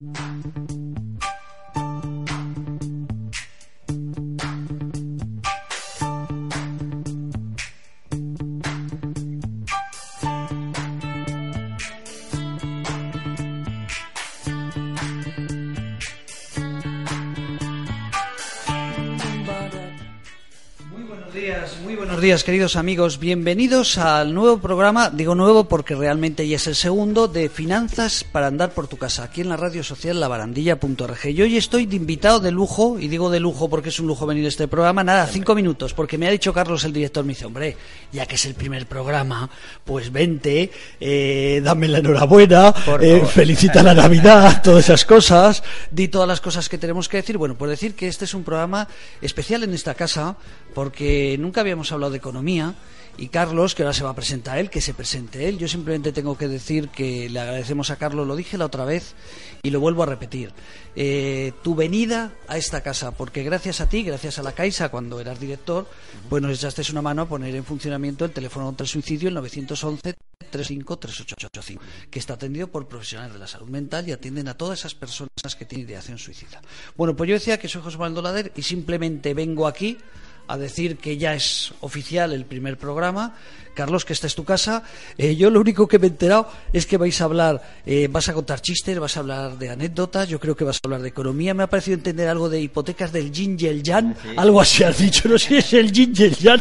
Buenos 0.00 0.69
días, 22.30 22.44
queridos 22.44 22.76
amigos. 22.76 23.18
Bienvenidos 23.18 23.98
al 23.98 24.32
nuevo 24.34 24.58
programa, 24.58 25.10
digo 25.10 25.34
nuevo 25.34 25.64
porque 25.64 25.96
realmente 25.96 26.46
ya 26.46 26.54
es 26.54 26.68
el 26.68 26.76
segundo, 26.76 27.26
de 27.26 27.48
Finanzas 27.48 28.22
para 28.22 28.46
andar 28.46 28.70
por 28.70 28.86
tu 28.86 28.98
casa, 28.98 29.24
aquí 29.24 29.40
en 29.40 29.48
la 29.48 29.56
radio 29.56 29.82
social 29.82 30.20
labarandilla.org. 30.20 31.26
Y 31.26 31.42
hoy 31.42 31.56
estoy 31.56 31.86
de 31.86 31.96
invitado 31.96 32.38
de 32.38 32.52
lujo, 32.52 33.00
y 33.00 33.08
digo 33.08 33.30
de 33.30 33.40
lujo 33.40 33.68
porque 33.68 33.88
es 33.88 33.98
un 33.98 34.06
lujo 34.06 34.26
venir 34.26 34.44
a 34.44 34.48
este 34.48 34.68
programa, 34.68 35.02
nada, 35.02 35.26
cinco 35.26 35.56
minutos, 35.56 35.92
porque 35.92 36.18
me 36.18 36.28
ha 36.28 36.30
dicho 36.30 36.52
Carlos, 36.52 36.84
el 36.84 36.92
director, 36.92 37.24
me 37.24 37.32
dice, 37.32 37.46
hombre, 37.46 37.76
ya 38.12 38.26
que 38.26 38.36
es 38.36 38.46
el 38.46 38.54
primer 38.54 38.86
programa, 38.86 39.50
pues 39.84 40.12
vente, 40.12 40.70
eh, 41.00 41.60
dame 41.64 41.88
la 41.88 41.98
enhorabuena, 41.98 42.72
eh, 43.00 43.24
felicita 43.26 43.82
la 43.82 43.92
Navidad, 43.94 44.62
todas 44.62 44.84
esas 44.84 45.04
cosas, 45.04 45.64
di 45.90 46.06
todas 46.06 46.28
las 46.28 46.40
cosas 46.40 46.68
que 46.68 46.78
tenemos 46.78 47.08
que 47.08 47.16
decir. 47.16 47.38
Bueno, 47.38 47.56
pues 47.58 47.72
decir 47.72 47.96
que 47.96 48.06
este 48.06 48.24
es 48.24 48.34
un 48.34 48.44
programa 48.44 48.86
especial 49.20 49.64
en 49.64 49.74
esta 49.74 49.94
casa, 49.94 50.36
porque 50.74 51.36
nunca 51.38 51.60
habíamos 51.60 51.92
hablado 51.92 52.12
de 52.12 52.18
economía 52.18 52.74
y 53.20 53.28
Carlos, 53.28 53.74
que 53.74 53.82
ahora 53.82 53.92
se 53.92 54.02
va 54.02 54.10
a 54.10 54.14
presentar 54.14 54.58
él, 54.58 54.70
que 54.70 54.80
se 54.80 54.94
presente 54.94 55.46
él. 55.46 55.58
Yo 55.58 55.68
simplemente 55.68 56.10
tengo 56.10 56.38
que 56.38 56.48
decir 56.48 56.88
que 56.88 57.28
le 57.28 57.38
agradecemos 57.38 57.90
a 57.90 57.96
Carlos, 57.96 58.26
lo 58.26 58.34
dije 58.34 58.56
la 58.56 58.64
otra 58.64 58.86
vez 58.86 59.14
y 59.62 59.70
lo 59.70 59.78
vuelvo 59.78 60.02
a 60.02 60.06
repetir. 60.06 60.52
Eh, 60.96 61.52
tu 61.62 61.74
venida 61.74 62.32
a 62.48 62.56
esta 62.56 62.82
casa, 62.82 63.10
porque 63.12 63.42
gracias 63.42 63.82
a 63.82 63.88
ti, 63.88 64.02
gracias 64.02 64.38
a 64.38 64.42
la 64.42 64.52
Caixa, 64.52 64.88
cuando 64.88 65.20
eras 65.20 65.38
director, 65.38 65.86
pues 66.30 66.42
nos 66.42 66.52
echaste 66.52 66.80
una 66.92 67.02
mano 67.02 67.22
a 67.22 67.28
poner 67.28 67.54
en 67.54 67.64
funcionamiento 67.64 68.24
el 68.24 68.30
teléfono 68.30 68.66
contra 68.66 68.84
el 68.84 68.88
suicidio, 68.88 69.28
el 69.28 69.34
911 69.34 70.14
35 70.50 70.98
3885, 70.98 71.82
que 72.10 72.18
está 72.18 72.34
atendido 72.34 72.68
por 72.68 72.88
profesionales 72.88 73.34
de 73.34 73.38
la 73.38 73.46
salud 73.46 73.68
mental 73.68 74.08
y 74.08 74.12
atienden 74.12 74.48
a 74.48 74.54
todas 74.54 74.80
esas 74.80 74.94
personas 74.94 75.30
que 75.58 75.66
tienen 75.66 75.86
ideación 75.86 76.18
suicida. 76.18 76.62
Bueno, 76.96 77.14
pues 77.14 77.28
yo 77.28 77.34
decía 77.34 77.58
que 77.58 77.68
soy 77.68 77.82
José 77.82 77.98
Manuel 77.98 78.14
Dolader 78.14 78.52
y 78.56 78.62
simplemente 78.62 79.34
vengo 79.34 79.66
aquí 79.66 79.98
a 80.50 80.58
decir 80.58 80.96
que 80.96 81.16
ya 81.16 81.34
es 81.34 81.72
oficial 81.80 82.32
el 82.32 82.44
primer 82.44 82.76
programa. 82.76 83.36
Carlos, 83.80 84.04
que 84.04 84.12
esta 84.12 84.26
es 84.26 84.34
tu 84.34 84.44
casa. 84.44 84.82
Eh, 85.16 85.36
yo 85.36 85.48
lo 85.48 85.58
único 85.58 85.88
que 85.88 85.98
me 85.98 86.04
he 86.04 86.10
enterado 86.10 86.46
es 86.70 86.84
que 86.84 86.98
vais 86.98 87.18
a 87.18 87.24
hablar, 87.24 87.62
eh, 87.86 88.08
vas 88.10 88.28
a 88.28 88.34
contar 88.34 88.60
chistes, 88.60 88.98
vas 88.98 89.16
a 89.16 89.20
hablar 89.20 89.56
de 89.56 89.70
anécdotas, 89.70 90.28
yo 90.28 90.38
creo 90.38 90.54
que 90.54 90.64
vas 90.64 90.76
a 90.76 90.80
hablar 90.84 91.00
de 91.00 91.08
economía. 91.08 91.54
Me 91.54 91.62
ha 91.62 91.66
parecido 91.66 91.94
entender 91.94 92.28
algo 92.28 92.50
de 92.50 92.60
hipotecas 92.60 93.10
del 93.10 93.32
yin 93.32 93.56
y 93.58 93.68
el 93.68 93.82
yang, 93.82 94.14
algo 94.36 94.60
así 94.60 94.84
has 94.84 94.98
dicho, 94.98 95.30
no 95.30 95.38
sé 95.38 95.48
si 95.48 95.56
es 95.56 95.72
el 95.72 95.92
yin 95.92 96.12
y 96.14 96.24
el 96.24 96.36
yang, 96.36 96.60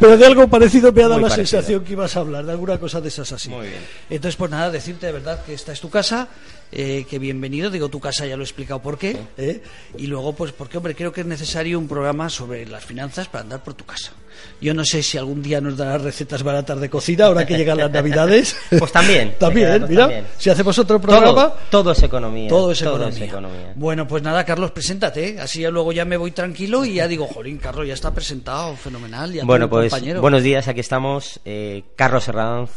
pero, 0.00 0.16
de 0.16 0.24
algo 0.24 0.48
parecido 0.48 0.90
me 0.90 1.02
ha 1.02 1.08
dado 1.08 1.20
la 1.20 1.28
sensación 1.28 1.84
que 1.84 1.92
ibas 1.92 2.16
a 2.16 2.20
hablar, 2.20 2.46
de 2.46 2.52
alguna 2.52 2.80
cosa 2.80 3.02
de 3.02 3.08
esas 3.08 3.30
así. 3.30 3.50
Muy 3.50 3.66
bien. 3.66 3.80
Entonces, 4.08 4.36
pues 4.36 4.50
nada, 4.50 4.70
decirte 4.70 5.04
de 5.04 5.12
verdad 5.12 5.44
que 5.44 5.52
esta 5.52 5.72
es 5.72 5.80
tu 5.80 5.90
casa 5.90 6.28
eh, 6.72 7.04
que 7.10 7.18
bienvenido. 7.18 7.70
Digo, 7.70 7.90
tu 7.90 8.00
casa 8.00 8.24
ya 8.24 8.36
lo 8.36 8.42
he 8.42 8.46
explicado 8.46 8.80
por 8.80 8.96
qué. 8.96 9.18
¿eh? 9.36 9.62
Y 9.98 10.06
luego, 10.06 10.32
pues 10.32 10.52
porque, 10.52 10.78
hombre, 10.78 10.94
creo 10.94 11.12
que 11.12 11.20
es 11.20 11.26
necesario 11.26 11.78
un 11.78 11.86
programa 11.86 12.30
sobre 12.30 12.66
las 12.66 12.82
finanzas 12.82 13.28
para 13.28 13.42
andar 13.42 13.62
por 13.62 13.74
tu 13.74 13.84
casa. 13.84 14.12
Yo 14.60 14.74
no 14.74 14.84
sé 14.84 15.02
si 15.02 15.18
algún 15.18 15.42
día 15.42 15.60
nos 15.60 15.76
darás 15.76 16.02
recetas 16.02 16.42
baratas 16.42 16.80
de 16.80 16.88
cocina 16.88 17.26
ahora 17.26 17.46
que 17.46 17.56
llegan 17.56 17.78
las 17.78 17.90
Navidades. 17.90 18.56
Pues 18.82 18.90
también. 18.90 19.34
también, 19.38 19.84
mira. 19.88 20.24
Si 20.38 20.50
hacemos 20.50 20.76
otro 20.78 21.00
programa. 21.00 21.52
Todo, 21.70 21.92
es 21.92 22.02
economía. 22.02 22.48
Todo, 22.48 22.72
es, 22.72 22.82
economía. 22.82 23.72
Bueno, 23.76 24.06
pues 24.06 24.22
nada, 24.22 24.44
Carlos, 24.44 24.70
preséntate. 24.70 25.38
Así 25.38 25.60
ya 25.60 25.70
luego 25.70 25.92
ya 25.92 26.04
me 26.04 26.16
voy 26.16 26.32
tranquilo 26.32 26.84
y 26.84 26.94
ya 26.94 27.06
digo, 27.06 27.26
Jorín, 27.26 27.58
Carlos, 27.58 27.86
ya 27.86 27.94
está 27.94 28.12
presentado, 28.12 28.74
fenomenal. 28.76 29.32
Ya 29.32 29.44
bueno, 29.44 29.68
pues 29.68 29.92
buenos 30.20 30.42
días, 30.42 30.68
aquí 30.68 30.80
estamos. 30.80 31.40
Eh, 31.44 31.82
Carlos 31.96 32.26
Herranz, 32.28 32.70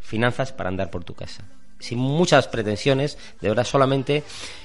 Finanzas 0.00 0.52
para 0.52 0.68
andar 0.68 0.90
por 0.90 1.04
tu 1.04 1.14
casa 1.14 1.44
sin 1.84 1.98
muchas 1.98 2.48
pretensiones, 2.48 3.18
de 3.40 3.48
verdad 3.48 3.64
solamente 3.64 4.22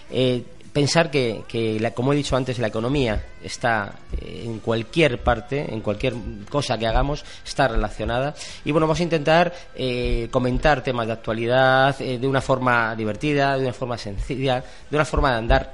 eh, 0.10 0.44
pensar 0.80 1.12
que, 1.12 1.92
como 1.94 2.14
he 2.14 2.16
dicho 2.16 2.38
antes, 2.38 2.58
la 2.58 2.68
economía 2.68 3.22
está 3.44 3.96
eh, 4.14 4.44
en 4.46 4.60
cualquier 4.60 5.22
parte, 5.22 5.74
en 5.74 5.82
cualquier 5.82 6.14
cosa 6.50 6.78
que 6.78 6.88
hagamos, 6.88 7.26
está 7.46 7.68
relacionada. 7.68 8.34
Y 8.64 8.72
bueno, 8.72 8.88
vamos 8.88 9.02
a 9.02 9.04
intentar 9.04 9.54
eh, 9.76 10.30
comentar 10.32 10.82
temas 10.82 11.08
de 11.08 11.14
actualidad 11.14 11.98
de 11.98 12.26
una 12.26 12.40
forma 12.40 12.96
divertida, 12.96 13.58
de 13.58 13.64
una 13.64 13.74
forma 13.74 13.98
sencilla, 13.98 14.64
de 14.90 14.96
una 14.96 15.04
forma 15.04 15.32
de 15.32 15.38
andar 15.38 15.74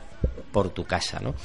por 0.52 0.70
tu 0.70 0.86
casa, 0.86 1.20
¿no? 1.20 1.36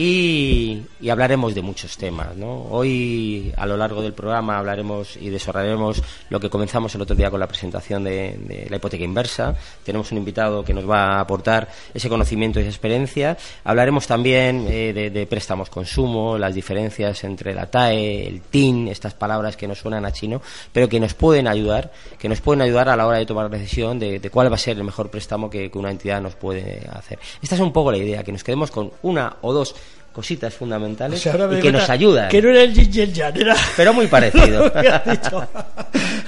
Y, 0.00 0.84
hablaremos 1.10 1.56
de 1.56 1.62
muchos 1.62 1.96
temas. 1.96 2.36
¿no? 2.36 2.66
Hoy, 2.70 3.52
a 3.56 3.66
lo 3.66 3.76
largo 3.76 4.00
del 4.00 4.12
programa, 4.12 4.56
hablaremos 4.56 5.16
y 5.16 5.28
desarrollaremos 5.28 6.00
lo 6.30 6.38
que 6.38 6.48
comenzamos 6.48 6.94
el 6.94 7.02
otro 7.02 7.16
día 7.16 7.32
con 7.32 7.40
la 7.40 7.48
presentación 7.48 8.04
de, 8.04 8.68
la 8.70 8.76
hipoteca 8.76 9.02
inversa. 9.02 9.56
Tenemos 9.82 10.12
un 10.12 10.18
invitado 10.18 10.64
que 10.64 10.72
nos 10.72 10.88
va 10.88 11.16
a 11.16 11.20
aportar 11.20 11.68
ese 11.92 12.08
conocimiento 12.08 12.60
y 12.60 12.62
esa 12.62 12.70
experiencia. 12.70 13.36
Hablaremos 13.64 14.06
también 14.06 14.66
eh, 14.68 15.10
de, 15.12 15.26
préstamos 15.26 15.68
consumo, 15.68 16.38
las 16.38 16.54
diferencias 16.54 17.24
entre 17.24 17.52
la 17.52 17.68
TAE, 17.68 18.28
el 18.28 18.42
TIN, 18.42 18.86
estas 18.86 19.14
palabras 19.14 19.56
que 19.56 19.66
nos 19.66 19.80
suenan 19.80 20.06
a 20.06 20.12
chino, 20.12 20.40
pero 20.72 20.88
que 20.88 21.00
nos 21.00 21.14
pueden 21.14 21.48
ayudar, 21.48 21.90
que 22.20 22.28
nos 22.28 22.40
pueden 22.40 22.62
ayudar 22.62 22.88
a 22.88 22.94
la 22.94 23.04
hora 23.04 23.18
de 23.18 23.26
tomar 23.26 23.50
la 23.50 23.58
decisión 23.58 23.98
de, 23.98 24.20
cuál 24.30 24.48
va 24.48 24.54
a 24.54 24.58
ser 24.58 24.76
el 24.76 24.84
mejor 24.84 25.10
préstamo 25.10 25.50
que, 25.50 25.72
que 25.72 25.78
una 25.78 25.90
entidad 25.90 26.22
nos 26.22 26.36
puede 26.36 26.86
hacer. 26.88 27.18
Esta 27.42 27.56
es 27.56 27.60
un 27.60 27.72
poco 27.72 27.90
la 27.90 27.98
idea, 27.98 28.22
que 28.22 28.30
nos 28.30 28.44
quedemos 28.44 28.70
con 28.70 28.92
una 29.02 29.38
o 29.40 29.52
dos 29.52 29.74
cositas 30.18 30.52
fundamentales 30.52 31.24
y 31.24 31.60
que 31.60 31.70
nos 31.70 31.88
ayudan. 31.88 32.28
Que 32.28 32.42
no 32.42 32.48
era 32.48 32.62
el 32.62 32.74
yin 32.74 33.12
era... 33.36 33.54
Pero 33.76 33.94
muy 33.94 34.06
parecido. 34.08 34.68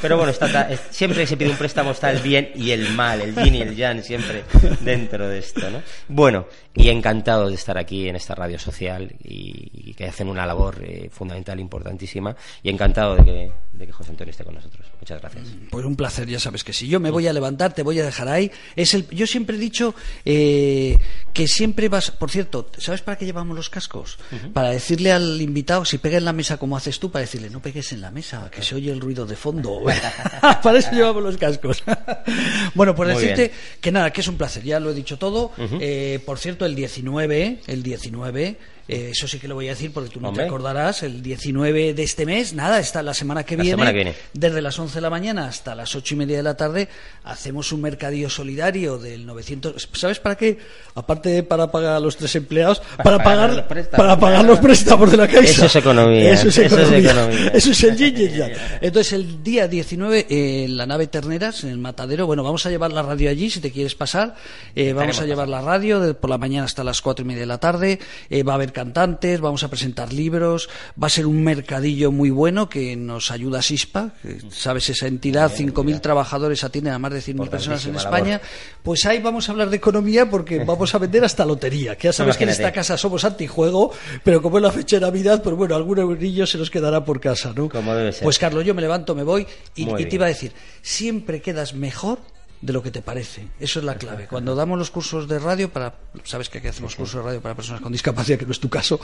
Pero 0.00 0.16
bueno, 0.16 0.33
está, 0.33 0.69
siempre 0.91 1.27
se 1.27 1.37
pide 1.37 1.50
un 1.50 1.56
préstamo 1.56 1.91
está 1.91 2.11
el 2.11 2.21
bien 2.21 2.50
y 2.55 2.71
el 2.71 2.91
mal, 2.94 3.21
el 3.21 3.34
yin 3.34 3.55
y 3.55 3.61
el 3.61 3.77
yang 3.77 4.03
siempre 4.03 4.44
dentro 4.81 5.28
de 5.28 5.38
esto, 5.38 5.71
¿no? 5.71 5.83
Bueno, 6.09 6.47
y 6.75 6.88
encantado 6.88 7.49
de 7.49 7.55
estar 7.55 7.77
aquí 7.77 8.09
en 8.09 8.16
esta 8.16 8.34
radio 8.34 8.59
social 8.59 9.12
y, 9.22 9.94
que 9.94 10.06
hacen 10.06 10.28
una 10.28 10.47
labor 10.47 10.83
eh, 10.83 11.11
fundamental, 11.12 11.61
importantísima, 11.61 12.34
y 12.62 12.71
encantado 12.71 13.16
de 13.16 13.25
que, 13.25 13.53
de 13.72 13.87
que 13.87 13.93
José 13.93 14.12
Antonio 14.12 14.31
esté 14.31 14.44
con 14.44 14.55
nosotros. 14.55 14.87
Muchas 14.99 15.21
gracias. 15.21 15.49
Pues 15.71 15.84
un 15.84 15.97
placer, 15.97 16.27
ya 16.27 16.41
sabes 16.41 16.65
que 16.65 16.72
si 16.72 16.88
yo 16.88 17.00
me 17.00 17.11
voy 17.11 17.27
a 17.27 17.32
levantar, 17.32 17.75
te 17.75 17.82
voy 17.82 18.00
a 18.00 18.05
dejar 18.05 18.28
ahí. 18.28 18.50
Es 18.77 18.94
el, 18.94 19.06
yo 19.11 19.27
siempre 19.27 19.56
he 19.56 19.59
dicho 19.59 19.94
eh, 20.25 20.99
que 21.34 21.47
siempre 21.47 21.88
vas. 21.91 22.11
Por 22.12 22.31
cierto, 22.31 22.71
¿sabes 22.78 23.03
para 23.03 23.19
qué 23.19 23.27
llevamos 23.27 23.56
los 23.56 23.69
cascos? 23.69 24.19
Para 24.55 24.71
decirle 24.71 25.12
al 25.12 25.41
invitado, 25.41 25.84
si 25.84 25.99
pega 25.99 26.17
en 26.17 26.25
la 26.25 26.32
mesa 26.32 26.56
como 26.56 26.77
haces 26.77 26.99
tú, 26.99 27.11
para 27.11 27.22
decirle, 27.22 27.50
no 27.50 27.61
pegues 27.61 27.93
en 27.93 28.00
la 28.00 28.11
mesa, 28.11 28.50
que 28.50 28.62
se 28.62 28.75
oye 28.75 28.91
el 28.91 29.00
ruido 29.00 29.27
de 29.27 29.37
fondo. 29.37 29.81
para 30.62 30.78
eso 30.78 30.90
llevamos 30.92 31.22
los 31.22 31.36
cascos. 31.36 31.82
bueno, 32.74 32.94
pues 32.94 33.16
decirte 33.16 33.52
que 33.80 33.92
nada, 33.92 34.12
que 34.12 34.20
es 34.20 34.28
un 34.28 34.36
placer, 34.36 34.62
ya 34.62 34.80
lo 34.80 34.90
he 34.90 34.94
dicho 34.94 35.18
todo. 35.18 35.52
Eh, 35.80 36.20
por 36.25 36.38
cierto, 36.38 36.66
el 36.66 36.75
19, 36.75 37.58
el 37.66 37.82
19 37.82 38.56
eh, 38.90 39.10
eso 39.12 39.28
sí 39.28 39.38
que 39.38 39.46
lo 39.46 39.54
voy 39.54 39.69
a 39.69 39.70
decir 39.70 39.92
porque 39.92 40.10
tú 40.10 40.20
no 40.20 40.32
te 40.32 40.42
acordarás. 40.42 41.04
El 41.04 41.22
19 41.22 41.94
de 41.94 42.02
este 42.02 42.26
mes, 42.26 42.54
nada, 42.54 42.81
está 42.81 43.02
la 43.02 43.14
semana 43.14 43.44
que, 43.44 43.56
viene, 43.56 44.14
Desde 44.32 44.60
las 44.60 44.76
11 44.78 44.96
de 44.96 45.00
la 45.00 45.10
mañana 45.10 45.46
hasta 45.46 45.76
las 45.76 45.94
8 45.94 46.14
y 46.14 46.16
media 46.16 46.37
de 46.38 46.42
la 46.42 46.56
tarde, 46.56 46.88
hacemos 47.22 47.70
un 47.72 47.82
mercadillo 47.82 48.28
solidario 48.28 48.98
del 48.98 49.26
900. 49.26 49.88
¿Sabes 49.92 50.19
para 50.19 50.37
qué? 50.37 50.58
Aparte 50.96 51.42
para 51.44 51.70
pagar 51.70 51.94
a 51.94 52.00
los 52.00 52.16
tres 52.16 52.34
empleados, 52.34 52.82
para, 53.02 53.22
pagar, 53.22 53.69
los 53.70 53.87
para 53.87 54.19
pagar 54.19 54.44
los 54.44 54.58
préstamos 54.58 55.10
de 55.10 55.16
la 55.16 55.28
Caixa. 55.28 55.52
Eso 55.52 55.66
es 55.66 55.76
economía. 55.76 56.32
Eso 56.32 56.48
es 56.48 56.58
economía. 56.58 57.52
Eso 57.54 57.70
es, 57.70 57.82
el 57.84 57.96
Entonces, 58.81 59.12
el 59.12 59.43
día 59.44 59.69
19, 59.69 60.26
en 60.28 60.76
la 60.76 60.86
nave 60.86 61.06
Terneras, 61.06 61.62
en 61.62 61.70
el 61.70 61.78
matadero, 61.78 62.26
bueno, 62.26 62.43
vamos 62.43 62.66
a 62.66 62.70
llevar 62.70 62.93
la 62.93 63.02
radio 63.02 63.31
allí 63.31 63.50
si 63.50 63.60
te 63.60 63.70
quieres 63.70 63.94
pasar. 63.94 64.34
Eh, 64.75 64.93
vamos 64.93 65.20
a 65.20 65.26
llevar 65.26 65.48
la 65.48 65.60
radio 65.60 66.19
por 66.19 66.31
la 66.31 66.38
mañana 66.38 66.64
hasta 66.64 66.82
las 66.82 67.00
4 67.00 67.25
y 67.25 67.28
media 67.28 67.40
de 67.40 67.46
la 67.46 67.58
tarde. 67.58 68.00
Eh, 68.28 68.43
va 68.43 68.52
a 68.52 68.56
haber 68.56 68.72
cantantes, 68.81 69.43
vamos 69.43 69.62
a 69.62 69.69
presentar 69.69 70.11
libros, 70.11 70.71
va 71.00 71.09
a 71.09 71.11
ser 71.11 71.27
un 71.27 71.44
mercadillo 71.44 72.11
muy 72.11 72.31
bueno 72.31 72.71
que 72.71 72.97
nos 72.97 73.31
ayuda 73.31 73.61
SISPA, 73.61 74.15
que, 74.23 74.41
sabes 74.50 74.88
esa 74.88 75.06
entidad, 75.06 75.53
5.000 75.55 76.00
trabajadores 76.00 76.65
atienden 76.65 76.94
a 76.94 76.99
más 76.99 77.12
de 77.12 77.21
100.000 77.21 77.49
personas 77.50 77.85
en 77.85 77.97
España. 77.97 78.41
Pues 78.82 79.05
ahí 79.05 79.21
vamos 79.21 79.49
a 79.49 79.53
hablar 79.53 79.69
de 79.69 79.77
economía 79.77 80.31
porque 80.31 80.65
vamos 80.65 80.94
a 80.94 80.99
vender 80.99 81.23
hasta 81.25 81.44
lotería, 81.44 81.94
que 81.97 82.09
ya 82.09 82.15
sabes 82.15 82.38
que 82.38 82.44
en 82.44 82.50
esta 82.50 82.73
casa 82.73 82.97
somos 82.97 83.23
antijuego, 83.27 83.93
pero 84.25 84.41
como 84.41 84.56
es 84.56 84.62
la 84.62 84.73
fecha 84.73 84.97
de 84.97 85.03
Navidad, 85.03 85.43
pues 85.43 85.55
bueno, 85.55 85.75
algún 85.75 85.99
eurillo 85.99 86.47
se 86.47 86.56
nos 86.56 86.71
quedará 86.71 87.05
por 87.05 87.21
casa, 87.21 87.53
¿no? 87.55 87.69
Como 87.69 87.94
debe 87.94 88.12
ser. 88.12 88.23
Pues 88.23 88.38
Carlos, 88.38 88.65
yo 88.65 88.75
me 88.75 88.81
levanto, 88.81 89.15
me 89.15 89.25
voy 89.25 89.47
y, 89.77 89.82
y 89.82 90.06
te 90.06 90.15
iba 90.15 90.25
a 90.25 90.29
decir, 90.31 90.53
siempre 90.81 91.43
quedas 91.43 91.75
mejor 91.75 92.19
de 92.60 92.72
lo 92.72 92.82
que 92.82 92.90
te 92.90 93.00
parece. 93.00 93.48
Eso 93.58 93.78
es 93.78 93.84
la 93.84 93.96
clave. 93.96 94.26
Cuando 94.28 94.54
damos 94.54 94.78
los 94.78 94.90
cursos 94.90 95.26
de 95.26 95.38
radio 95.38 95.70
para, 95.70 95.94
sabes 96.24 96.50
que 96.50 96.58
aquí 96.58 96.68
hacemos 96.68 96.94
cursos 96.94 97.16
de 97.16 97.26
radio 97.26 97.40
para 97.40 97.54
personas 97.54 97.80
con 97.80 97.90
discapacidad, 97.90 98.38
que 98.38 98.44
no 98.44 98.52
es 98.52 98.60
tu 98.60 98.68
caso, 98.68 99.00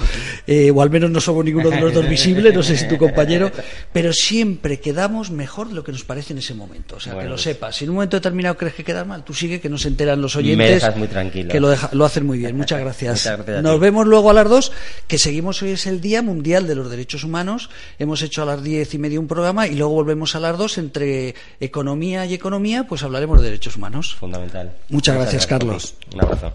eh, 0.46 0.70
o 0.70 0.82
al 0.82 0.90
menos 0.90 1.10
no 1.10 1.20
somos 1.20 1.44
ninguno 1.44 1.70
de 1.70 1.80
los 1.80 1.94
dos 1.94 2.08
visibles, 2.08 2.54
no 2.54 2.62
sé 2.62 2.76
si 2.76 2.86
tu 2.86 2.98
compañero, 2.98 3.50
pero 3.92 4.12
siempre 4.12 4.78
quedamos 4.78 5.30
mejor 5.30 5.68
de 5.68 5.74
lo 5.74 5.84
que 5.84 5.92
nos 5.92 6.04
parece 6.04 6.34
en 6.34 6.40
ese 6.40 6.54
momento. 6.54 6.96
O 6.96 7.00
sea, 7.00 7.14
que 7.14 7.24
lo 7.24 7.30
pues 7.30 7.42
sepas. 7.42 7.76
Si 7.76 7.84
en 7.84 7.90
un 7.90 7.96
momento 7.96 8.18
determinado 8.18 8.56
crees 8.56 8.74
que 8.74 8.84
quedas 8.84 9.06
mal, 9.06 9.24
tú 9.24 9.32
sigue, 9.32 9.58
que 9.58 9.70
no 9.70 9.78
se 9.78 9.88
enteran 9.88 10.20
los 10.20 10.36
oyentes. 10.36 10.84
muy 10.96 11.08
tranquilo. 11.08 11.50
Que 11.50 11.60
lo, 11.60 11.74
lo 11.92 12.04
hacen 12.04 12.26
muy 12.26 12.38
bien. 12.38 12.56
Muchas 12.66 12.80
gracias. 12.80 13.30
nos 13.62 13.80
vemos 13.80 14.06
luego 14.06 14.30
a 14.30 14.34
las 14.34 14.48
dos, 14.48 14.72
que 15.08 15.18
seguimos 15.18 15.62
hoy 15.62 15.70
es 15.70 15.86
el 15.86 16.00
Día 16.02 16.20
Mundial 16.20 16.66
de 16.66 16.74
los 16.74 16.90
Derechos 16.90 17.24
Humanos. 17.24 17.70
Hemos 17.98 18.20
hecho 18.22 18.42
a 18.42 18.44
las 18.44 18.62
diez 18.62 18.92
y 18.92 18.98
media 18.98 19.18
un 19.18 19.28
programa 19.28 19.66
y 19.66 19.76
luego 19.76 19.94
volvemos 19.94 20.34
a 20.34 20.40
las 20.40 20.58
dos 20.58 20.76
entre 20.76 21.34
economía 21.60 22.26
y 22.26 22.34
economía, 22.34 22.86
pues 22.86 23.02
hablaremos 23.02 23.40
de 23.40 23.45
derechos 23.46 23.76
humanos. 23.76 24.14
Fundamental. 24.14 24.76
Muchas, 24.88 25.14
gracias, 25.14 25.46
Carlos. 25.46 25.94
Un 26.12 26.20
abrazo. 26.20 26.52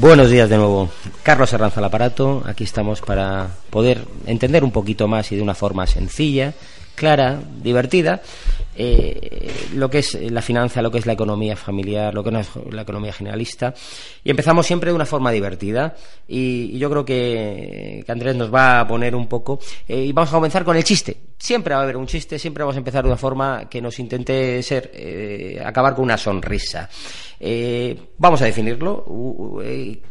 Buenos 0.00 0.30
días 0.30 0.48
de 0.48 0.56
nuevo. 0.56 0.88
Carlos 1.24 1.52
Herranza 1.52 1.80
al 1.80 1.86
aparato. 1.86 2.44
Aquí 2.46 2.62
estamos 2.62 3.00
para 3.00 3.48
poder 3.68 4.06
entender 4.26 4.62
un 4.62 4.70
poquito 4.70 5.08
más 5.08 5.32
y 5.32 5.36
de 5.36 5.42
una 5.42 5.56
forma 5.56 5.88
sencilla, 5.88 6.54
clara, 6.94 7.40
divertida, 7.64 8.22
eh, 8.80 9.68
lo 9.74 9.90
que 9.90 9.98
es 9.98 10.14
la 10.30 10.40
finanza, 10.40 10.80
lo 10.80 10.92
que 10.92 10.98
es 10.98 11.06
la 11.06 11.14
economía 11.14 11.56
familiar, 11.56 12.14
lo 12.14 12.22
que 12.22 12.30
es 12.38 12.48
la 12.70 12.82
economía 12.82 13.12
generalista. 13.12 13.74
Y 14.22 14.30
empezamos 14.30 14.68
siempre 14.68 14.90
de 14.90 14.94
una 14.94 15.04
forma 15.04 15.32
divertida. 15.32 15.96
Y, 16.28 16.78
yo 16.78 16.88
creo 16.88 17.04
que, 17.04 18.04
Andrés 18.06 18.36
nos 18.36 18.54
va 18.54 18.78
a 18.78 18.86
poner 18.86 19.16
un 19.16 19.26
poco. 19.26 19.58
Eh, 19.88 20.04
y 20.04 20.12
vamos 20.12 20.30
a 20.30 20.36
comenzar 20.36 20.64
con 20.64 20.76
el 20.76 20.84
chiste. 20.84 21.16
Siempre 21.36 21.74
va 21.74 21.80
a 21.80 21.84
haber 21.84 21.96
un 21.96 22.06
chiste, 22.06 22.38
siempre 22.38 22.62
vamos 22.62 22.76
a 22.76 22.78
empezar 22.78 23.02
de 23.02 23.08
una 23.08 23.16
forma 23.16 23.68
que 23.68 23.80
nos 23.80 23.98
intente 23.98 24.62
ser, 24.62 24.92
eh, 24.94 25.60
acabar 25.64 25.96
con 25.96 26.04
una 26.04 26.16
sonrisa. 26.16 26.88
vamos 28.16 28.42
a 28.42 28.44
definirlo. 28.44 29.04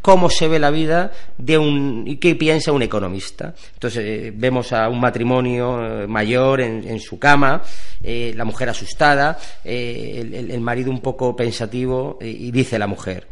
¿Cómo 0.01 0.29
se 0.29 0.47
ve 0.49 0.59
la 0.59 0.71
vida 0.71 1.11
de 1.37 1.57
un. 1.57 2.03
y 2.05 2.17
qué 2.17 2.35
piensa 2.35 2.73
un 2.73 2.81
economista? 2.81 3.53
Entonces, 3.73 4.33
vemos 4.37 4.73
a 4.73 4.89
un 4.89 4.99
matrimonio 4.99 6.05
mayor 6.07 6.61
en, 6.61 6.85
en 6.87 6.99
su 6.99 7.17
cama, 7.17 7.61
la 8.01 8.45
mujer 8.45 8.56
mujer 8.57 8.69
asustada, 8.69 9.37
eh, 9.63 10.47
el, 10.49 10.61
marido 10.61 10.89
un 10.89 10.99
poco 10.99 11.35
pensativo 11.35 12.17
y, 12.19 12.49
dice 12.49 12.79
la 12.79 12.87
mujer, 12.87 13.27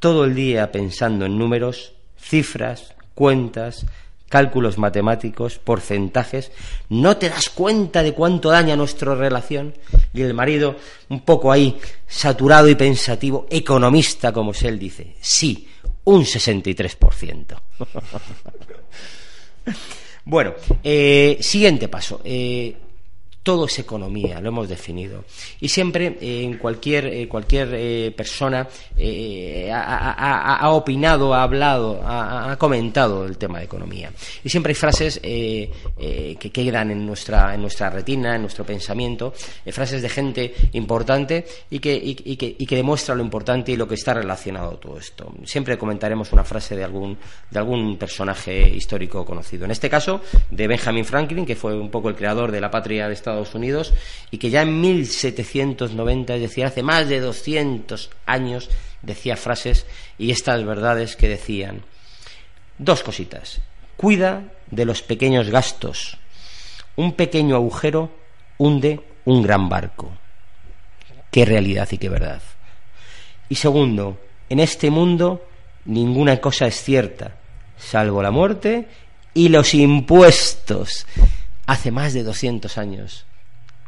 todo 0.00 0.24
el 0.24 0.34
día 0.34 0.72
pensando 0.72 1.26
en 1.26 1.38
números, 1.38 1.92
cifras, 2.18 2.92
cuentas, 3.14 3.86
cálculos 4.28 4.76
matemáticos, 4.76 5.60
porcentajes, 5.60 6.50
¿no 6.88 7.18
te 7.18 7.28
das 7.28 7.50
cuenta 7.50 8.02
de 8.02 8.14
cuánto 8.14 8.50
daña 8.50 8.74
nuestra 8.74 9.14
relación? 9.14 9.74
Y 10.12 10.22
el 10.22 10.34
marido, 10.34 10.74
un 11.08 11.20
poco 11.20 11.52
ahí, 11.52 11.78
saturado 12.08 12.68
y 12.68 12.74
pensativo, 12.74 13.46
economista, 13.50 14.32
como 14.32 14.50
es 14.50 14.64
él, 14.64 14.76
dice, 14.76 15.14
sí, 15.20 15.68
un 16.02 16.24
63%. 16.24 17.60
bueno, 20.24 20.54
eh, 20.82 21.38
siguiente 21.40 21.86
paso. 21.86 22.20
Eh, 22.24 22.87
todo 23.42 23.66
es 23.66 23.78
economía, 23.78 24.40
lo 24.40 24.48
hemos 24.48 24.68
definido. 24.68 25.24
Y 25.60 25.68
siempre 25.68 26.18
eh, 26.20 26.42
en 26.42 26.58
cualquier, 26.58 27.06
eh, 27.06 27.28
cualquier 27.28 27.70
eh, 27.72 28.12
persona 28.16 28.68
ha, 29.72 30.70
opinado, 30.70 31.34
ha 31.34 31.42
hablado, 31.42 32.00
ha, 32.04 32.56
comentado 32.58 33.24
el 33.24 33.38
tema 33.38 33.58
de 33.58 33.64
economía. 33.64 34.12
Y 34.44 34.48
siempre 34.48 34.72
hay 34.72 34.74
frases 34.74 35.18
que 35.18 36.50
quedan 36.52 36.90
en 36.90 37.06
nuestra, 37.06 37.54
en 37.54 37.62
nuestra 37.62 37.90
retina, 37.90 38.34
en 38.34 38.42
nuestro 38.42 38.64
pensamiento, 38.64 39.32
frases 39.70 40.02
de 40.02 40.08
gente 40.08 40.54
importante 40.72 41.46
y 41.70 41.78
que, 41.78 41.94
y, 41.94 42.36
que, 42.36 42.56
y 42.58 42.66
que 42.66 42.76
demuestra 42.76 43.14
lo 43.14 43.22
importante 43.22 43.72
y 43.72 43.76
lo 43.76 43.86
que 43.86 43.94
está 43.94 44.14
relacionado 44.14 44.72
a 44.72 44.80
todo 44.80 44.98
esto. 44.98 45.32
Siempre 45.44 45.78
comentaremos 45.78 46.32
una 46.32 46.44
frase 46.44 46.76
de 46.76 46.84
algún, 46.84 47.16
de 47.50 47.58
algún 47.58 47.96
personaje 47.96 48.68
histórico 48.68 49.24
conocido. 49.24 49.64
En 49.64 49.70
este 49.70 49.88
caso, 49.88 50.20
de 50.50 50.66
Benjamin 50.66 51.04
Franklin, 51.04 51.46
que 51.46 51.56
fue 51.56 51.78
un 51.78 51.90
poco 51.90 52.08
el 52.08 52.16
creador 52.16 52.50
de 52.50 52.60
la 52.60 52.70
patria 52.70 53.06
de 53.08 53.14
Estados 53.14 53.27
Unidos 53.54 53.92
y 54.30 54.38
que 54.38 54.50
ya 54.50 54.62
en 54.62 54.80
1790, 54.80 56.34
es 56.34 56.40
decir, 56.40 56.64
hace 56.64 56.82
más 56.82 57.08
de 57.08 57.20
200 57.20 58.10
años, 58.26 58.70
decía 59.02 59.36
frases 59.36 59.86
y 60.18 60.30
estas 60.30 60.64
verdades 60.64 61.16
que 61.16 61.28
decían 61.28 61.82
dos 62.78 63.02
cositas. 63.02 63.60
Cuida 63.96 64.44
de 64.70 64.84
los 64.84 65.02
pequeños 65.02 65.50
gastos. 65.50 66.18
Un 66.96 67.12
pequeño 67.12 67.56
agujero 67.56 68.10
hunde 68.58 69.00
un 69.24 69.42
gran 69.42 69.68
barco. 69.68 70.10
Qué 71.30 71.44
realidad 71.44 71.88
y 71.90 71.98
qué 71.98 72.08
verdad. 72.08 72.42
Y 73.48 73.56
segundo, 73.56 74.20
en 74.48 74.60
este 74.60 74.90
mundo 74.90 75.46
ninguna 75.84 76.40
cosa 76.40 76.66
es 76.66 76.82
cierta, 76.82 77.36
salvo 77.76 78.22
la 78.22 78.30
muerte 78.30 78.88
y 79.34 79.48
los 79.48 79.74
impuestos. 79.74 81.06
Hace 81.68 81.90
más 81.90 82.14
de 82.14 82.22
200 82.22 82.78
años 82.78 83.26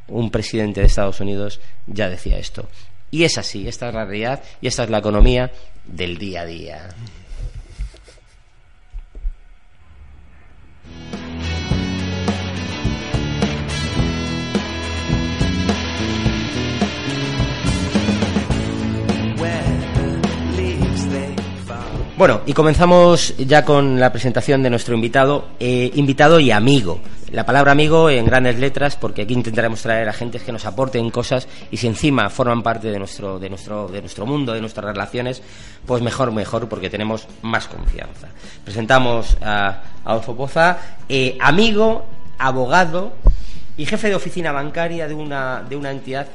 un 0.06 0.30
presidente 0.30 0.80
de 0.82 0.86
Estados 0.86 1.18
Unidos 1.20 1.60
ya 1.86 2.10
decía 2.10 2.36
esto. 2.36 2.68
Y 3.10 3.24
es 3.24 3.38
así, 3.38 3.66
esta 3.66 3.88
es 3.88 3.94
la 3.94 4.04
realidad 4.04 4.42
y 4.60 4.66
esta 4.66 4.84
es 4.84 4.90
la 4.90 4.98
economía 4.98 5.50
del 5.86 6.18
día 6.18 6.42
a 6.42 6.44
día. 6.44 6.88
Bueno, 22.20 22.42
y 22.44 22.52
comenzamos 22.52 23.34
ya 23.38 23.64
con 23.64 23.98
la 23.98 24.12
presentación 24.12 24.62
de 24.62 24.68
nuestro 24.68 24.94
invitado, 24.94 25.48
eh, 25.58 25.90
invitado 25.94 26.38
y 26.38 26.50
amigo. 26.50 27.00
La 27.30 27.46
palabra 27.46 27.72
amigo 27.72 28.10
en 28.10 28.26
grandes 28.26 28.58
letras, 28.58 28.94
porque 28.94 29.22
aquí 29.22 29.32
intentaremos 29.32 29.80
traer 29.80 30.06
a 30.06 30.12
gente 30.12 30.38
que 30.38 30.52
nos 30.52 30.66
aporten 30.66 31.08
cosas 31.08 31.48
y 31.70 31.78
si 31.78 31.86
encima 31.86 32.28
forman 32.28 32.62
parte 32.62 32.90
de 32.90 32.98
nuestro, 32.98 33.38
de 33.38 33.48
nuestro, 33.48 33.88
de 33.88 34.02
nuestro 34.02 34.26
mundo, 34.26 34.52
de 34.52 34.60
nuestras 34.60 34.84
relaciones, 34.84 35.42
pues 35.86 36.02
mejor, 36.02 36.30
mejor, 36.30 36.68
porque 36.68 36.90
tenemos 36.90 37.26
más 37.40 37.66
confianza. 37.68 38.28
Presentamos 38.64 39.38
a 39.40 39.80
Adolfo 40.04 40.36
Poza, 40.36 40.76
eh, 41.08 41.38
amigo, 41.40 42.04
abogado 42.36 43.14
y 43.78 43.86
jefe 43.86 44.08
de 44.08 44.16
oficina 44.16 44.52
bancaria 44.52 45.08
de 45.08 45.14
una, 45.14 45.62
de 45.66 45.74
una 45.74 45.90
entidad 45.90 46.26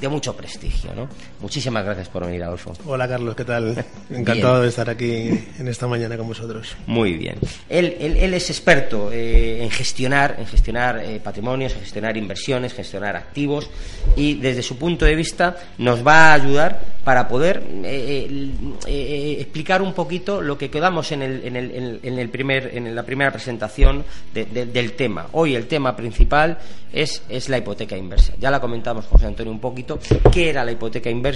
de 0.00 0.08
mucho 0.08 0.34
prestigio. 0.34 0.94
¿no? 0.94 1.08
Muchísimas 1.40 1.84
gracias 1.84 2.08
por 2.08 2.26
venir, 2.26 2.42
Adolfo. 2.42 2.74
Hola, 2.84 3.08
Carlos, 3.08 3.34
¿qué 3.34 3.44
tal? 3.44 3.82
Encantado 4.10 4.60
de 4.60 4.68
estar 4.68 4.90
aquí 4.90 5.28
en 5.58 5.68
esta 5.68 5.86
mañana 5.86 6.16
con 6.18 6.28
vosotros. 6.28 6.76
Muy 6.86 7.14
bien. 7.14 7.36
Él, 7.68 7.96
él, 7.98 8.34
es 8.34 8.50
experto 8.50 9.10
eh, 9.10 9.62
en 9.62 9.70
gestionar, 9.70 10.36
en 10.38 10.46
gestionar 10.46 10.98
eh, 11.02 11.18
patrimonios, 11.22 11.72
en 11.72 11.80
gestionar 11.80 12.16
inversiones, 12.16 12.74
gestionar 12.74 13.16
activos 13.16 13.70
y 14.16 14.34
desde 14.34 14.62
su 14.62 14.76
punto 14.76 15.06
de 15.06 15.14
vista 15.14 15.56
nos 15.78 16.06
va 16.06 16.30
a 16.30 16.34
ayudar 16.34 16.80
para 17.04 17.26
poder 17.26 17.62
eh, 17.84 19.38
explicar 19.40 19.80
un 19.80 19.94
poquito 19.94 20.42
lo 20.42 20.58
que 20.58 20.70
quedamos 20.70 21.10
en, 21.12 21.22
el, 21.22 21.44
en, 21.46 21.56
el, 21.56 22.00
en, 22.02 22.18
el 22.18 22.28
primer, 22.28 22.70
en 22.74 22.94
la 22.94 23.02
primera 23.02 23.30
presentación 23.30 24.04
del 24.34 24.92
tema. 24.92 25.28
Hoy 25.32 25.54
el 25.54 25.66
tema 25.66 25.96
principal 25.96 26.58
es, 26.92 27.22
es 27.30 27.48
la 27.48 27.56
hipoteca 27.56 27.96
inversa. 27.96 28.34
Ya 28.38 28.50
la 28.50 28.60
comentamos 28.60 29.06
José 29.06 29.26
Antonio 29.26 29.50
un 29.50 29.58
poquito 29.58 29.70
poquito 29.70 30.00
qué 30.32 30.50
era 30.50 30.64
la 30.64 30.72
hipoteca 30.72 31.10
inversa, 31.10 31.29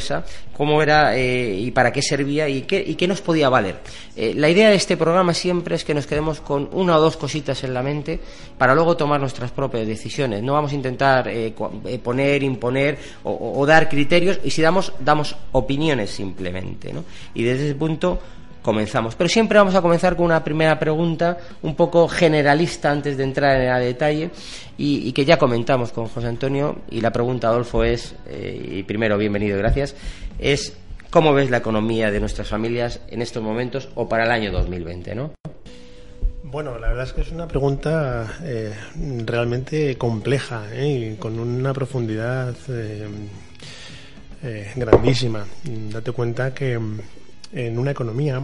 cómo 0.56 0.82
era 0.82 1.16
eh, 1.16 1.54
y 1.58 1.70
para 1.70 1.92
qué 1.92 2.02
servía 2.02 2.48
y 2.48 2.62
qué, 2.62 3.08
nos 3.08 3.20
podía 3.20 3.48
valer. 3.48 3.76
Eh, 4.16 4.34
la 4.34 4.48
idea 4.48 4.70
de 4.70 4.76
este 4.76 4.96
programa 4.96 5.34
siempre 5.34 5.74
es 5.76 5.84
que 5.84 5.94
nos 5.94 6.06
quedemos 6.06 6.40
con 6.40 6.68
una 6.72 6.96
o 6.96 7.00
dos 7.00 7.16
cositas 7.16 7.62
en 7.64 7.74
la 7.74 7.82
mente 7.82 8.20
para 8.56 8.74
luego 8.74 8.96
tomar 8.96 9.20
nuestras 9.20 9.50
propias 9.50 9.86
decisiones. 9.86 10.42
No 10.42 10.54
vamos 10.54 10.72
a 10.72 10.74
intentar 10.74 11.30
poner, 12.02 12.42
imponer 12.42 12.98
o, 13.24 13.52
o, 13.56 13.66
dar 13.66 13.88
criterios 13.88 14.40
y 14.44 14.50
si 14.50 14.62
damos, 14.62 14.92
damos 15.00 15.36
opiniones 15.52 16.10
simplemente. 16.10 16.92
¿no? 16.92 17.04
Y 17.34 17.42
desde 17.42 17.66
ese 17.66 17.74
punto 17.74 18.18
comenzamos. 18.64 19.14
Pero 19.14 19.28
siempre 19.28 19.58
vamos 19.58 19.74
a 19.74 19.82
comenzar 19.82 20.16
con 20.16 20.24
una 20.24 20.42
primera 20.42 20.78
pregunta 20.78 21.36
un 21.62 21.76
poco 21.76 22.08
generalista 22.08 22.90
antes 22.90 23.16
de 23.18 23.22
entrar 23.22 23.60
en 23.60 23.68
el 23.68 23.82
detalle 23.82 24.30
y, 24.78 25.12
que 25.12 25.26
ya 25.26 25.36
comentamos 25.36 25.92
con 25.92 26.06
José 26.06 26.28
Antonio. 26.28 26.78
Y 26.90 27.02
la 27.02 27.12
pregunta, 27.12 27.48
Adolfo, 27.48 27.84
es, 27.84 28.16
eh, 28.26 28.78
y 28.78 28.82
primero, 28.84 29.18
bienvenido, 29.18 29.58
gracias, 29.58 29.94
es 30.38 30.74
¿cómo 31.10 31.34
ves 31.34 31.50
la 31.50 31.58
economía 31.58 32.10
de 32.10 32.18
nuestras 32.20 32.48
familias 32.48 33.00
en 33.08 33.20
estos 33.20 33.42
momentos 33.42 33.90
o 33.94 34.08
para 34.08 34.24
el 34.24 34.30
año 34.30 34.50
2020? 34.50 35.14
¿no? 35.14 35.32
Bueno, 36.42 36.78
la 36.78 36.88
verdad 36.88 37.04
es 37.04 37.12
que 37.12 37.20
es 37.20 37.30
una 37.32 37.46
pregunta 37.46 38.38
eh, 38.42 38.72
realmente 39.26 39.98
compleja 39.98 40.64
¿eh? 40.72 41.12
y 41.12 41.16
con 41.16 41.38
una 41.38 41.74
profundidad 41.74 42.54
grandísima. 44.74 45.44
Date 45.64 46.12
cuenta 46.12 46.54
que 46.54 46.78
en 47.54 47.78
una 47.78 47.92
economía 47.92 48.42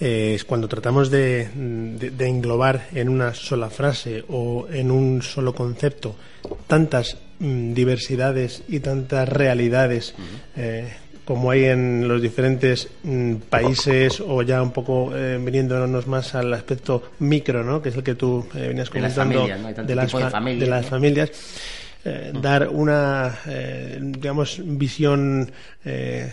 es 0.00 0.44
cuando 0.44 0.68
tratamos 0.68 1.10
de, 1.10 1.48
englobar 2.18 2.88
en 2.92 3.08
una 3.08 3.32
sola 3.34 3.70
frase 3.70 4.24
o 4.28 4.66
en 4.70 4.90
un 4.90 5.22
solo 5.22 5.54
concepto 5.54 6.16
tantas 6.66 7.16
mm, 7.38 7.72
diversidades 7.72 8.64
y 8.68 8.80
tantas 8.80 9.28
realidades 9.28 10.14
eh, 10.56 10.92
como 11.24 11.50
hay 11.50 11.64
en 11.64 12.06
los 12.06 12.20
diferentes 12.20 12.88
mm, 13.02 13.36
países 13.48 14.20
o 14.20 14.42
ya 14.42 14.60
un 14.62 14.72
poco 14.72 15.16
eh, 15.16 15.38
viniéndonos 15.40 16.06
más 16.06 16.34
al 16.34 16.52
aspecto 16.52 17.12
micro, 17.20 17.64
¿no? 17.64 17.80
que 17.80 17.88
es 17.88 17.96
el 17.96 18.02
que 18.02 18.14
tú 18.14 18.46
eh, 18.54 18.68
venías 18.68 18.90
comentando 18.90 19.46
de 19.46 19.94
las, 19.94 20.12
de 20.12 20.66
las 20.66 20.86
familias 20.86 21.30
eh, 22.06 22.32
dar 22.34 22.68
una, 22.68 23.38
eh, 23.46 23.98
digamos, 23.98 24.60
visión 24.62 25.50
eh, 25.86 26.30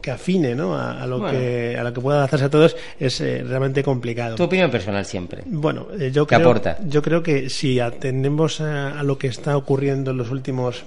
que 0.00 0.10
afine 0.10 0.54
¿no? 0.54 0.76
a, 0.76 1.06
lo 1.06 1.24
que 1.26 1.76
a 1.78 1.82
lo 1.82 1.92
que 1.92 2.00
pueda 2.00 2.24
hacerse 2.24 2.46
a 2.46 2.50
todos 2.50 2.76
es 2.98 3.20
realmente 3.20 3.82
complicado. 3.82 4.36
Tu 4.36 4.42
opinión 4.42 4.70
personal 4.70 5.04
siempre. 5.04 5.42
Bueno, 5.46 5.88
yo 5.96 6.26
creo, 6.26 6.40
aporta? 6.40 6.78
yo 6.86 7.02
creo 7.02 7.22
que 7.22 7.50
si 7.50 7.80
atendemos 7.80 8.60
a, 8.60 9.02
lo 9.02 9.18
que 9.18 9.28
está 9.28 9.56
ocurriendo 9.56 10.10
en 10.10 10.16
los 10.16 10.30
últimos 10.30 10.84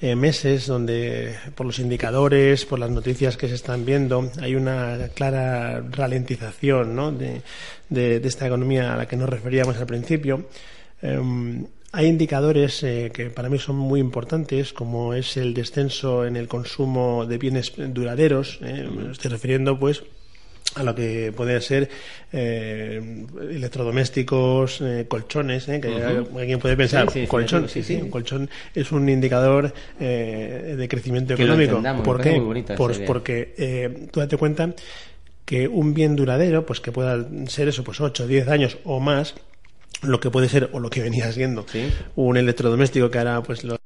meses, 0.00 0.66
donde 0.66 1.36
por 1.54 1.64
los 1.64 1.78
indicadores, 1.78 2.64
por 2.64 2.80
las 2.80 2.90
noticias 2.90 3.36
que 3.36 3.48
se 3.48 3.54
están 3.54 3.84
viendo, 3.84 4.30
hay 4.40 4.56
una 4.56 4.98
clara 5.14 5.80
ralentización 5.80 6.96
¿no? 6.96 7.12
de, 7.12 7.42
de, 7.88 8.18
de, 8.18 8.28
esta 8.28 8.46
economía 8.48 8.94
a 8.94 8.96
la 8.96 9.06
que 9.06 9.16
nos 9.16 9.28
referíamos 9.28 9.76
al 9.76 9.86
principio. 9.86 10.46
Em, 11.02 11.66
hay 11.92 12.06
indicadores 12.06 12.82
eh, 12.82 13.10
que 13.12 13.28
para 13.28 13.50
mí 13.50 13.58
son 13.58 13.76
muy 13.76 14.00
importantes, 14.00 14.72
como 14.72 15.12
es 15.12 15.36
el 15.36 15.52
descenso 15.52 16.24
en 16.24 16.36
el 16.36 16.48
consumo 16.48 17.26
de 17.26 17.36
bienes 17.36 17.74
duraderos. 17.76 18.58
Eh, 18.62 18.88
me 18.90 19.12
estoy 19.12 19.30
refiriendo, 19.30 19.78
pues, 19.78 20.02
a 20.74 20.84
lo 20.84 20.94
que 20.94 21.34
puede 21.36 21.60
ser 21.60 21.90
eh, 22.32 23.26
electrodomésticos, 23.42 24.82
colchones, 25.06 25.66
que 25.66 26.22
alguien 26.34 26.58
puede 26.58 26.78
pensar, 26.78 27.06
colchón, 27.28 27.68
sí, 27.68 27.82
sí, 27.82 27.96
un 27.96 28.08
colchón 28.08 28.48
es 28.74 28.90
un 28.90 29.06
indicador 29.06 29.74
de 29.98 30.86
crecimiento 30.88 31.34
económico. 31.34 31.82
¿Por 32.02 32.22
qué? 32.22 32.64
Pues 32.74 33.00
porque 33.00 34.08
tú 34.10 34.20
date 34.20 34.38
cuenta 34.38 34.74
que 35.44 35.68
un 35.68 35.92
bien 35.92 36.16
duradero, 36.16 36.64
pues 36.64 36.80
que 36.80 36.90
pueda 36.90 37.22
ser 37.48 37.68
eso, 37.68 37.84
pues 37.84 38.00
8, 38.00 38.26
10 38.26 38.48
años 38.48 38.78
o 38.84 38.98
más, 38.98 39.34
lo 40.02 40.20
que 40.20 40.30
puede 40.30 40.48
ser 40.48 40.70
o 40.72 40.80
lo 40.80 40.90
que 40.90 41.00
venía 41.00 41.30
siendo 41.32 41.64
un 42.16 42.36
electrodoméstico 42.36 43.10
que 43.10 43.18
ahora 43.18 43.42
pues 43.42 43.64
lo 43.64 43.76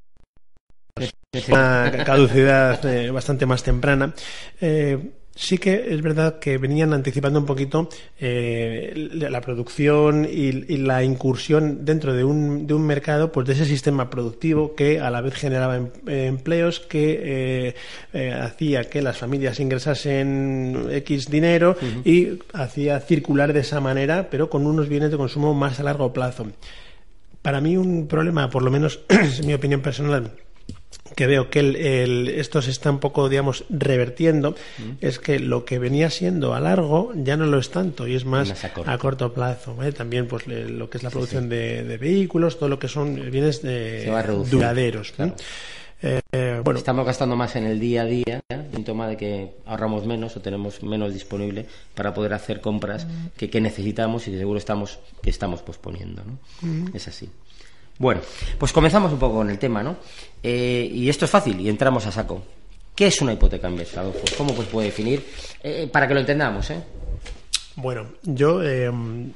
una 1.48 2.04
caducidad 2.04 2.84
eh, 2.86 3.10
bastante 3.10 3.46
más 3.46 3.62
temprana. 3.62 4.14
Eh, 4.60 5.12
sí 5.36 5.58
que 5.58 5.94
es 5.94 6.02
verdad 6.02 6.38
que 6.38 6.58
venían 6.58 6.92
anticipando 6.92 7.38
un 7.38 7.46
poquito 7.46 7.88
eh, 8.18 8.92
la 9.12 9.40
producción 9.40 10.26
y, 10.28 10.76
la 10.78 11.04
incursión 11.04 11.84
dentro 11.84 12.14
de 12.14 12.24
un, 12.24 12.66
de 12.66 12.74
un 12.74 12.86
mercado 12.86 13.30
pues 13.30 13.46
de 13.46 13.52
ese 13.52 13.66
sistema 13.66 14.08
productivo 14.10 14.74
que 14.74 14.98
a 14.98 15.10
la 15.10 15.20
vez 15.20 15.34
generaba 15.34 15.76
em, 15.76 15.90
empleos 16.06 16.80
que 16.80 17.20
eh, 17.22 17.74
eh, 18.12 18.32
hacía 18.32 18.84
que 18.84 19.02
las 19.02 19.18
familias 19.18 19.60
ingresasen 19.60 20.88
X 20.90 21.30
dinero 21.30 21.76
y 22.04 22.38
hacía 22.54 22.98
circular 23.00 23.52
de 23.52 23.60
esa 23.60 23.80
manera 23.80 24.28
pero 24.30 24.48
con 24.48 24.66
unos 24.66 24.88
bienes 24.88 25.10
de 25.10 25.16
consumo 25.18 25.54
más 25.54 25.78
a 25.80 25.82
largo 25.82 26.12
plazo. 26.12 26.46
Para 27.42 27.60
mí 27.60 27.76
un 27.76 28.08
problema, 28.08 28.50
por 28.50 28.62
lo 28.62 28.70
menos 28.70 29.00
es 29.08 29.44
mi 29.44 29.54
opinión 29.54 29.80
personal, 29.80 30.32
que 31.14 31.26
veo 31.26 31.50
que 31.50 31.60
el, 31.60 32.28
esto 32.28 32.62
se 32.62 32.70
está 32.70 32.90
un 32.90 32.98
poco, 32.98 33.28
digamos, 33.28 33.64
revertiendo, 33.70 34.52
mm. 34.52 34.90
es 35.00 35.18
que 35.18 35.38
lo 35.38 35.64
que 35.64 35.78
venía 35.78 36.10
siendo 36.10 36.54
a 36.54 36.60
largo 36.60 37.12
ya 37.14 37.36
no 37.36 37.46
lo 37.46 37.58
es 37.58 37.70
tanto 37.70 38.06
y 38.06 38.14
es 38.14 38.24
más 38.24 38.64
a 38.64 38.98
corto, 38.98 39.32
plazo. 39.32 39.76
También 39.96 40.26
pues 40.26 40.46
lo 40.46 40.90
que 40.90 40.98
es 40.98 41.04
la 41.04 41.10
producción 41.10 41.48
De, 41.48 41.96
vehículos, 41.98 42.58
todo 42.58 42.68
lo 42.68 42.78
que 42.78 42.88
son 42.88 43.30
bienes 43.30 43.62
de, 43.62 44.06
duraderos. 44.50 45.14
Eh, 46.02 46.60
bueno. 46.62 46.78
Estamos 46.78 47.06
gastando 47.06 47.36
más 47.36 47.56
en 47.56 47.64
el 47.64 47.80
día 47.80 48.02
a 48.02 48.04
día, 48.04 48.40
síntoma 48.72 49.08
de 49.08 49.16
que 49.16 49.56
ahorramos 49.64 50.04
menos 50.04 50.36
o 50.36 50.40
tenemos 50.40 50.82
menos 50.82 51.14
disponible 51.14 51.66
para 51.94 52.12
poder 52.12 52.34
hacer 52.34 52.60
compras 52.60 53.06
mm. 53.06 53.28
que, 53.36 53.48
que 53.48 53.62
necesitamos 53.62 54.28
y 54.28 54.32
que 54.32 54.38
seguro 54.38 54.58
estamos 54.58 54.98
que 55.22 55.30
estamos 55.30 55.62
posponiendo. 55.62 56.22
¿no? 56.24 56.38
Mm. 56.60 56.94
Es 56.94 57.08
así. 57.08 57.30
Bueno, 57.98 58.20
pues 58.58 58.72
comenzamos 58.72 59.12
un 59.12 59.18
poco 59.18 59.36
con 59.36 59.50
el 59.50 59.58
tema, 59.58 59.82
¿no? 59.82 59.96
Eh, 60.42 60.88
y 60.92 61.08
esto 61.08 61.24
es 61.24 61.30
fácil 61.30 61.60
y 61.60 61.68
entramos 61.68 62.06
a 62.06 62.12
saco. 62.12 62.42
¿Qué 62.94 63.08
es 63.08 63.20
una 63.20 63.32
hipoteca 63.32 63.68
inversa, 63.68 64.04
¿Cómo 64.38 64.54
pues 64.54 64.68
puede 64.68 64.86
definir? 64.86 65.26
Eh, 65.62 65.88
para 65.92 66.08
que 66.08 66.14
lo 66.14 66.20
entendamos, 66.20 66.70
¿eh? 66.70 66.82
Bueno, 67.76 68.06
yo 68.22 68.62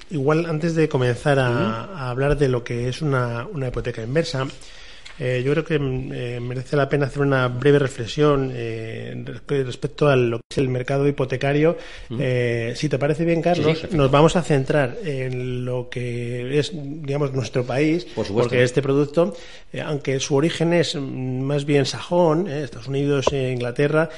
igual 0.09 0.47
antes 0.47 0.75
de 0.75 0.89
comenzar 0.89 1.39
a, 1.39 2.09
hablar 2.09 2.39
de 2.39 2.49
lo 2.49 2.65
que 2.65 2.89
es 2.89 3.03
una, 3.03 3.47
una 3.53 3.69
hipoteca 3.69 4.03
inversa, 4.03 4.47
eh, 5.21 5.43
yo 5.45 5.53
creo 5.53 5.65
que 5.65 5.79
mm, 5.79 6.13
eh, 6.15 6.41
merece 6.41 6.77
la 6.77 6.89
pena 6.89 7.07
hacer 7.07 7.21
una 7.21 7.47
breve 7.49 7.79
reflexión 7.79 8.51
eh, 8.55 9.23
respecto 9.47 10.09
a 10.09 10.17
lo 10.17 10.39
que 10.39 10.45
es 10.51 10.59
el 10.59 10.69
mercado 10.69 11.07
hipotecario. 11.07 11.77
si 12.09 12.89
te 12.89 12.99
parece 12.99 13.27
bien, 13.27 13.43
Carlos, 13.43 13.93
nos 13.93 14.11
vamos 14.11 14.37
a 14.37 14.43
centrar 14.43 14.97
en 15.05 15.67
lo 15.67 15.91
que 15.91 16.59
es, 16.59 16.73
digamos, 16.73 17.35
nuestro 17.35 17.65
país, 17.65 18.07
porque 18.15 18.63
este 18.63 18.81
producto, 18.81 19.35
aunque 19.85 20.19
su 20.21 20.37
origen 20.37 20.73
es 20.73 20.95
mm, 20.95 21.41
más 21.43 21.67
bien 21.67 21.85
sajón, 21.85 22.49
Estados 22.49 22.89
Unidos 22.89 23.27
e 23.31 23.53
Inglaterra, 23.53 24.09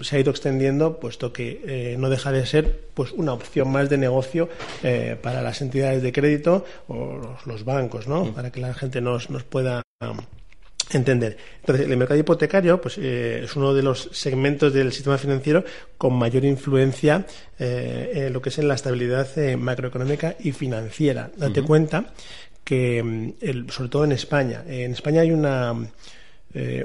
se 0.00 0.16
ha 0.16 0.18
ido 0.18 0.30
extendiendo, 0.30 0.98
puesto 0.98 1.34
que 1.34 1.96
no 1.98 2.08
deja 2.08 2.32
de 2.32 2.46
ser 2.46 2.86
pues 2.94 3.12
una 3.12 3.34
opción 3.34 3.70
más 3.70 3.90
de 3.90 3.98
negocio 3.98 4.48
para 5.20 5.42
las 5.42 5.60
entidades 5.60 6.02
de 6.02 6.12
crédito 6.12 6.64
o 6.88 7.36
los, 7.44 7.64
bancos, 7.64 8.06
¿no? 8.08 8.32
Para 8.32 8.50
que 8.50 8.60
la 8.60 8.72
gente 8.72 9.02
nos, 9.02 9.28
nos 9.28 9.44
pueda 9.44 9.82
entender. 10.90 11.36
Entonces, 11.60 11.88
el 11.88 11.96
mercado 11.96 12.18
hipotecario 12.20 12.80
pues, 12.80 12.98
eh, 12.98 13.42
es 13.44 13.56
uno 13.56 13.74
de 13.74 13.82
los 13.82 14.08
segmentos 14.12 14.72
del 14.72 14.92
sistema 14.92 15.18
financiero 15.18 15.64
con 15.98 16.14
mayor 16.14 16.44
influencia 16.44 17.26
eh, 17.58 18.26
en 18.26 18.32
lo 18.32 18.40
que 18.40 18.50
es 18.50 18.58
en 18.58 18.68
la 18.68 18.74
estabilidad 18.74 19.26
eh, 19.38 19.56
macroeconómica 19.56 20.36
y 20.40 20.52
financiera. 20.52 21.30
Date 21.36 21.62
cuenta 21.62 22.12
que, 22.62 23.02
mm, 23.02 23.68
sobre 23.68 23.88
todo 23.88 24.04
en 24.04 24.12
España, 24.12 24.62
en 24.66 24.92
España 24.92 25.22
hay 25.22 25.32
una, 25.32 25.74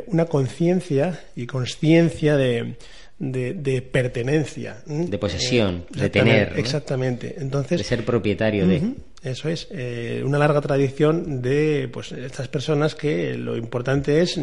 una 0.07 0.25
conciencia 0.25 1.23
y 1.35 1.45
consciencia 1.45 2.35
de, 2.35 2.75
de, 3.21 3.81
pertenencia. 3.81 4.81
De 4.85 5.17
posesión, 5.17 5.85
de 5.91 6.09
tener. 6.09 6.53
Exactamente. 6.57 7.35
Entonces, 7.37 7.77
de 7.77 7.83
ser 7.83 8.03
propietario 8.03 8.67
de. 8.67 8.95
Eso 9.23 9.49
es. 9.49 9.67
Eh, 9.71 10.23
una 10.25 10.39
larga 10.39 10.61
tradición 10.61 11.41
de 11.41 11.89
pues 11.91 12.11
estas 12.11 12.47
personas 12.47 12.95
que 12.95 13.35
lo 13.35 13.55
importante 13.55 14.21
es 14.21 14.39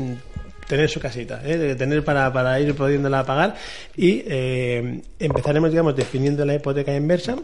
tener 0.68 0.88
su 0.88 1.00
casita, 1.00 1.42
¿eh? 1.44 1.56
de 1.56 1.74
tener 1.74 2.04
para, 2.04 2.32
para 2.32 2.60
ir 2.60 2.74
pudiéndola 2.74 3.24
pagar 3.24 3.56
y 3.96 4.22
eh, 4.26 5.02
empezaremos, 5.18 5.70
digamos, 5.70 5.96
definiendo 5.96 6.44
la 6.44 6.54
hipoteca 6.54 6.94
inversa 6.94 7.36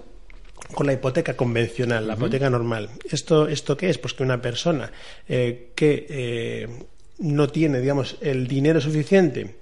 con 0.75 0.87
la 0.87 0.93
hipoteca 0.93 1.35
convencional, 1.35 2.07
la 2.07 2.15
hipoteca 2.15 2.49
normal. 2.51 2.91
¿Esto, 3.11 3.49
¿Esto 3.49 3.77
qué 3.77 3.91
es? 3.91 3.99
Pues 3.99 4.15
que 4.15 4.23
una 4.23 4.41
persona 4.41 4.91
que 5.27 6.69
no 7.19 7.49
tiene, 7.49 7.81
digamos, 7.81 8.17
el 8.21 8.47
dinero 8.47 8.81
suficiente 8.81 9.57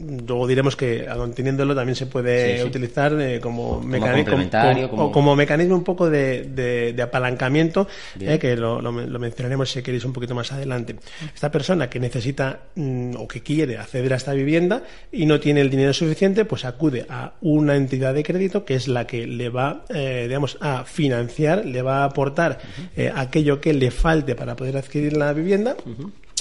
Luego 0.00 0.48
diremos 0.48 0.74
que, 0.74 1.06
teniéndolo, 1.36 1.72
también 1.72 1.94
se 1.94 2.06
puede 2.06 2.56
Sí, 2.56 2.62
sí. 2.62 2.68
utilizar 2.68 3.12
eh, 3.20 3.38
como, 3.40 3.74
Como 3.74 3.86
mecanismo, 3.86 5.10
como, 5.12 5.36
mecanismo 5.36 5.76
un 5.76 5.84
poco 5.84 6.10
de, 6.10 6.42
de- 6.42 6.92
de 6.94 7.02
apalancamiento, 7.02 7.86
eh, 8.18 8.38
que 8.40 8.56
lo, 8.56 8.80
lo- 8.82 8.90
lo 8.90 9.18
mencionaremos 9.20 9.70
si 9.70 9.82
queréis 9.82 10.04
un 10.04 10.12
poquito 10.12 10.34
más 10.34 10.50
adelante. 10.50 10.96
Esta 11.32 11.52
persona 11.52 11.88
que 11.88 12.00
necesita 12.00 12.62
mm, 12.74 13.14
o 13.18 13.28
que 13.28 13.42
quiere 13.42 13.78
acceder 13.78 14.12
a 14.14 14.16
esta 14.16 14.32
vivienda 14.32 14.82
y 15.12 15.26
no 15.26 15.38
tiene 15.38 15.60
el 15.60 15.70
dinero 15.70 15.92
suficiente, 15.92 16.44
pues 16.44 16.64
acude 16.64 17.06
a 17.08 17.34
una 17.40 17.76
entidad 17.76 18.14
de 18.14 18.24
crédito 18.24 18.64
que 18.64 18.74
es 18.74 18.88
la 18.88 19.06
que 19.06 19.28
le 19.28 19.48
va, 19.48 19.84
eh, 19.90 20.24
digamos, 20.26 20.58
a 20.60 20.84
financiar, 20.84 21.64
le 21.64 21.82
va 21.82 21.98
a 21.98 22.04
aportar 22.06 22.58
eh, 22.96 23.12
aquello 23.14 23.60
que 23.60 23.72
le 23.72 23.92
falte 23.92 24.34
para 24.34 24.56
poder 24.56 24.76
adquirir 24.76 25.16
la 25.16 25.32
vivienda. 25.32 25.76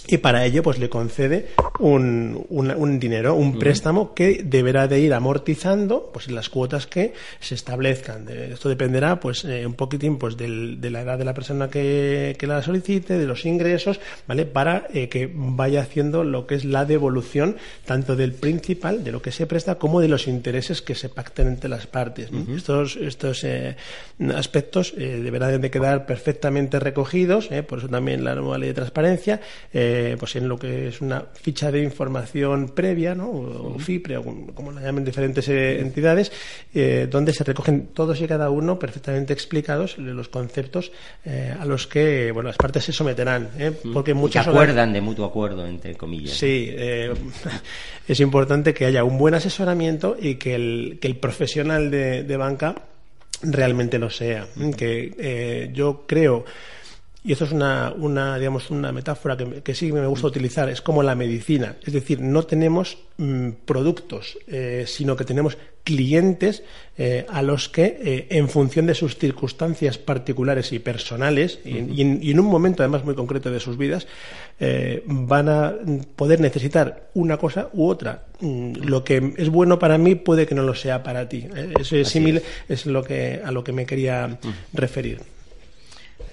Y 0.05 0.17
para 0.17 0.43
ello, 0.45 0.61
pues 0.63 0.79
le 0.79 0.89
concede 0.89 1.47
un, 1.79 2.45
un- 2.49 2.71
un 2.71 2.99
dinero, 2.99 3.35
un 3.35 3.57
préstamo 3.57 4.13
que 4.13 4.41
deberá 4.43 4.87
de 4.89 4.99
ir 4.99 5.13
amortizando, 5.13 6.09
pues 6.11 6.29
las 6.29 6.49
cuotas 6.49 6.87
que 6.87 7.13
se 7.39 7.55
establezcan. 7.55 8.25
De- 8.25 8.51
esto 8.51 8.67
dependerá, 8.67 9.19
pues, 9.21 9.45
eh, 9.45 9.65
un 9.65 9.75
poquitín, 9.75 10.17
pues, 10.17 10.35
del- 10.35 10.81
de 10.81 10.89
la 10.89 11.01
edad 11.01 11.17
de 11.17 11.23
la 11.23 11.33
persona 11.33 11.69
que, 11.69 12.35
que 12.37 12.47
la 12.47 12.61
solicite, 12.61 13.17
de 13.17 13.25
los 13.25 13.45
ingresos, 13.45 14.01
¿vale? 14.27 14.45
Para 14.45 14.87
eh, 14.93 15.07
que 15.07 15.31
vaya 15.33 15.81
haciendo 15.81 16.25
lo 16.25 16.47
que 16.47 16.55
es 16.55 16.65
la 16.65 16.83
devolución 16.83 17.55
tanto 17.85 18.17
del 18.17 18.33
principal, 18.33 19.05
de 19.05 19.11
lo 19.13 19.21
que 19.21 19.31
se 19.31 19.45
presta, 19.47 19.75
como 19.75 20.01
de 20.01 20.09
los 20.09 20.27
intereses 20.27 20.81
que 20.81 20.95
se 20.95 21.07
pacten 21.07 21.47
entre 21.47 21.69
las 21.69 21.87
partes. 21.87 22.29
¿no? 22.31 22.55
Estos, 22.57 22.97
estos 22.97 23.43
eh, 23.45 23.77
aspectos 24.35 24.93
eh, 24.97 25.21
deberán 25.23 25.61
de 25.61 25.71
quedar 25.71 26.05
perfectamente 26.05 26.79
recogidos, 26.79 27.49
¿eh? 27.51 27.63
por 27.63 27.79
eso 27.79 27.87
también 27.87 28.23
la 28.25 28.35
nueva 28.35 28.57
ley 28.57 28.69
de 28.69 28.73
transparencia, 28.75 29.39
eh, 29.73 29.91
pues 30.19 30.35
en 30.35 30.47
lo 30.47 30.57
que 30.57 30.87
es 30.87 31.01
una 31.01 31.25
ficha 31.33 31.71
de 31.71 31.81
información 31.81 32.69
previa, 32.69 33.15
¿no? 33.15 33.29
o, 33.29 33.75
o 33.75 33.79
FIPRE, 33.79 34.17
o 34.17 34.23
como- 34.53 34.71
la 34.71 34.81
llaman 34.81 35.03
diferentes 35.05 35.47
eh, 35.49 35.79
entidades, 35.79 36.31
eh, 36.73 37.07
donde 37.09 37.33
se 37.33 37.43
recogen 37.43 37.87
todos 37.93 38.19
y 38.21 38.27
cada 38.27 38.49
uno 38.49 38.77
perfectamente 38.79 39.33
explicados 39.33 39.97
los 39.97 40.29
conceptos 40.29 40.91
eh, 41.25 41.53
a 41.59 41.65
los 41.65 41.87
que 41.87 42.31
bueno, 42.31 42.47
las 42.47 42.57
partes 42.57 42.83
se 42.85 42.91
someterán. 42.93 43.49
¿eh? 43.57 43.71
Porque 43.93 44.11
Y 44.11 44.13
que 44.13 44.19
muchos 44.19 44.47
acuerdan 44.47 44.93
de 44.93 45.01
mutuo 45.01 45.25
acuerdo, 45.25 45.65
entre 45.67 45.95
comillas. 45.95 46.35
Sí, 46.35 46.69
es 48.07 48.19
importante 48.19 48.73
que 48.73 48.85
haya 48.85 49.03
un 49.03 49.17
buen 49.17 49.33
asesoramiento 49.33 50.15
y 50.19 50.35
que 50.35 50.55
el, 50.55 50.97
que 51.01 51.07
el 51.07 51.17
profesional 51.17 51.89
de, 51.91 52.23
de 52.23 52.37
banca 52.37 52.75
realmente 53.41 53.99
lo 53.99 54.09
sea. 54.09 54.47
Que 54.77 55.69
yo 55.73 56.03
creo, 56.07 56.45
y 57.23 57.31
esto 57.31 57.45
es 57.45 57.51
una, 57.51 57.93
una, 57.95 58.37
digamos, 58.37 58.69
una 58.69 58.91
metáfora 58.91 59.37
que, 59.37 59.61
que 59.61 59.73
sí 59.73 59.91
me 59.91 60.05
gusta 60.07 60.27
utilizar, 60.27 60.69
es 60.69 60.81
como 60.81 61.03
la 61.03 61.15
medicina. 61.15 61.77
Es 61.85 61.93
decir, 61.93 62.19
no 62.19 62.43
tenemos 62.43 62.97
mm, 63.17 63.49
productos, 63.65 64.37
eh, 64.47 64.83
sino 64.87 65.15
que 65.15 65.23
tenemos 65.23 65.57
clientes 65.83 66.63
eh, 66.97 67.25
a 67.29 67.41
los 67.41 67.69
que, 67.69 67.97
eh, 68.01 68.27
en 68.29 68.47
función 68.49 68.85
de 68.87 68.95
sus 68.95 69.17
circunstancias 69.17 69.97
particulares 69.97 70.71
y 70.73 70.79
personales, 70.79 71.59
y, 71.65 71.77
y 71.93 72.01
en, 72.01 72.19
y 72.21 72.31
en 72.31 72.39
un 72.39 72.45
momento 72.47 72.83
además 72.83 73.03
muy 73.03 73.15
concreto 73.15 73.51
de 73.51 73.59
sus 73.59 73.77
vidas, 73.77 74.07
eh, 74.59 75.03
van 75.05 75.49
a 75.49 75.73
poder 76.15 76.39
necesitar 76.39 77.09
una 77.13 77.37
cosa 77.37 77.69
u 77.73 77.87
otra. 77.87 78.25
Mm, 78.39 78.73
Lo 78.85 79.03
que 79.03 79.33
es 79.37 79.49
bueno 79.49 79.79
para 79.79 79.97
mí 79.97 80.15
puede 80.15 80.45
que 80.45 80.55
no 80.55 80.63
lo 80.63 80.75
sea 80.75 81.03
para 81.03 81.27
ti. 81.27 81.47
Eh, 81.55 81.73
Ese 81.79 82.05
símil 82.05 82.41
es 82.69 82.85
lo 82.85 83.03
que, 83.03 83.41
a 83.43 83.51
lo 83.51 83.63
que 83.63 83.71
me 83.71 83.85
quería 83.85 84.37
referir. 84.73 85.32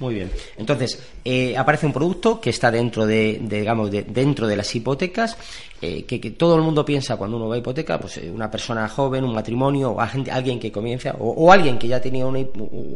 Muy 0.00 0.14
bien. 0.14 0.30
Entonces, 0.56 0.98
eh, 1.24 1.54
aparece 1.58 1.84
un 1.84 1.92
producto 1.92 2.40
que 2.40 2.48
está 2.48 2.70
dentro 2.70 3.04
de, 3.06 3.38
digamos, 3.42 3.90
de- 3.90 4.02
dentro 4.02 4.46
de 4.46 4.56
las 4.56 4.74
hipotecas, 4.74 5.36
eh, 5.82 6.04
que, 6.04 6.18
todo 6.30 6.56
el 6.56 6.62
mundo 6.62 6.84
piensa 6.86 7.16
cuando 7.18 7.36
uno 7.36 7.48
va 7.48 7.56
a 7.56 7.58
hipoteca, 7.58 8.00
pues 8.00 8.16
eh, 8.16 8.30
una 8.30 8.50
persona 8.50 8.88
joven, 8.88 9.24
un 9.24 9.34
matrimonio, 9.34 9.90
o 9.90 10.00
agente- 10.00 10.30
alguien 10.30 10.58
que 10.58 10.72
comienza, 10.72 11.14
o, 11.18 11.52
alguien 11.52 11.78
que 11.78 11.86
ya 11.86 12.00
tenía 12.00 12.24
una 12.26 12.40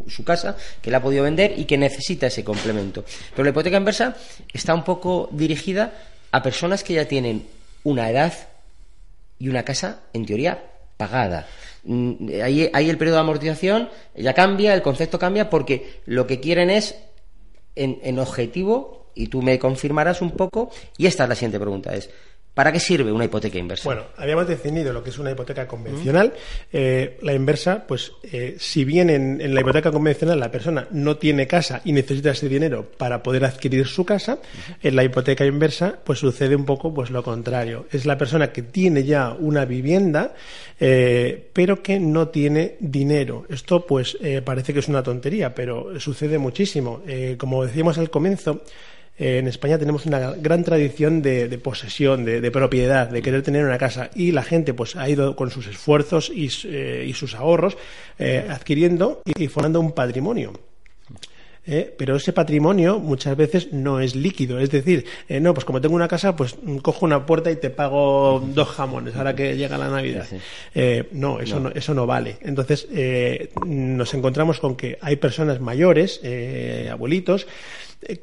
su 0.08 0.24
casa, 0.24 0.56
que 0.80 0.90
la 0.90 0.98
ha 0.98 1.02
podido 1.02 1.24
vender 1.24 1.52
y 1.58 1.66
que 1.66 1.76
necesita 1.76 2.26
ese 2.26 2.42
complemento. 2.42 3.04
Pero 3.32 3.44
la 3.44 3.50
hipoteca 3.50 3.76
inversa 3.76 4.16
está 4.52 4.74
un 4.74 4.82
poco 4.82 5.28
dirigida 5.30 5.92
a 6.32 6.42
personas 6.42 6.82
que 6.82 6.94
ya 6.94 7.04
tienen 7.06 7.46
una 7.84 8.08
edad 8.08 8.32
y 9.38 9.48
una 9.48 9.62
casa, 9.62 10.00
en 10.14 10.24
teoría, 10.24 10.58
pagada. 10.96 11.46
Mm, 11.84 12.40
Ahí, 12.42 12.70
ahí 12.72 12.90
el 12.90 12.98
periodo 12.98 13.16
de 13.16 13.20
amortización 13.22 13.88
ya 14.16 14.32
cambia, 14.34 14.74
el 14.74 14.82
concepto 14.82 15.18
cambia, 15.18 15.50
porque 15.50 16.00
lo 16.06 16.26
que 16.26 16.40
quieren 16.40 16.70
es, 16.70 16.96
en, 17.74 17.98
en 18.02 18.18
objetivo, 18.18 19.10
y 19.14 19.28
tú 19.28 19.42
me 19.42 19.58
confirmarás 19.58 20.22
un 20.22 20.32
poco, 20.32 20.70
y 20.96 21.06
esta 21.06 21.24
es 21.24 21.28
la 21.28 21.34
siguiente 21.34 21.60
pregunta, 21.60 21.94
es, 21.94 22.10
¿para 22.54 22.70
qué 22.70 22.78
sirve 22.78 23.12
una 23.12 23.24
hipoteca 23.24 23.58
inversa? 23.58 23.84
Bueno, 23.84 24.04
habíamos 24.16 24.46
definido 24.46 24.92
lo 24.92 25.02
que 25.02 25.10
es 25.10 25.18
una 25.18 25.32
hipoteca 25.32 25.66
convencional. 25.66 26.32
Eh, 26.72 27.18
la 27.22 27.34
inversa, 27.34 27.84
pues 27.86 28.12
eh, 28.22 28.56
si 28.58 28.84
bien 28.84 29.10
en, 29.10 29.54
la 29.54 29.60
hipoteca 29.60 29.90
convencional 29.90 30.38
la 30.38 30.50
persona 30.50 30.86
no 30.92 31.16
tiene 31.16 31.46
casa 31.46 31.80
y 31.84 31.92
necesita 31.92 32.30
ese 32.30 32.48
dinero 32.48 32.88
para 32.96 33.22
poder 33.22 33.44
adquirir 33.44 33.86
su 33.86 34.04
casa, 34.04 34.38
en 34.82 34.96
la 34.96 35.02
hipoteca 35.02 35.44
inversa 35.44 35.98
pues 36.04 36.20
sucede 36.20 36.54
un 36.54 36.64
poco 36.64 36.94
pues 36.94 37.10
lo 37.10 37.22
contrario. 37.22 37.86
Es 37.90 38.06
la 38.06 38.16
persona 38.16 38.52
que 38.52 38.62
tiene 38.62 39.02
ya 39.04 39.32
una 39.32 39.64
vivienda 39.64 40.34
eh, 40.78 41.50
pero 41.52 41.82
que 41.82 41.98
no 41.98 42.28
tiene 42.28 42.76
dinero. 42.78 43.46
Esto 43.48 43.84
pues 43.84 44.16
parece 44.44 44.72
que 44.72 44.78
es 44.78 44.88
una 44.88 45.02
tontería, 45.02 45.54
pero 45.54 45.98
sucede 45.98 46.38
muchísimo. 46.38 47.02
Como 47.38 47.64
decíamos 47.64 47.98
al 47.98 48.10
comienzo, 48.10 48.62
eh, 49.18 49.38
en 49.38 49.48
España 49.48 49.78
tenemos 49.78 50.06
una 50.06 50.32
gran 50.32 50.64
tradición 50.64 51.22
de, 51.22 51.48
de 51.48 51.58
posesión, 51.58 52.24
de, 52.24 52.40
de 52.40 52.50
propiedad, 52.50 53.08
de 53.08 53.22
querer 53.22 53.42
tener 53.42 53.64
una 53.64 53.78
casa 53.78 54.10
y 54.14 54.32
la 54.32 54.42
gente 54.42 54.74
pues 54.74 54.96
ha 54.96 55.08
ido 55.08 55.36
con 55.36 55.50
sus 55.50 55.66
esfuerzos 55.66 56.30
y, 56.34 56.50
eh, 56.64 57.04
y 57.06 57.12
sus 57.12 57.34
ahorros 57.34 57.76
eh, 58.18 58.46
adquiriendo 58.48 59.22
y, 59.24 59.44
y 59.44 59.48
formando 59.48 59.80
un 59.80 59.92
patrimonio. 59.92 60.52
Eh, 61.66 61.94
pero 61.96 62.16
ese 62.16 62.34
patrimonio 62.34 62.98
muchas 62.98 63.36
veces 63.36 63.72
no 63.72 63.98
es 64.00 64.14
líquido, 64.14 64.58
es 64.58 64.70
decir, 64.70 65.06
eh, 65.28 65.40
no, 65.40 65.54
pues 65.54 65.64
como 65.64 65.80
tengo 65.80 65.94
una 65.94 66.08
casa, 66.08 66.36
pues 66.36 66.56
mm, 66.62 66.78
cojo 66.78 67.06
una 67.06 67.24
puerta 67.24 67.50
y 67.50 67.56
te 67.56 67.70
pago 67.70 68.44
dos 68.46 68.68
jamones 68.68 69.16
ahora 69.16 69.34
que 69.34 69.56
llega 69.56 69.78
la 69.78 69.88
Navidad. 69.88 70.26
Eh, 70.74 71.08
no, 71.12 71.40
eso 71.40 71.60
no. 71.60 71.70
eso 71.70 71.94
no 71.94 72.06
vale. 72.06 72.36
Entonces 72.42 72.86
eh, 72.92 73.50
nos 73.66 74.12
encontramos 74.12 74.60
con 74.60 74.76
que 74.76 74.98
hay 75.00 75.16
personas 75.16 75.60
mayores, 75.60 76.20
eh, 76.22 76.90
abuelitos, 76.92 77.46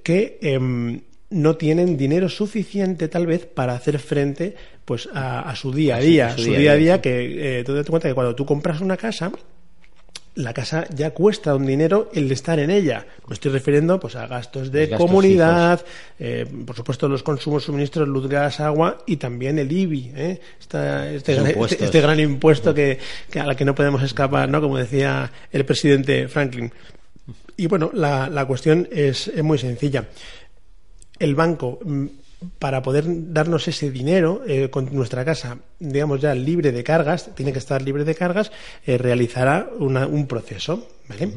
que 0.03 0.37
em, 0.41 1.01
no 1.29 1.55
tienen 1.57 1.97
dinero 1.97 2.27
suficiente 2.29 3.07
tal 3.07 3.25
vez 3.27 3.45
para 3.45 3.73
hacer 3.73 3.99
frente 3.99 4.55
pues 4.85 5.07
a, 5.13 5.41
a 5.49 5.55
su 5.55 5.71
día 5.71 5.95
a 5.95 5.99
día, 5.99 6.27
a 6.27 6.37
su 6.37 6.43
su 6.43 6.49
día 6.49 6.57
a 6.57 6.59
día 6.59 6.71
a 6.71 6.75
día, 6.75 6.83
día 6.83 6.95
sí. 6.95 7.01
que 7.01 7.59
eh, 7.59 7.63
tú 7.63 7.73
date 7.73 7.89
cuenta 7.89 8.07
que 8.09 8.13
cuando 8.15 8.35
tú 8.35 8.45
compras 8.45 8.81
una 8.81 8.97
casa 8.97 9.31
la 10.33 10.53
casa 10.53 10.85
ya 10.95 11.11
cuesta 11.11 11.53
un 11.55 11.65
dinero 11.65 12.09
el 12.13 12.29
de 12.29 12.33
estar 12.35 12.57
en 12.57 12.69
ella. 12.71 13.05
Me 13.27 13.33
estoy 13.33 13.51
refiriendo 13.51 13.99
pues 13.99 14.15
a 14.15 14.27
gastos 14.27 14.71
de 14.71 14.87
gastos 14.87 15.05
comunidad, 15.05 15.85
eh, 16.19 16.45
por 16.65 16.73
supuesto 16.73 17.09
los 17.09 17.21
consumos, 17.21 17.63
suministros, 17.65 18.07
luz, 18.07 18.29
gas, 18.29 18.61
agua 18.61 18.99
y 19.05 19.17
también 19.17 19.59
el 19.59 19.69
IBI, 19.69 20.11
¿eh? 20.15 20.39
Esta- 20.57 21.11
este, 21.11 21.35
gran- 21.35 21.47
este- 21.47 21.83
este 21.83 21.99
gran 22.01 22.17
impuesto 22.21 22.73
que, 22.73 22.97
que 23.29 23.41
a 23.41 23.45
la 23.45 23.55
que 23.55 23.65
no 23.65 23.75
podemos 23.75 24.01
escapar, 24.03 24.47
¿no? 24.47 24.61
Como 24.61 24.77
decía 24.77 25.29
el 25.51 25.65
presidente 25.65 26.29
Franklin. 26.29 26.71
Y 27.61 27.67
bueno, 27.67 27.91
la, 27.93 28.27
la 28.27 28.45
cuestión 28.45 28.87
es, 28.91 29.27
es 29.27 29.43
muy 29.43 29.59
sencilla. 29.59 30.05
El 31.19 31.35
banco, 31.35 31.77
mm, 31.83 32.05
para 32.57 32.81
poder 32.81 33.03
darnos 33.07 33.67
ese 33.67 33.91
dinero 33.91 34.41
eh, 34.47 34.69
con 34.71 34.89
nuestra 34.95 35.23
casa, 35.23 35.59
digamos 35.79 36.19
ya 36.21 36.33
libre 36.33 36.71
de 36.71 36.83
cargas, 36.83 37.35
tiene 37.35 37.53
que 37.53 37.59
estar 37.59 37.83
libre 37.83 38.03
de 38.03 38.15
cargas, 38.15 38.51
eh, 38.83 38.97
realizará 38.97 39.69
una- 39.77 40.07
un 40.07 40.25
proceso. 40.25 40.87
¿vale? 41.07 41.33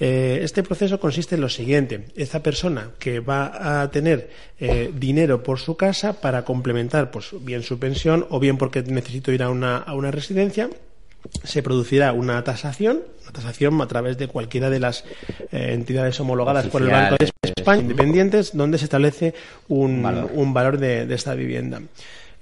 Eh, 0.00 0.40
este 0.42 0.62
proceso 0.62 0.98
consiste 0.98 1.34
en 1.34 1.42
lo 1.42 1.50
siguiente. 1.50 2.06
Esta 2.16 2.42
persona 2.42 2.92
que 2.98 3.20
va 3.20 3.82
a 3.82 3.90
tener 3.90 4.30
dinero 4.94 5.42
por 5.42 5.58
su 5.58 5.76
casa 5.76 6.18
para 6.18 6.46
complementar 6.46 7.10
pues, 7.10 7.26
bien 7.42 7.62
su 7.62 7.78
pensión 7.78 8.24
o 8.30 8.40
bien 8.40 8.56
porque 8.56 8.82
necesito 8.84 9.32
ir 9.32 9.42
a 9.42 9.50
una, 9.50 9.76
a 9.76 9.92
una 9.94 10.10
residencia, 10.10 10.70
se 11.44 11.62
producirá 11.62 12.12
una 12.12 12.42
tasación, 12.44 13.00
una 13.22 13.32
tasación 13.32 13.80
a 13.80 13.86
través 13.86 14.18
de 14.18 14.28
cualquiera 14.28 14.70
de 14.70 14.80
las 14.80 15.04
eh, 15.52 15.70
entidades 15.72 16.18
homologadas 16.20 16.66
por 16.66 16.82
el 16.82 16.88
Banco 16.88 17.16
de 17.18 17.30
España, 17.56 17.82
independientes, 17.82 18.56
donde 18.56 18.78
se 18.78 18.84
establece 18.84 19.34
un, 19.68 20.02
Valor. 20.02 20.30
un 20.34 20.52
valor 20.54 20.78
de, 20.78 21.06
de 21.06 21.14
esta 21.14 21.34
vivienda. 21.34 21.80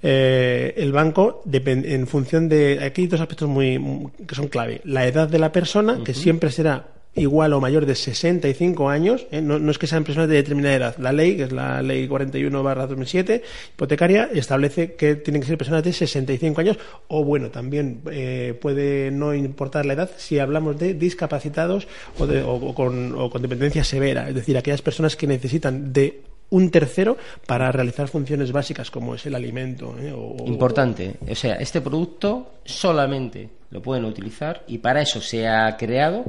Eh, 0.03 0.75
el 0.77 0.91
banco, 0.91 1.41
en 1.51 2.05
función 2.07 2.47
de. 2.47 2.79
Aquí 2.83 3.01
hay 3.01 3.07
dos 3.07 3.19
aspectos 3.19 3.49
muy, 3.49 3.79
muy- 3.79 4.11
que 4.27 4.35
son 4.35 4.47
clave. 4.47 4.79
La 4.83 5.07
edad 5.07 5.27
de 5.27 5.39
la 5.39 5.51
persona, 5.51 5.99
que 6.05 6.13
siempre 6.13 6.51
será 6.51 6.85
igual 7.17 7.53
o 7.53 7.59
mayor 7.59 7.85
de 7.85 7.95
65 7.95 8.89
años, 8.89 9.27
¿eh? 9.31 9.41
no, 9.41 9.59
no 9.59 9.71
es 9.71 9.77
que 9.77 9.87
sean 9.87 10.03
personas 10.03 10.29
de 10.29 10.35
determinada 10.35 10.75
edad. 10.75 10.97
La 10.97 11.11
ley, 11.11 11.35
que 11.37 11.43
es 11.43 11.51
la 11.51 11.81
ley 11.81 12.07
41 12.07 12.63
2007, 12.87 13.43
hipotecaria, 13.73 14.29
establece 14.33 14.93
que 14.93 15.15
tienen 15.15 15.41
que 15.41 15.47
ser 15.47 15.57
personas 15.57 15.83
de 15.83 15.93
65 15.93 16.61
años, 16.61 16.77
o 17.07 17.23
bueno, 17.23 17.49
también 17.49 18.01
eh, 18.11 18.57
puede 18.61 19.11
no 19.11 19.33
importar 19.33 19.85
la 19.85 19.93
edad 19.93 20.11
si 20.17 20.39
hablamos 20.39 20.77
de 20.79 20.93
discapacitados 20.93 21.87
o, 22.19 22.27
de- 22.27 22.43
o- 22.43 22.53
o 22.55 22.73
con, 22.75 23.13
o 23.17 23.29
con 23.29 23.41
dependencia 23.41 23.83
severa, 23.83 24.29
es 24.29 24.35
decir, 24.35 24.57
aquellas 24.57 24.81
personas 24.81 25.15
que 25.15 25.27
necesitan 25.27 25.91
de 25.91 26.21
un 26.49 26.71
tercero 26.71 27.17
para 27.45 27.69
realizar 27.73 28.07
funciones 28.07 28.53
básicas 28.53 28.89
como 28.89 29.15
es 29.15 29.25
el 29.25 29.35
alimento. 29.35 29.93
¿eh? 29.99 30.13
Importante, 30.45 31.15
o 31.29 31.35
sea, 31.35 31.55
este 31.55 31.81
producto 31.81 32.53
solamente 32.63 33.49
lo 33.71 33.81
pueden 33.81 34.05
utilizar 34.05 34.63
y 34.67 34.77
para 34.77 35.01
eso 35.01 35.19
se 35.19 35.45
ha 35.45 35.75
creado 35.75 36.23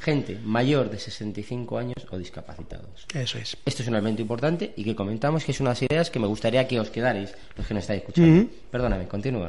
gente 0.00 0.38
mayor 0.44 0.90
de 0.90 0.98
65 0.98 1.78
años 1.78 2.06
o 2.10 2.18
discapacitados. 2.18 3.06
Eso 3.14 3.38
es. 3.38 3.56
Esto 3.64 3.82
es 3.82 3.88
un 3.88 3.94
elemento 3.94 4.22
importante 4.22 4.72
y 4.76 4.84
que 4.84 4.94
comentamos 4.94 5.44
que 5.44 5.52
es 5.52 5.60
unas 5.60 5.80
ideas 5.82 6.10
que 6.10 6.18
me 6.18 6.26
gustaría 6.26 6.66
que 6.66 6.80
os 6.80 6.90
quedarais, 6.90 7.34
los 7.56 7.66
que 7.66 7.74
nos 7.74 7.82
estáis 7.82 8.00
escuchando. 8.00 8.48
Perdóname, 8.70 9.06
continúa. 9.06 9.48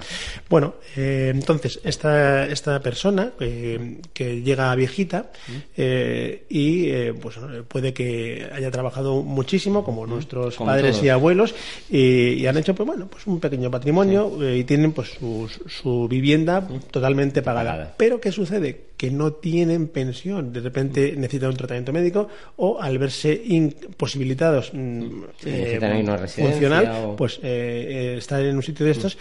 Bueno, 0.49 0.75
eh, 0.95 1.31
entonces, 1.33 1.79
esta, 1.83 2.45
esta 2.45 2.79
persona 2.81 3.31
eh, 3.39 3.99
que 4.13 4.41
llega 4.41 4.73
viejita 4.75 5.31
eh, 5.75 6.45
y 6.49 7.11
pues 7.13 7.37
puede 7.67 7.93
que 7.93 8.49
haya 8.51 8.71
trabajado 8.71 9.21
muchísimo, 9.21 9.83
como 9.83 10.07
nuestros 10.07 10.57
padres 10.57 11.01
y 11.03 11.09
abuelos, 11.09 11.53
y, 11.89 12.45
han 12.49 12.57
hecho 12.57 12.73
pues 12.73 12.87
bueno 12.87 13.07
pues 13.07 13.27
un 13.27 13.39
pequeño 13.39 13.69
patrimonio 13.69 14.55
y 14.55 14.63
tienen 14.63 14.91
pues 14.91 15.09
su, 15.09 15.47
su 15.67 16.07
vivienda 16.07 16.67
totalmente 16.89 17.43
pagada. 17.43 17.93
Pero 17.95 18.19
¿qué 18.19 18.31
sucede? 18.31 18.88
Que 18.99 19.09
no 19.09 19.31
tienen 19.31 19.87
pensión. 19.87 20.51
De 20.51 20.59
repente 20.59 21.13
necesitan 21.15 21.51
un 21.51 21.55
tratamiento 21.55 21.93
médico 21.93 22.27
o 22.57 22.81
al 22.81 22.97
verse 22.97 23.31
imposibilitados 23.45 24.71
mm, 24.73 25.23
eh, 25.45 26.27
funcional, 26.35 27.15
pues 27.15 27.37
eh, 27.37 27.39
eh, 27.43 28.15
estar 28.17 28.41
en 28.41 28.57
un 28.57 28.61
sitio 28.61 28.85
de 28.85 28.91
estos 28.91 29.17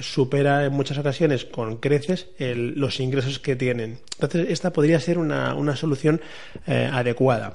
supera 0.00 0.64
en 0.64 0.72
muchas 0.72 0.96
ocasiones 0.96 1.44
con 1.44 1.76
creces 1.76 2.28
los 2.38 3.00
ingresos 3.00 3.38
que 3.38 3.54
tienen. 3.54 3.98
Entonces, 4.14 4.46
esta 4.48 4.72
podría 4.72 4.98
ser 4.98 5.18
una, 5.18 5.54
una 5.54 5.76
solución 5.76 6.22
adecuada 6.66 7.52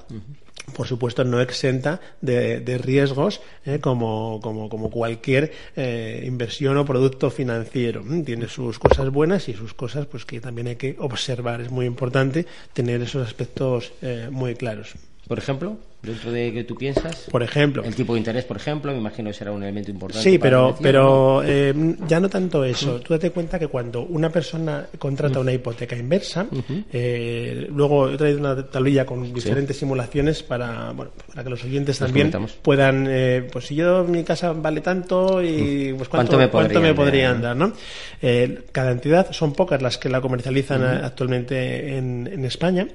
por 0.74 0.88
supuesto 0.88 1.24
no 1.24 1.42
exenta 1.42 2.02
de, 2.22 2.78
riesgos 2.78 3.42
eh, 3.66 3.80
como, 3.80 4.40
como, 4.42 4.70
como, 4.70 4.90
cualquier 4.90 5.52
eh, 5.76 6.24
inversión 6.26 6.78
o 6.78 6.86
producto 6.86 7.32
financiero. 7.32 8.04
Mm, 8.04 8.24
tiene 8.24 8.48
sus 8.48 8.78
cosas 8.78 9.10
buenas 9.10 9.48
y 9.50 9.54
sus 9.54 9.74
cosas 9.74 10.06
pues 10.06 10.26
que 10.26 10.42
también 10.42 10.68
hay 10.68 10.76
que 10.76 10.96
observar. 11.00 11.62
Es 11.62 11.72
muy 11.72 11.86
importante 11.86 12.46
tener 12.74 13.02
esos 13.02 13.26
aspectos 13.26 13.94
eh, 14.02 14.28
muy 14.32 14.56
claros. 14.56 14.94
Por 15.28 15.38
ejemplo 15.40 15.78
dentro 16.02 16.32
de 16.32 16.54
que 16.54 16.64
tú 16.64 16.76
piensas? 16.76 17.28
Por 17.30 17.44
ejemplo. 17.44 17.84
El 17.84 17.96
tipo 17.96 18.14
de 18.14 18.20
interés, 18.20 18.46
por 18.46 18.58
ejemplo, 18.58 18.92
me 18.92 19.00
imagino 19.00 19.30
que 19.30 19.34
será 19.34 19.52
un 19.52 19.64
elemento 19.64 19.92
importante. 19.92 20.30
Sí, 20.30 20.38
pero, 20.38 20.76
pero 20.82 21.42
eh, 21.44 21.74
ya 22.08 22.20
no 22.20 22.30
tanto 22.30 22.64
eso. 22.64 23.00
Tú 23.00 23.14
date 23.14 23.32
cuenta 23.32 23.58
que 23.60 23.68
cuando 23.68 24.04
una 24.04 24.30
persona 24.30 24.86
contrata 24.98 25.40
una 25.40 25.52
hipoteca 25.52 25.96
inversa, 25.96 26.48
eh, 26.92 27.68
luego 27.70 28.10
he 28.10 28.18
traído 28.18 28.40
una 28.40 28.64
tablilla 28.68 29.06
con 29.06 29.34
diferentes 29.34 29.78
simulaciones 29.78 30.44
para, 30.44 30.92
bueno, 30.92 31.12
para 31.30 31.44
que 31.44 31.50
los 31.50 31.64
oyentes 31.64 32.00
también 32.00 32.32
puedan, 32.62 33.08
eh, 33.10 33.48
pues 33.52 33.66
si 33.66 33.76
yo 33.76 34.04
mi 34.04 34.24
casa 34.24 34.54
vale 34.54 34.82
tanto 34.82 35.44
y 35.44 35.94
pues 35.98 36.10
cuánto, 36.10 36.38
¿Cuánto 36.50 36.80
me, 36.80 36.94
podrían 36.94 37.42
dar, 37.42 37.56
¿no? 37.56 37.74
cada 38.72 38.92
entidad 38.92 39.32
son 39.32 39.54
pocas 39.54 39.82
las 39.82 39.98
que 39.98 40.10
la 40.10 40.22
comercializan 40.22 40.84
actualmente 40.84 41.98
en, 41.98 42.30
en 42.32 42.46
España 42.46 42.88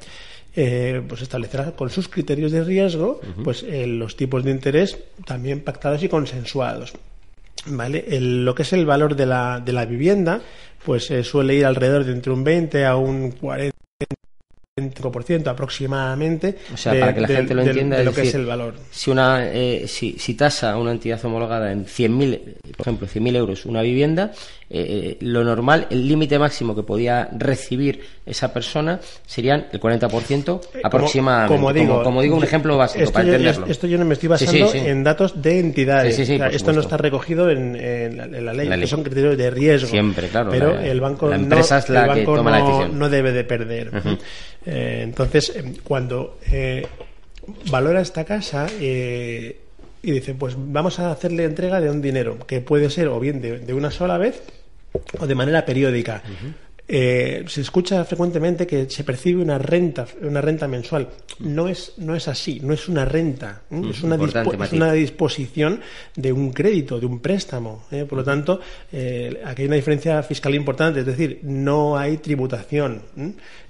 eh, 0.54 1.02
pues 1.08 1.22
establecerá 1.22 1.72
con 1.72 1.90
sus 1.90 2.08
criterios 2.08 2.52
de 2.52 2.62
riesgo 2.64 3.20
pues 3.42 3.62
eh, 3.62 3.86
los 3.86 4.16
tipos 4.16 4.44
de 4.44 4.50
interés 4.50 4.98
también 5.24 5.60
pactados 5.60 6.02
y 6.02 6.08
consensuados. 6.08 6.92
¿Vale? 7.64 8.04
lo 8.18 8.56
que 8.56 8.62
es 8.62 8.72
el 8.72 8.84
valor 8.84 9.14
de 9.14 9.24
la, 9.24 9.62
de 9.64 9.72
la 9.72 9.84
vivienda, 9.84 10.40
pues 10.84 11.08
eh, 11.12 11.22
suele 11.22 11.54
ir 11.54 11.64
alrededor 11.64 12.04
de 12.04 12.10
entre 12.10 12.32
un 12.32 12.42
20 12.42 12.84
a 12.84 12.96
un 12.96 13.30
40 13.30 13.72
25% 14.80 15.48
aproximadamente 15.48 16.56
o 16.72 16.78
sea, 16.78 16.98
para 16.98 17.14
que 17.14 17.20
la 17.20 17.28
gente 17.28 17.54
lo 17.54 17.60
entienda 17.60 17.98
de, 17.98 18.04
lo 18.04 18.14
que 18.14 18.22
es 18.22 18.34
el 18.34 18.46
valor. 18.46 18.74
Si 18.90 19.10
una 19.10 19.46
eh, 19.52 19.86
si, 19.86 20.18
si, 20.18 20.32
tasa 20.32 20.78
una 20.78 20.92
entidad 20.92 21.22
homologada 21.26 21.70
en 21.72 21.84
100.000, 21.84 22.40
por 22.78 22.80
ejemplo, 22.80 23.06
100.000 23.06 23.36
euros 23.36 23.66
una 23.66 23.82
vivienda, 23.82 24.32
eh, 24.74 25.16
lo 25.20 25.44
normal, 25.44 25.86
el 25.90 26.08
límite 26.08 26.38
máximo 26.38 26.74
que 26.74 26.82
podía 26.82 27.28
recibir 27.36 28.00
esa 28.24 28.52
persona 28.52 29.00
serían 29.26 29.66
el 29.70 29.80
40% 29.80 30.60
eh, 30.74 30.80
aproximadamente. 30.82 31.54
Como, 31.54 31.72
digo, 31.72 32.02
como, 32.02 32.22
digo, 32.22 32.36
un 32.36 32.44
ejemplo 32.44 32.76
básico 32.78 33.04
esto 33.04 33.12
para 33.12 33.26
yo, 33.26 33.32
entenderlo. 33.34 33.66
Esto 33.66 33.86
yo 33.86 33.98
no 33.98 34.04
me 34.04 34.14
estoy 34.14 34.28
basando 34.30 34.72
en 34.74 35.04
datos 35.04 35.42
de 35.42 35.58
entidades. 35.58 36.18
esto 36.18 36.72
no 36.72 36.80
está 36.80 36.96
recogido 36.96 37.50
en, 37.50 38.16
la, 38.44 38.52
ley, 38.52 38.68
que 38.68 38.86
son 38.86 39.02
criterios 39.02 39.36
de 39.36 39.50
riesgo. 39.50 39.88
Siempre, 39.88 40.28
claro. 40.28 40.50
Pero 40.50 40.78
el 40.78 41.00
banco, 41.00 41.28
la 41.28 41.36
empresa 41.36 41.74
no, 41.76 41.80
es 41.80 41.88
la 41.90 42.14
que 42.14 42.24
toma 42.24 42.42
no, 42.42 42.50
la 42.50 42.64
decisión. 42.64 42.98
no 42.98 43.08
debe 43.08 43.32
de 43.32 43.44
perder. 43.44 43.90
Eh, 44.64 45.00
entonces, 45.02 45.52
em, 45.56 45.74
cuando 45.82 46.38
eh, 46.50 46.86
valora 47.70 48.00
esta 48.00 48.24
casa 48.24 48.66
eh, 48.80 49.58
y 50.02 50.10
dice, 50.12 50.34
pues 50.34 50.54
vamos 50.56 50.98
a 50.98 51.10
hacerle 51.10 51.44
entrega 51.44 51.80
de 51.80 51.90
un 51.90 52.02
dinero, 52.02 52.38
que 52.46 52.60
puede 52.60 52.90
ser 52.90 53.08
o 53.08 53.20
bien 53.20 53.40
de, 53.40 53.74
una 53.74 53.90
sola 53.90 54.18
vez 54.18 54.42
o 55.18 55.26
de 55.26 55.34
manera 55.34 55.64
periódica. 55.64 56.22
Eh, 56.94 57.44
se 57.46 57.60
escucha 57.60 58.04
frecuentemente 58.04 58.66
que 58.66 58.90
se 58.90 59.04
percibe 59.04 59.40
una 59.40 59.56
renta, 59.56 60.06
una 60.20 60.40
renta 60.40 60.68
mensual. 60.68 61.08
No 61.38 61.68
es, 61.68 61.94
no 61.98 62.14
es 62.14 62.28
así, 62.28 62.60
no 62.60 62.74
es 62.74 62.88
una 62.88 63.04
renta, 63.04 63.62
es, 63.70 64.02
una 64.02 64.16
es, 64.16 64.72
una 64.72 64.92
disposición 64.92 65.80
de 66.16 66.32
un 66.32 66.52
crédito, 66.52 66.98
de 67.00 67.06
un 67.06 67.20
préstamo. 67.20 67.84
¿eh? 67.90 68.04
Por 68.04 68.18
lo 68.18 68.24
tanto, 68.24 68.60
eh, 68.92 69.40
aquí 69.44 69.62
hay 69.62 69.68
una 69.68 69.76
diferencia 69.76 70.22
fiscal 70.22 70.54
importante, 70.54 71.00
es 71.00 71.06
decir, 71.06 71.40
no 71.44 71.96
hay 71.96 72.18
tributación. 72.18 73.00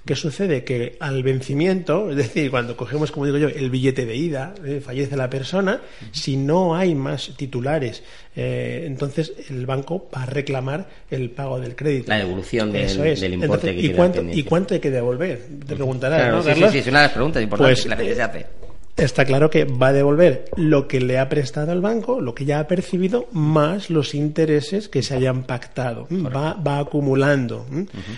¿Qué 0.05 0.15
sucede? 0.15 0.65
Que 0.65 0.97
al 0.99 1.23
vencimiento, 1.23 2.09
es 2.09 2.17
decir, 2.17 2.51
cuando 2.51 2.75
cogemos, 2.75 3.11
como 3.11 3.25
digo 3.25 3.37
yo, 3.37 3.47
el 3.47 3.69
billete 3.69 4.05
de 4.05 4.15
ida, 4.15 4.53
fallece 4.83 5.15
la 5.15 5.29
persona, 5.29 5.79
si 6.11 6.35
no 6.35 6.75
hay 6.75 6.93
más 6.93 7.31
titulares, 7.37 8.03
entonces 8.35 9.31
el 9.49 9.65
banco 9.65 10.09
va 10.13 10.23
a 10.23 10.25
reclamar 10.25 10.89
el 11.09 11.29
pago 11.29 11.59
del 11.59 11.75
crédito. 11.75 12.09
La 12.09 12.17
devolución 12.17 12.71
de 12.73 12.85
del 13.15 13.33
importe 13.33 13.73
que 13.73 13.81
¿y 13.81 13.89
cuánto, 13.93 14.23
¿Y 14.29 14.43
cuánto 14.43 14.73
hay 14.73 14.81
que 14.81 14.91
devolver? 14.91 15.41
Te 15.65 15.75
preguntarás, 15.75 16.31
¿no, 16.31 16.43
sí, 16.43 16.63
sí, 16.69 16.77
es 16.79 16.87
una 16.87 16.99
de 16.99 17.05
las 17.05 17.13
preguntas 17.13 17.41
importantes 17.41 17.77
pues, 17.77 17.83
que 17.83 17.89
la 17.89 17.95
gente 17.95 18.15
se 18.15 18.21
hace. 18.21 18.62
Está 18.95 19.25
claro 19.25 19.49
que 19.49 19.65
va 19.65 19.87
a 19.87 19.93
devolver 19.93 20.45
lo 20.55 20.87
que 20.87 21.01
le 21.01 21.17
ha 21.17 21.27
prestado 21.27 21.71
al 21.71 21.81
banco, 21.81 22.21
lo 22.21 22.35
que 22.35 22.45
ya 22.45 22.59
ha 22.59 22.67
percibido, 22.67 23.27
más 23.31 23.89
los 23.89 24.13
intereses 24.13 24.87
que 24.87 25.01
se 25.01 25.15
hayan 25.15 25.43
pactado. 25.43 26.07
Va, 26.11 26.53
va, 26.53 26.77
acumulando. 26.77 27.65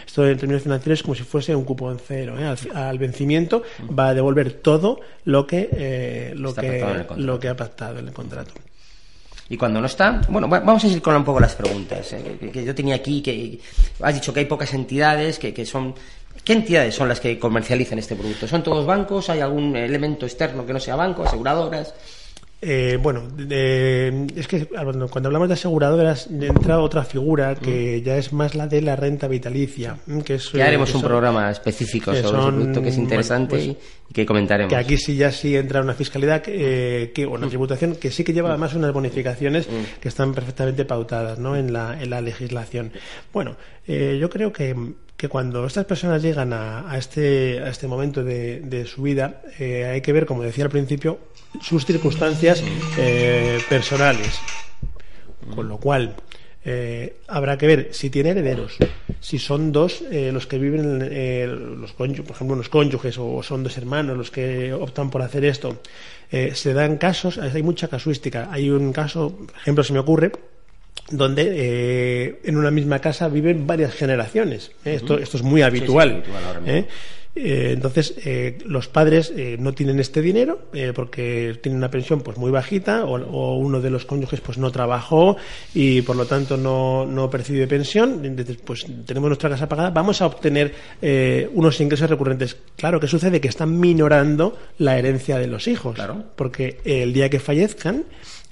Esto 0.05 0.27
en 0.27 0.37
términos 0.37 0.63
financieros 0.63 0.99
es 0.99 1.03
como 1.03 1.15
si 1.15 1.23
fuese 1.23 1.55
un 1.55 1.63
cupón 1.63 1.97
cero. 2.05 2.35
¿eh? 2.37 2.55
Al, 2.73 2.99
vencimiento 2.99 3.63
va 3.97 4.09
a 4.09 4.13
devolver 4.13 4.51
todo 4.51 4.99
lo 5.23 5.47
que, 5.47 5.69
eh, 5.71 6.33
lo, 6.35 6.53
que, 6.53 7.05
lo 7.15 7.39
que 7.39 7.47
ha 7.47 7.55
pactado 7.55 7.99
en 7.99 8.09
el 8.09 8.13
contrato. 8.13 8.51
Y 9.47 9.57
cuando 9.57 9.79
no 9.79 9.85
está, 9.85 10.21
bueno, 10.27 10.49
vamos 10.49 10.83
a 10.83 10.87
ir 10.87 11.01
con 11.01 11.15
un 11.15 11.23
poco 11.23 11.39
las 11.39 11.55
preguntas 11.55 12.11
eh, 12.13 12.49
que, 12.51 12.65
yo 12.65 12.75
tenía 12.75 12.95
aquí, 12.95 13.21
que 13.21 13.59
has 14.01 14.13
dicho 14.13 14.33
que 14.33 14.41
hay 14.41 14.45
pocas 14.47 14.73
entidades, 14.73 15.39
que, 15.39 15.53
que 15.53 15.65
son 15.65 15.93
¿Qué 16.45 16.53
entidades 16.53 16.93
son 16.93 17.09
las 17.09 17.19
que 17.19 17.39
comercializan 17.39 17.97
este 17.97 18.15
producto? 18.15 18.47
¿Son 18.47 18.61
todos 18.61 18.85
bancos? 18.85 19.31
¿Hay 19.31 19.39
algún 19.39 19.75
elemento 19.75 20.27
externo 20.27 20.63
que 20.63 20.73
no 20.73 20.79
sea 20.79 20.95
banco? 20.95 21.23
¿Aseguradoras? 21.23 21.93
Eh, 22.61 22.97
bueno, 23.01 23.23
es 23.37 24.47
que 24.47 24.65
cuando 24.67 25.27
hablamos 25.27 25.47
de 25.47 25.55
aseguradoras 25.55 26.27
entra 26.27 26.79
otra 26.79 27.03
figura 27.03 27.55
que 27.55 27.99
mm. 27.99 28.05
ya 28.05 28.17
es 28.17 28.31
más 28.31 28.55
la 28.55 28.65
de 28.67 28.81
la 28.81 28.95
renta 28.95 29.27
vitalicia. 29.27 29.97
Que 30.23 30.35
es, 30.35 30.51
ya 30.51 30.67
haremos 30.67 30.93
un 30.95 31.01
programa 31.01 31.51
específico 31.51 32.05
sobre 32.13 32.19
ese 32.19 32.29
producto 32.29 32.81
que 32.81 32.89
es 32.89 32.97
interesante 32.97 33.55
pues, 33.55 33.77
y 34.09 34.13
que 34.13 34.25
comentaremos. 34.25 34.69
Que 34.69 34.77
aquí 34.77 34.97
sí 34.97 35.15
ya 35.15 35.31
sí 35.31 35.55
entra 35.55 35.81
una 35.81 35.95
fiscalidad, 35.95 36.41
que, 36.41 37.11
que 37.13 37.25
una 37.25 37.47
mm. 37.47 37.49
tributación 37.49 37.95
que 37.95 38.09
sí 38.11 38.23
que 38.23 38.33
lleva 38.33 38.49
mm. 38.49 38.51
además 38.51 38.73
unas 38.75 38.93
bonificaciones 38.93 39.67
que 39.99 40.07
están 40.07 40.33
perfectamente 40.33 40.85
pautadas 40.85 41.37
¿no? 41.39 41.55
en, 41.55 41.73
la, 41.73 42.01
en 42.01 42.09
la 42.09 42.21
legislación. 42.21 42.91
Bueno, 43.33 43.57
eh, 43.87 44.17
yo 44.19 44.29
creo 44.29 44.53
que 44.53 44.75
cuando 45.29 45.65
estas 45.65 45.85
personas 45.85 46.21
llegan 46.21 46.53
a, 46.53 46.95
este, 46.97 47.59
a 47.59 47.69
este 47.69 47.87
momento 47.87 48.23
de, 48.23 48.85
su 48.85 49.03
vida, 49.03 49.41
eh, 49.59 49.85
hay 49.85 50.01
que 50.01 50.13
ver, 50.13 50.25
como 50.25 50.43
decía 50.43 50.65
al 50.65 50.69
principio, 50.69 51.19
sus 51.61 51.85
circunstancias 51.85 52.63
eh, 52.97 53.59
personales. 53.69 54.39
Con 55.53 55.69
lo 55.69 55.77
cual, 55.77 56.15
eh, 56.63 57.17
habrá 57.27 57.57
que 57.57 57.67
ver 57.67 57.89
si 57.91 58.09
tiene 58.09 58.31
herederos, 58.31 58.77
si 59.19 59.37
son 59.37 59.71
dos 59.71 60.03
los 60.09 60.47
que 60.47 60.57
viven, 60.57 61.79
los 61.79 61.93
por 61.93 62.09
ejemplo, 62.09 62.55
los 62.55 62.69
cónyuges 62.69 63.17
o 63.19 63.43
son 63.43 63.63
dos 63.63 63.77
hermanos 63.77 64.17
los 64.17 64.31
que 64.31 64.73
optan 64.73 65.11
por 65.11 65.21
hacer 65.21 65.45
esto. 65.45 65.81
se 66.29 66.73
dan 66.73 66.97
casos, 66.97 67.37
hay 67.37 67.61
mucha 67.61 67.87
casuística. 67.87 68.49
Hay 68.51 68.71
un 68.71 68.91
caso, 68.91 69.35
por 69.37 69.55
ejemplo, 69.55 69.83
se 69.83 69.93
me 69.93 69.99
ocurre, 69.99 70.31
donde 71.09 71.51
eh, 71.55 72.39
en 72.43 72.57
una 72.57 72.71
misma 72.71 72.99
casa 72.99 73.27
viven 73.27 73.67
varias 73.67 73.93
generaciones. 73.93 74.71
¿eh? 74.83 74.95
esto, 74.95 75.17
esto 75.17 75.37
es 75.37 75.43
muy 75.43 75.61
habitual. 75.61 76.23
¿eh? 76.65 76.85
Eh, 77.35 77.71
entonces, 77.73 78.13
eh, 78.23 78.57
los 78.65 78.87
padres 78.87 79.33
eh, 79.35 79.57
no 79.59 79.73
tienen 79.73 79.99
este 79.99 80.21
dinero 80.21 80.69
porque 80.93 81.59
tienen 81.61 81.77
una 81.77 81.91
pensión 81.91 82.21
pues 82.21 82.37
muy 82.37 82.49
bajita 82.49 83.03
o, 83.03 83.57
uno 83.57 83.81
de 83.81 83.89
los 83.89 84.05
cónyuges 84.05 84.39
pues 84.39 84.57
no 84.57 84.71
trabajó 84.71 85.35
y 85.73 86.01
por 86.01 86.15
lo 86.15 86.25
tanto 86.25 86.55
no, 86.55 87.05
no 87.05 87.29
percibe 87.29 87.67
pensión. 87.67 88.23
Entonces, 88.23 88.57
pues 88.63 88.85
tenemos 89.05 89.29
nuestra 89.29 89.49
casa 89.49 89.67
pagada, 89.67 89.89
vamos 89.89 90.21
a 90.21 90.27
obtener 90.27 90.73
unos 91.53 91.79
ingresos 91.81 92.09
recurrentes. 92.09 92.57
Claro, 92.77 92.99
¿qué 92.99 93.07
sucede? 93.07 93.41
Que 93.41 93.49
están 93.49 93.79
minorando 93.79 94.57
la 94.77 94.97
herencia 94.97 95.37
de 95.37 95.47
los 95.47 95.67
hijos. 95.67 95.95
Claro. 95.95 96.23
Porque 96.35 96.79
el 96.85 97.11
día 97.13 97.29
que 97.29 97.39
fallezcan, 97.39 98.05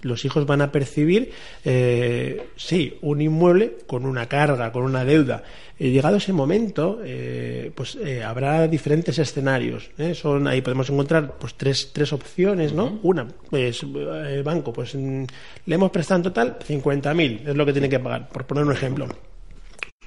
los 0.03 0.25
hijos 0.25 0.45
van 0.45 0.61
a 0.61 0.71
percibir, 0.71 1.31
eh, 1.65 2.47
sí, 2.55 2.97
un 3.01 3.21
inmueble 3.21 3.77
con 3.87 4.05
una 4.05 4.27
carga, 4.27 4.71
con 4.71 4.83
una 4.83 5.03
deuda. 5.05 5.43
Y 5.79 5.91
llegado 5.91 6.17
ese 6.17 6.33
momento, 6.33 6.99
eh, 7.03 7.71
pues 7.73 7.95
eh, 7.95 8.23
habrá 8.23 8.67
diferentes 8.67 9.17
escenarios. 9.17 9.89
Son 10.13 10.47
ahí 10.47 10.61
podemos 10.61 10.89
encontrar 10.89 11.35
pues 11.39 11.55
tres, 11.55 11.91
tres 11.91 12.13
opciones, 12.13 12.73
¿no? 12.73 12.99
Una, 13.03 13.27
pues 13.49 13.83
el 13.83 14.43
banco, 14.43 14.71
pues 14.71 14.95
mm, 14.95 15.23
le 15.65 15.75
hemos 15.75 15.91
prestado 15.91 16.19
en 16.19 16.23
total 16.23 16.59
50.000, 16.59 17.47
es 17.47 17.55
lo 17.55 17.65
que 17.65 17.73
tiene 17.73 17.89
que 17.89 17.99
pagar, 17.99 18.29
por 18.29 18.45
poner 18.45 18.63
un 18.63 18.71
ejemplo 18.71 19.07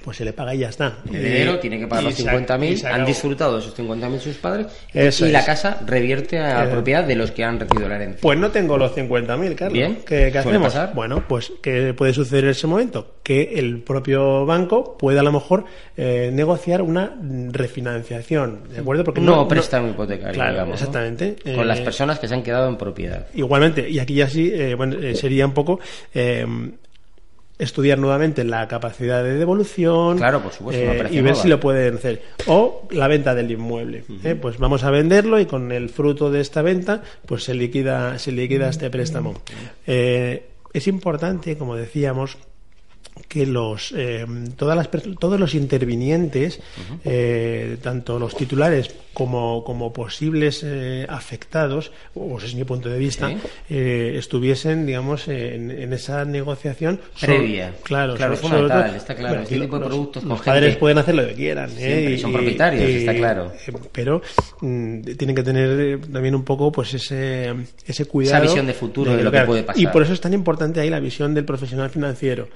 pues 0.03 0.17
se 0.17 0.25
le 0.25 0.33
paga 0.33 0.55
y 0.55 0.59
ya 0.59 0.69
está. 0.69 0.99
El 1.11 1.23
dinero 1.23 1.55
eh, 1.55 1.57
tiene 1.57 1.79
que 1.79 1.87
pagar 1.87 2.05
los 2.05 2.17
50.000, 2.17 2.85
han 2.85 3.05
disfrutado 3.05 3.53
de 3.53 3.59
esos 3.59 3.77
50.000 3.77 4.19
sus 4.19 4.35
padres 4.37 4.67
y 4.93 5.25
la 5.31 5.43
casa 5.43 5.81
revierte 5.85 6.39
a 6.39 6.63
la 6.63 6.65
eh, 6.65 6.71
propiedad 6.71 7.03
de 7.03 7.15
los 7.15 7.31
que 7.31 7.43
han 7.43 7.59
recibido 7.59 7.89
la 7.89 7.95
herencia. 7.95 8.21
Pues 8.21 8.39
no 8.39 8.49
tengo 8.51 8.77
los 8.77 8.95
50.000, 8.95 9.55
Carlos. 9.55 9.73
Bien, 9.73 9.99
¿Qué, 10.05 10.31
hacemos? 10.37 10.73
Bueno, 10.93 11.23
pues 11.27 11.51
¿qué 11.61 11.93
puede 11.93 12.13
suceder 12.13 12.45
en 12.45 12.49
ese 12.51 12.67
momento? 12.67 13.15
Que 13.23 13.55
el 13.55 13.81
propio 13.81 14.45
banco 14.45 14.97
puede 14.97 15.19
a 15.19 15.23
lo 15.23 15.31
mejor 15.31 15.65
eh, 15.97 16.29
negociar 16.33 16.81
una 16.81 17.17
refinanciación, 17.51 18.61
¿de 18.69 18.79
acuerdo? 18.79 19.03
Porque 19.03 19.21
no, 19.21 19.35
no 19.35 19.47
presta 19.47 19.81
un 19.81 19.89
hipotecario, 19.89 20.33
claro, 20.33 20.51
digamos, 20.51 20.75
exactamente. 20.75 21.35
Con 21.55 21.67
las 21.67 21.81
personas 21.81 22.19
que 22.19 22.27
se 22.27 22.33
han 22.33 22.43
quedado 22.43 22.69
en 22.69 22.77
propiedad. 22.77 23.27
Igualmente, 23.33 23.89
y 23.89 23.99
aquí 23.99 24.15
ya 24.15 24.29
sí, 24.29 24.53
bueno, 24.75 24.95
sería 25.15 25.45
un 25.45 25.53
poco 25.53 25.79
estudiar 27.59 27.97
nuevamente 27.97 28.43
la 28.43 28.67
capacidad 28.67 29.23
de 29.23 29.33
devolución 29.33 30.17
claro, 30.17 30.41
por 30.41 30.51
supuesto, 30.51 30.81
eh, 30.81 31.07
y 31.11 31.21
ver 31.21 31.35
si 31.35 31.47
lo 31.47 31.59
pueden 31.59 31.95
hacer. 31.95 32.21
O 32.45 32.87
la 32.91 33.07
venta 33.07 33.33
del 33.33 33.51
inmueble. 33.51 34.03
¿eh? 34.23 34.35
Pues 34.35 34.57
vamos 34.57 34.83
a 34.83 34.91
venderlo 34.91 35.39
y 35.39 35.45
con 35.45 35.71
el 35.71 35.89
fruto 35.89 36.31
de 36.31 36.41
esta 36.41 36.61
venta 36.61 37.01
pues 37.25 37.43
se 37.43 37.53
liquida, 37.53 38.19
se 38.19 38.31
liquida 38.31 38.69
este 38.69 38.89
préstamo. 38.89 39.41
Eh, 39.85 40.49
es 40.73 40.87
importante, 40.87 41.57
como 41.57 41.75
decíamos, 41.75 42.37
que 43.27 43.45
los 43.45 43.93
eh, 43.95 44.25
todas 44.55 44.75
las 44.75 44.89
todos 45.19 45.39
los 45.39 45.55
intervinientes 45.55 46.59
eh, 47.03 47.77
tanto 47.81 48.19
los 48.19 48.35
titulares 48.35 48.93
como, 49.13 49.63
como 49.63 49.91
posibles 49.91 50.61
eh, 50.63 51.05
afectados 51.09 51.91
o 52.13 52.37
ese 52.37 52.47
es 52.47 52.55
mi 52.55 52.63
punto 52.63 52.89
de 52.89 52.99
vista 52.99 53.31
estuviesen 53.69 54.85
digamos 54.85 55.27
en, 55.27 55.91
esa 55.93 56.25
negociación 56.25 56.99
previa. 57.19 57.73
Claro 57.83 58.15
claro 58.15 58.33
es 58.33 58.39
fundamental 58.39 58.95
está 58.95 59.15
claro 59.15 59.41
este 59.41 59.59
tipo 59.59 59.79
de 59.79 59.85
productos 59.85 60.23
los, 60.23 60.41
padres 60.41 60.75
pueden 60.77 60.97
hacer 60.99 61.15
lo 61.15 61.27
que 61.27 61.33
quieran 61.33 61.71
y, 61.71 62.17
son 62.17 62.31
propietarios 62.31 62.83
está 62.83 63.13
claro. 63.13 63.51
pero 63.91 64.21
mm, 64.61 65.01
tienen 65.17 65.35
que 65.35 65.43
tener 65.43 66.01
también 66.01 66.35
un 66.35 66.43
poco 66.43 66.71
pues 66.71 66.93
ese 66.93 67.53
ese 67.85 68.05
cuidado 68.05 68.43
esa 68.43 68.53
visión 68.53 68.67
de 68.67 68.73
futuro 68.73 69.15
de, 69.15 69.23
lo 69.23 69.31
que 69.31 69.41
puede 69.41 69.63
pasar. 69.63 69.81
y 69.81 69.87
por 69.87 70.03
eso 70.03 70.13
es 70.13 70.21
tan 70.21 70.33
importante 70.33 70.79
ahí 70.79 70.89
la 70.89 70.99
visión 70.99 71.33
del 71.33 71.45
profesional 71.45 71.89
financiero 71.89 72.47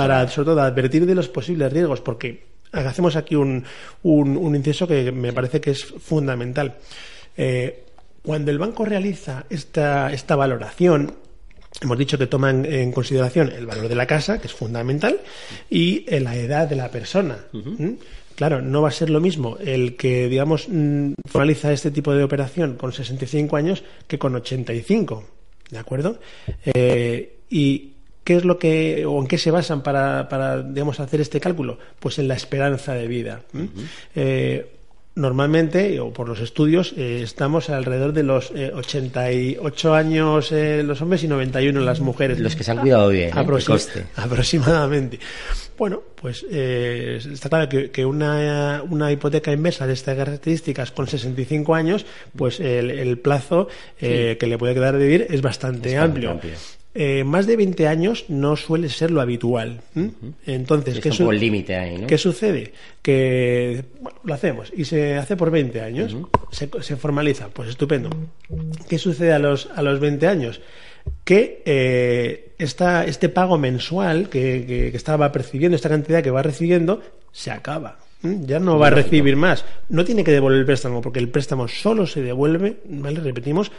para 0.00 0.28
sobre 0.28 0.46
todo 0.46 0.62
advertir 0.62 1.04
de 1.04 1.14
los 1.14 1.28
posibles 1.28 1.72
riesgos, 1.72 2.00
porque 2.00 2.44
hacemos 2.72 3.16
aquí 3.16 3.34
un, 3.34 3.64
un, 4.02 4.56
inciso 4.56 4.86
que 4.86 5.12
me 5.12 5.32
parece 5.32 5.60
que 5.60 5.72
es 5.72 5.84
fundamental. 5.84 6.76
Eh, 7.36 7.84
cuando 8.22 8.50
el 8.50 8.58
banco 8.58 8.84
realiza 8.84 9.44
esta, 9.50 10.10
esta 10.12 10.36
valoración, 10.36 11.14
hemos 11.82 11.98
dicho 11.98 12.16
que 12.16 12.26
toma 12.26 12.50
en, 12.50 12.92
consideración 12.92 13.50
el 13.50 13.66
valor 13.66 13.88
de 13.88 13.94
la 13.94 14.06
casa, 14.06 14.40
que 14.40 14.46
es 14.46 14.54
fundamental, 14.54 15.20
y 15.68 16.04
la 16.18 16.34
edad 16.34 16.66
de 16.66 16.76
la 16.76 16.90
persona. 16.90 17.38
¿Mm? 17.52 17.92
Claro, 18.36 18.62
no 18.62 18.80
va 18.80 18.88
a 18.88 18.92
ser 18.92 19.10
lo 19.10 19.20
mismo 19.20 19.58
el 19.58 19.96
que, 19.96 20.28
digamos, 20.28 20.66
mm, 20.66 21.12
formaliza 21.26 21.72
este 21.72 21.90
tipo 21.90 22.14
de 22.14 22.24
operación 22.24 22.76
con 22.76 22.90
65 22.90 23.54
años 23.56 23.84
que 24.06 24.18
con 24.18 24.34
85. 24.34 25.24
¿De 25.70 25.78
acuerdo? 25.78 26.18
Eh, 26.64 27.36
y 27.50 27.92
¿Qué 28.24 28.36
es 28.36 28.44
lo 28.44 28.58
que, 28.58 29.06
o 29.06 29.18
en 29.20 29.26
qué 29.26 29.38
se 29.38 29.50
basan 29.50 29.82
para, 29.82 30.28
para 30.28 30.62
digamos, 30.62 31.00
hacer 31.00 31.20
este 31.20 31.40
cálculo? 31.40 31.78
Pues 31.98 32.18
en 32.18 32.28
la 32.28 32.34
esperanza 32.34 32.92
de 32.94 33.06
vida. 33.08 33.40
Eh, 34.14 34.66
normalmente, 35.14 35.98
o 36.00 36.12
por 36.12 36.28
los 36.28 36.40
estudios, 36.40 36.94
eh, 36.96 37.22
estamos 37.22 37.70
alrededor 37.70 38.12
de 38.12 38.22
los 38.22 38.50
88 38.50 39.94
eh, 39.94 39.98
años 39.98 40.52
los 40.52 41.00
hombres 41.00 41.24
y 41.24 41.28
91 41.28 41.80
las 41.80 42.00
mujeres. 42.00 42.38
Los 42.40 42.56
que 42.56 42.62
se 42.62 42.72
han 42.72 42.78
cuidado 42.78 43.08
bien, 43.08 43.32
aproximadamente. 44.16 45.18
Bueno, 45.78 46.02
pues 46.14 46.42
está 46.42 47.48
claro 47.48 47.68
que, 47.70 48.04
una, 48.04 48.82
una, 48.88 49.10
hipoteca 49.10 49.50
inversa 49.50 49.86
de 49.86 49.94
estas 49.94 50.14
características 50.14 50.92
con 50.92 51.06
65 51.06 51.74
años, 51.74 52.04
pues 52.36 52.60
el, 52.60 53.18
plazo 53.18 53.68
que 53.98 54.38
le 54.38 54.58
puede 54.58 54.74
quedar 54.74 54.98
de 54.98 55.04
vivir 55.04 55.26
es 55.30 55.40
bastante, 55.40 55.96
amplio. 55.96 56.38
Eh, 56.92 57.22
más 57.22 57.46
de 57.46 57.56
20 57.56 57.86
años 57.86 58.24
no 58.28 58.56
suele 58.56 58.88
ser 58.88 59.12
lo 59.12 59.20
habitual. 59.20 59.80
Entonces, 60.44 60.98
¿qué, 60.98 61.10
límite 61.10 61.76
ahí, 61.76 62.04
¿qué 62.06 62.18
sucede? 62.18 62.72
Que 63.00 63.84
lo 64.24 64.34
hacemos 64.34 64.72
y 64.76 64.84
se 64.84 65.16
hace 65.16 65.36
por 65.36 65.52
20 65.52 65.80
años, 65.82 66.16
se, 66.50 66.96
formaliza, 66.96 67.48
pues 67.48 67.68
estupendo. 67.68 68.10
¿Qué 68.88 68.98
sucede 68.98 69.32
a 69.32 69.38
los, 69.38 69.68
a 69.74 69.82
los 69.82 70.00
20 70.00 70.26
años? 70.26 70.60
Que 71.22 71.62
eh, 71.64 72.54
este 72.58 73.28
pago 73.28 73.56
mensual 73.56 74.28
que, 74.28 74.88
estaba 74.92 75.30
percibiendo, 75.30 75.76
esta 75.76 75.88
cantidad 75.88 76.24
que 76.24 76.32
va 76.32 76.42
recibiendo, 76.42 77.02
se 77.30 77.52
acaba. 77.52 77.98
Ya 78.22 78.58
no 78.58 78.78
va 78.78 78.88
a 78.88 78.90
recibir 78.90 79.36
más. 79.36 79.64
No 79.88 80.04
tiene 80.04 80.24
que 80.24 80.32
devolver 80.32 80.58
el 80.58 80.66
préstamo, 80.66 81.00
porque 81.00 81.20
el 81.20 81.28
préstamo 81.28 81.68
solo 81.68 82.06
se 82.06 82.20
devuelve, 82.20 82.78
¿vale? 82.84 83.20
Repetimos, 83.20 83.72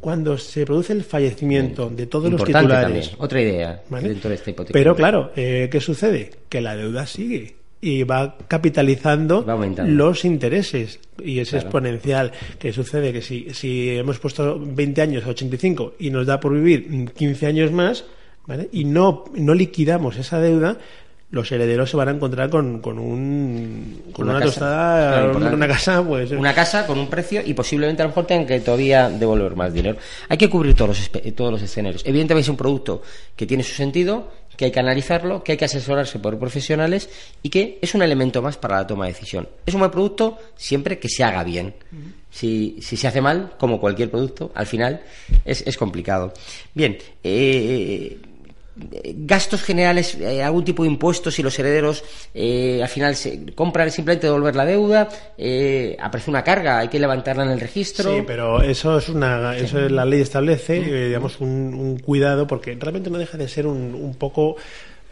cuando 0.00 0.38
se 0.38 0.64
produce 0.64 0.92
el 0.92 1.02
fallecimiento 1.02 1.90
de 1.90 2.06
todos 2.06 2.30
los 2.30 2.44
titulares. 2.44 3.12
Otra 3.18 3.40
idea 3.40 3.82
dentro 3.90 4.30
de 4.30 4.36
esta 4.36 4.50
hipoteca. 4.50 4.72
Pero 4.72 4.94
claro, 4.94 5.32
eh, 5.34 5.68
¿qué 5.70 5.80
sucede? 5.80 6.30
Que 6.48 6.60
la 6.60 6.76
deuda 6.76 7.06
sigue 7.06 7.56
y 7.80 8.02
va 8.02 8.36
capitalizando 8.48 9.44
los 9.86 10.24
intereses 10.24 11.00
y 11.22 11.38
es 11.38 11.52
exponencial. 11.52 12.32
¿Qué 12.58 12.72
sucede? 12.72 13.12
Que 13.12 13.22
si, 13.22 13.48
si 13.52 13.90
hemos 13.90 14.18
puesto 14.18 14.58
20 14.60 15.02
años 15.02 15.24
a 15.24 15.30
85 15.30 15.94
y 15.98 16.10
nos 16.10 16.26
da 16.26 16.40
por 16.40 16.54
vivir 16.54 17.12
15 17.12 17.46
años 17.46 17.72
más, 17.72 18.04
¿vale? 18.46 18.68
y 18.72 18.84
no, 18.84 19.24
no 19.34 19.54
liquidamos 19.54 20.16
esa 20.16 20.40
deuda, 20.40 20.78
los 21.30 21.52
herederos 21.52 21.90
se 21.90 21.96
van 21.96 22.08
a 22.08 22.10
encontrar 22.12 22.48
con, 22.48 22.80
con, 22.80 22.98
un, 22.98 24.04
con 24.12 24.30
una, 24.30 24.40
tostada, 24.40 25.30
una 25.32 25.68
casa, 25.68 26.02
pues. 26.02 26.30
Una 26.30 26.54
casa 26.54 26.86
con 26.86 26.98
un 26.98 27.08
precio 27.08 27.42
y 27.44 27.52
posiblemente 27.52 28.02
a 28.02 28.06
lo 28.06 28.10
mejor 28.10 28.26
tengan 28.26 28.46
que 28.46 28.60
todavía 28.60 29.10
devolver 29.10 29.54
más 29.54 29.72
dinero. 29.72 29.98
Hay 30.28 30.38
que 30.38 30.48
cubrir 30.48 30.74
todos 30.74 31.10
los, 31.12 31.34
todos 31.34 31.52
los 31.52 31.62
escenarios. 31.62 32.02
Evidentemente 32.06 32.42
es 32.42 32.48
un 32.48 32.56
producto 32.56 33.02
que 33.36 33.46
tiene 33.46 33.62
su 33.62 33.74
sentido, 33.74 34.30
que 34.56 34.64
hay 34.64 34.70
que 34.70 34.80
analizarlo, 34.80 35.44
que 35.44 35.52
hay 35.52 35.58
que 35.58 35.66
asesorarse 35.66 36.18
por 36.18 36.38
profesionales 36.38 37.10
y 37.42 37.50
que 37.50 37.78
es 37.82 37.94
un 37.94 38.02
elemento 38.02 38.40
más 38.40 38.56
para 38.56 38.76
la 38.76 38.86
toma 38.86 39.04
de 39.04 39.12
decisión. 39.12 39.48
Es 39.66 39.74
un 39.74 39.80
buen 39.80 39.90
producto 39.90 40.38
siempre 40.56 40.98
que 40.98 41.10
se 41.10 41.24
haga 41.24 41.44
bien. 41.44 41.74
Si, 42.30 42.78
si 42.80 42.96
se 42.96 43.06
hace 43.06 43.20
mal, 43.20 43.52
como 43.58 43.78
cualquier 43.78 44.10
producto, 44.10 44.50
al 44.54 44.66
final 44.66 45.02
es, 45.44 45.62
es 45.66 45.76
complicado. 45.76 46.32
Bien, 46.74 46.96
eh, 47.22 48.18
gastos 49.16 49.62
generales, 49.62 50.14
eh, 50.14 50.42
algún 50.42 50.64
tipo 50.64 50.82
de 50.82 50.90
impuestos 50.90 51.34
si 51.34 51.42
los 51.42 51.58
herederos 51.58 52.04
eh, 52.34 52.80
al 52.82 52.88
final 52.88 53.16
se 53.16 53.52
compran 53.54 53.90
simplemente 53.90 54.26
devolver 54.26 54.56
la 54.56 54.64
deuda, 54.64 55.08
eh, 55.36 55.96
aparece 56.00 56.30
una 56.30 56.44
carga, 56.44 56.78
hay 56.78 56.88
que 56.88 56.98
levantarla 56.98 57.44
en 57.44 57.50
el 57.50 57.60
registro. 57.60 58.14
Sí, 58.14 58.22
pero 58.26 58.62
eso 58.62 58.98
es 58.98 59.08
una, 59.08 59.56
eso 59.56 59.80
es, 59.80 59.90
la 59.90 60.04
ley 60.04 60.20
establece, 60.20 60.80
digamos, 60.80 61.40
un, 61.40 61.98
cuidado 61.98 62.46
porque 62.46 62.76
realmente 62.78 63.10
no 63.10 63.18
deja 63.18 63.36
de 63.36 63.48
ser 63.48 63.66
un, 63.66 63.94
un 63.94 64.14
poco 64.14 64.56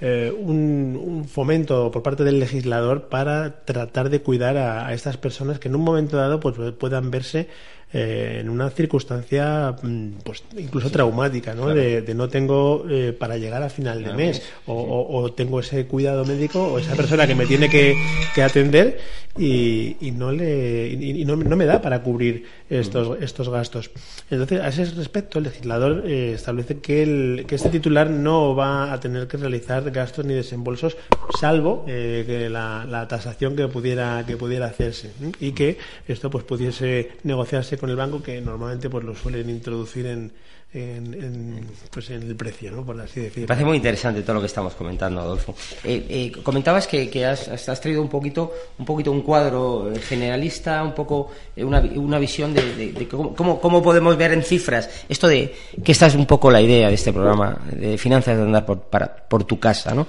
un, 0.01 1.27
fomento 1.29 1.91
por 1.91 2.03
parte 2.03 2.23
del 2.23 2.39
legislador 2.39 3.09
para 3.09 3.65
tratar 3.65 4.11
de 4.11 4.21
cuidar 4.21 4.57
a, 4.57 4.87
a, 4.87 4.93
estas 4.93 5.17
personas 5.17 5.59
que 5.59 5.69
en 5.69 5.75
un 5.75 5.83
momento 5.83 6.17
dado 6.17 6.39
pues 6.39 6.55
puedan 6.79 7.11
verse 7.11 7.49
eh, 7.93 8.39
en 8.41 8.49
una 8.49 8.71
circunstancia 8.71 9.77
mm, 9.83 10.19
pues 10.25 10.45
incluso 10.57 10.91
traumática, 10.91 11.55
¿no? 11.55 11.69
De, 11.69 12.03
no 12.15 12.29
tengo 12.29 12.85
eh, 12.89 13.13
para 13.13 13.37
llegar 13.37 13.63
a 13.63 13.69
final 13.69 14.03
de 14.03 14.13
mes 14.13 14.43
o, 14.67 15.33
tengo 15.37 15.61
ese 15.61 15.87
cuidado 15.87 16.25
médico 16.25 16.63
o 16.63 16.79
esa 16.79 16.95
persona 16.95 17.27
que 17.27 17.35
me 17.35 17.47
tiene 17.47 17.69
que, 17.69 17.97
atender 18.43 18.99
y, 19.39 19.97
no 20.15 20.31
le 20.31 20.89
y, 20.89 21.25
no, 21.25 21.37
me 21.37 21.67
da 21.67 21.83
para 21.83 22.03
cubrir 22.03 22.45
estos 22.71 23.21
estos 23.21 23.49
gastos. 23.49 23.91
Entonces, 24.31 24.61
a 24.61 24.69
ese 24.69 24.85
respecto, 24.95 25.39
el 25.39 25.45
legislador 25.45 26.05
eh, 26.07 26.33
establece 26.35 26.79
que, 26.79 27.03
el, 27.03 27.45
que 27.47 27.55
este 27.57 27.69
titular 27.69 28.11
no 28.11 28.55
va 28.55 28.93
a 28.93 29.01
tener 29.01 29.27
que 29.27 29.37
realizar 29.37 29.57
realizar 29.57 29.91
gastos 29.91 30.25
ni 30.25 30.35
desembolsos, 30.35 30.97
salvo 31.39 31.85
eh, 31.89 32.25
que 32.27 32.51
la, 32.51 32.85
la, 32.89 33.09
tasación 33.09 33.57
que 33.57 33.69
pudiera 33.69 34.25
que 34.27 34.37
pudiera 34.37 34.67
hacerse 34.67 35.13
y 35.41 35.53
que 35.53 35.79
esto 36.07 36.31
pues 36.31 36.45
pudiese 36.45 37.13
negociarse 37.25 37.76
con 37.79 37.91
el 37.91 37.97
banco 37.97 38.23
que 38.23 38.41
normalmente 38.41 38.91
pues 38.91 39.05
lo 39.05 39.15
suelen 39.15 39.51
introducir 39.51 40.07
en 40.07 40.33
en, 40.77 41.67
pues 41.91 42.11
en 42.11 42.23
el 42.23 42.37
precio, 42.37 42.71
¿no? 42.71 42.85
por 42.85 43.01
así 43.01 43.21
decirlo. 43.21 43.47
Parece 43.47 43.65
muy 43.65 43.77
interesante 43.77 44.23
todo 44.23 44.35
lo 44.35 44.41
que 44.41 44.47
estamos 44.47 44.75
comentando, 44.75 45.21
Adolfo. 45.21 45.55
Eh, 45.85 46.07
eh, 46.09 46.43
comentabas 46.43 46.87
que, 46.87 47.25
has, 47.25 47.49
has, 47.49 47.81
traído 47.81 48.03
un 48.03 48.09
poquito, 48.09 48.53
un 48.79 48.85
poquito 48.85 49.11
un 49.11 49.23
cuadro 49.23 49.91
eh, 49.93 49.99
generalista, 50.01 50.83
un 50.83 50.95
poco 50.95 51.31
una, 51.57 51.81
una 51.81 52.19
visión 52.19 52.53
de, 52.53 53.09
cómo, 53.11 53.61
cómo, 53.61 53.83
podemos 53.83 54.17
ver 54.17 54.33
en 54.33 54.43
cifras 54.43 54.91
esto 55.09 55.29
de 55.29 55.55
que 55.83 55.93
esta 55.93 56.07
es 56.07 56.15
un 56.15 56.27
poco 56.27 56.51
la 56.51 56.61
idea 56.61 56.89
de 56.89 56.95
este 56.95 57.13
programa 57.13 57.59
de 57.73 57.97
finanzas 57.97 58.37
de 58.37 58.43
andar 58.43 58.67
por, 58.67 58.81
para, 58.81 59.15
por 59.15 59.45
tu 59.45 59.59
casa, 59.59 59.95
¿no? 59.95 60.07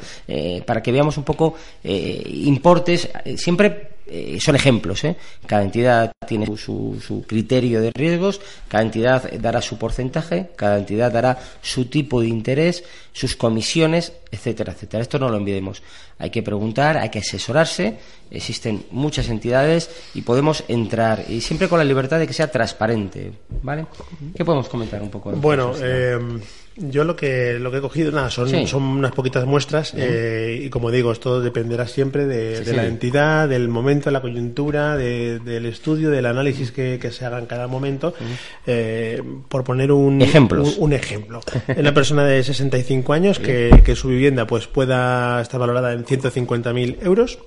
para 0.65 0.82
que 0.82 0.91
veamos 0.91 1.17
un 1.17 1.23
poco 1.23 1.56
importes 1.84 3.10
siempre 3.36 3.96
eh, 4.10 4.38
son 4.39 4.56
ejemplos. 4.56 5.04
¿eh? 5.04 5.15
Cada 5.46 5.63
entidad 5.63 6.12
tiene 6.28 6.46
su, 6.58 7.02
su, 7.06 7.24
criterio 7.24 7.82
de 7.82 7.91
riesgos, 7.93 8.41
cada 8.67 8.84
entidad 8.84 9.32
dará 9.39 9.62
su 9.62 9.78
porcentaje, 9.78 10.52
cada 10.56 10.78
entidad 10.78 11.12
dará 11.12 11.38
su 11.62 11.86
tipo 11.86 12.22
de 12.22 12.28
interés, 12.28 12.84
sus 13.17 13.36
comisiones, 13.36 14.13
etcétera, 14.30 14.73
etcétera. 14.73 15.01
Esto 15.01 15.17
no 15.17 15.27
lo 15.27 15.38
olvidemos. 15.38 15.82
Hay 16.19 16.30
que 16.30 16.43
preguntar, 16.43 16.99
hay 16.99 17.10
que 17.10 17.17
asesorarse. 17.17 17.97
Existen 18.30 18.86
muchas 18.91 19.30
entidades 19.30 19.89
y 20.13 20.21
podemos 20.21 20.63
entrar 20.67 21.25
y 21.27 21.41
siempre 21.41 21.67
con 21.67 21.80
la 21.80 21.86
libertad 21.86 22.19
de 22.19 22.27
que 22.27 22.34
sea 22.34 22.51
transparente, 22.51 23.32
¿vale? 23.63 23.88
¿Qué 24.36 24.45
podemos 24.45 24.69
comentar 24.69 25.01
un 25.01 25.10
poco? 25.10 25.32
Bueno, 25.32 25.73
eh, 25.82 26.19
yo 26.75 27.03
lo 27.06 27.15
que 27.15 27.58
lo 27.58 27.71
que 27.71 27.77
he 27.77 27.82
cogido 27.82 28.12
nada 28.12 28.30
son, 28.30 28.67
son 28.67 28.84
unas 28.84 29.12
poquitas 29.12 29.45
muestras 29.45 29.93
eh, 29.97 30.62
y 30.65 30.69
como 30.69 30.91
digo 30.91 31.12
esto 31.12 31.41
dependerá 31.41 31.88
siempre 31.88 32.27
de, 32.27 32.73
la 32.73 32.86
entidad, 32.86 33.49
del 33.49 33.67
momento, 33.67 34.10
de 34.10 34.12
la 34.12 34.21
coyuntura, 34.21 34.95
del 34.95 35.65
estudio, 35.65 36.12
del 36.12 36.27
análisis 36.27 36.71
que, 36.71 37.08
se 37.12 37.25
haga 37.25 37.39
en 37.39 37.45
cada 37.45 37.67
momento. 37.67 38.13
Eh, 38.67 39.23
por 39.47 39.63
poner 39.63 39.91
un, 39.91 40.15
un, 40.15 40.21
ejemplo, 40.21 41.41
una 41.77 41.93
persona 41.93 42.25
de 42.25 42.43
65 42.43 43.07
años 43.13 43.39
que, 43.39 43.82
que 43.86 43.96
su 43.96 44.10
vivienda 44.10 44.48
pues 44.48 44.67
pueda 44.67 45.41
estar 45.41 45.60
valorada 45.60 45.93
en 45.93 46.06
150.000 46.06 46.98
euros 47.02 47.39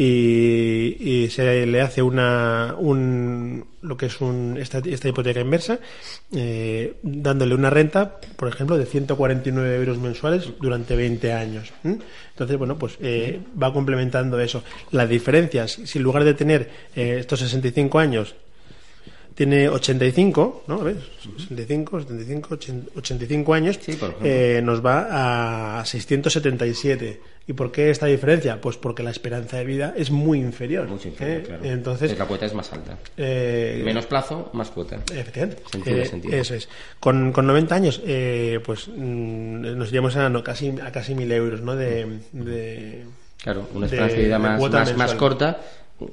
y, 0.00 1.28
se 1.30 1.66
le 1.66 1.80
hace 1.80 2.02
una 2.02 2.74
un, 2.78 3.64
lo 3.82 3.96
que 3.96 4.06
es 4.06 4.20
un, 4.20 4.56
esta, 4.56 4.78
esta 4.78 5.08
hipoteca 5.08 5.40
inversa 5.40 5.80
eh, 6.32 6.94
dándole 7.02 7.54
una 7.54 7.68
renta 7.68 8.20
por 8.36 8.48
ejemplo 8.48 8.78
de 8.78 8.86
149 8.86 9.76
euros 9.76 9.98
mensuales 9.98 10.52
durante 10.60 10.94
20 10.94 11.32
años 11.32 11.72
entonces 11.82 12.56
bueno 12.56 12.78
pues 12.78 12.96
eh, 13.00 13.40
va 13.60 13.72
complementando 13.72 14.38
eso. 14.38 14.62
Las 14.92 15.08
diferencias 15.08 15.80
si 15.84 15.98
en 15.98 16.04
lugar 16.04 16.22
de 16.22 16.34
tener 16.34 16.70
eh, 16.94 17.16
estos 17.18 17.40
65 17.40 17.98
años 17.98 18.36
tiene 19.38 19.68
85, 19.68 20.64
¿no? 20.66 20.80
¿Ves? 20.80 20.96
65, 21.22 22.00
75, 22.00 22.58
85 22.96 23.54
años, 23.54 23.78
eh, 24.24 24.60
nos 24.64 24.84
va 24.84 25.78
a 25.78 25.84
677. 25.84 27.20
¿Y 27.46 27.52
por 27.52 27.70
qué 27.70 27.90
esta 27.90 28.06
diferencia? 28.06 28.60
Pues 28.60 28.76
porque 28.78 29.04
la 29.04 29.10
esperanza 29.10 29.58
de 29.58 29.64
vida 29.64 29.94
es 29.96 30.10
muy 30.10 30.40
inferior. 30.40 30.88
Mucho 30.88 31.06
inferior, 31.06 31.38
¿eh? 31.38 31.44
claro. 31.44 31.64
Entonces, 31.64 32.18
la 32.18 32.24
cuota 32.26 32.46
es 32.46 32.54
más 32.54 32.72
alta. 32.72 32.98
Eh, 33.16 33.80
Menos 33.84 34.06
plazo, 34.06 34.50
más 34.54 34.70
cuota. 34.70 34.96
Efectivamente. 34.96 35.62
Eso 36.36 36.56
es. 36.56 36.68
Con, 36.98 37.30
con 37.30 37.46
90 37.46 37.74
años, 37.76 38.02
pues 38.64 38.88
mm, 38.88 39.78
nos 39.78 39.92
llevamos 39.92 40.16
a 40.16 40.32
casi 40.42 40.74
a 40.82 40.90
casi 40.90 41.14
mil 41.14 41.30
euros, 41.30 41.60
¿no? 41.60 41.76
De, 41.76 43.04
claro, 43.40 43.68
una 43.72 43.86
esperanza 43.86 44.16
de, 44.16 44.22
vida 44.24 44.38
más, 44.40 44.60
más, 44.60 44.96
más 44.96 45.14
corta 45.14 45.60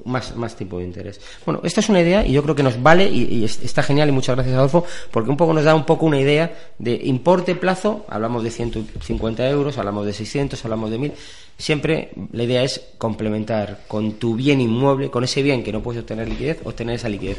más, 0.04 0.36
más 0.36 0.56
tipo 0.56 0.78
de 0.78 0.84
interés. 0.84 1.20
Bueno, 1.44 1.60
esta 1.64 1.80
es 1.80 1.88
una 1.88 2.00
idea 2.00 2.26
y 2.26 2.32
yo 2.32 2.42
creo 2.42 2.54
que 2.54 2.62
nos 2.62 2.82
vale 2.82 3.08
y, 3.08 3.44
está 3.44 3.82
genial 3.82 4.08
y 4.08 4.12
muchas 4.12 4.36
gracias 4.36 4.56
Adolfo 4.56 4.84
porque 5.10 5.30
un 5.30 5.36
poco 5.36 5.52
nos 5.52 5.64
da 5.64 5.74
un 5.74 5.84
poco 5.84 6.06
una 6.06 6.20
idea 6.20 6.54
de 6.78 6.94
importe 7.04 7.54
plazo, 7.54 8.04
hablamos 8.08 8.42
de 8.42 8.50
150 8.50 9.48
euros, 9.48 9.78
hablamos 9.78 10.06
de 10.06 10.12
600, 10.12 10.64
hablamos 10.64 10.90
de 10.90 10.98
1000, 10.98 11.12
siempre 11.58 12.10
la 12.32 12.42
idea 12.42 12.62
es 12.62 12.82
complementar 12.98 13.80
con 13.88 14.14
tu 14.14 14.34
bien 14.34 14.60
inmueble, 14.60 15.10
con 15.10 15.24
ese 15.24 15.42
bien 15.42 15.62
que 15.62 15.72
no 15.72 15.82
puedes 15.82 16.00
obtener 16.02 16.28
liquidez, 16.28 16.60
obtener 16.64 16.96
esa 16.96 17.08
liquidez 17.08 17.38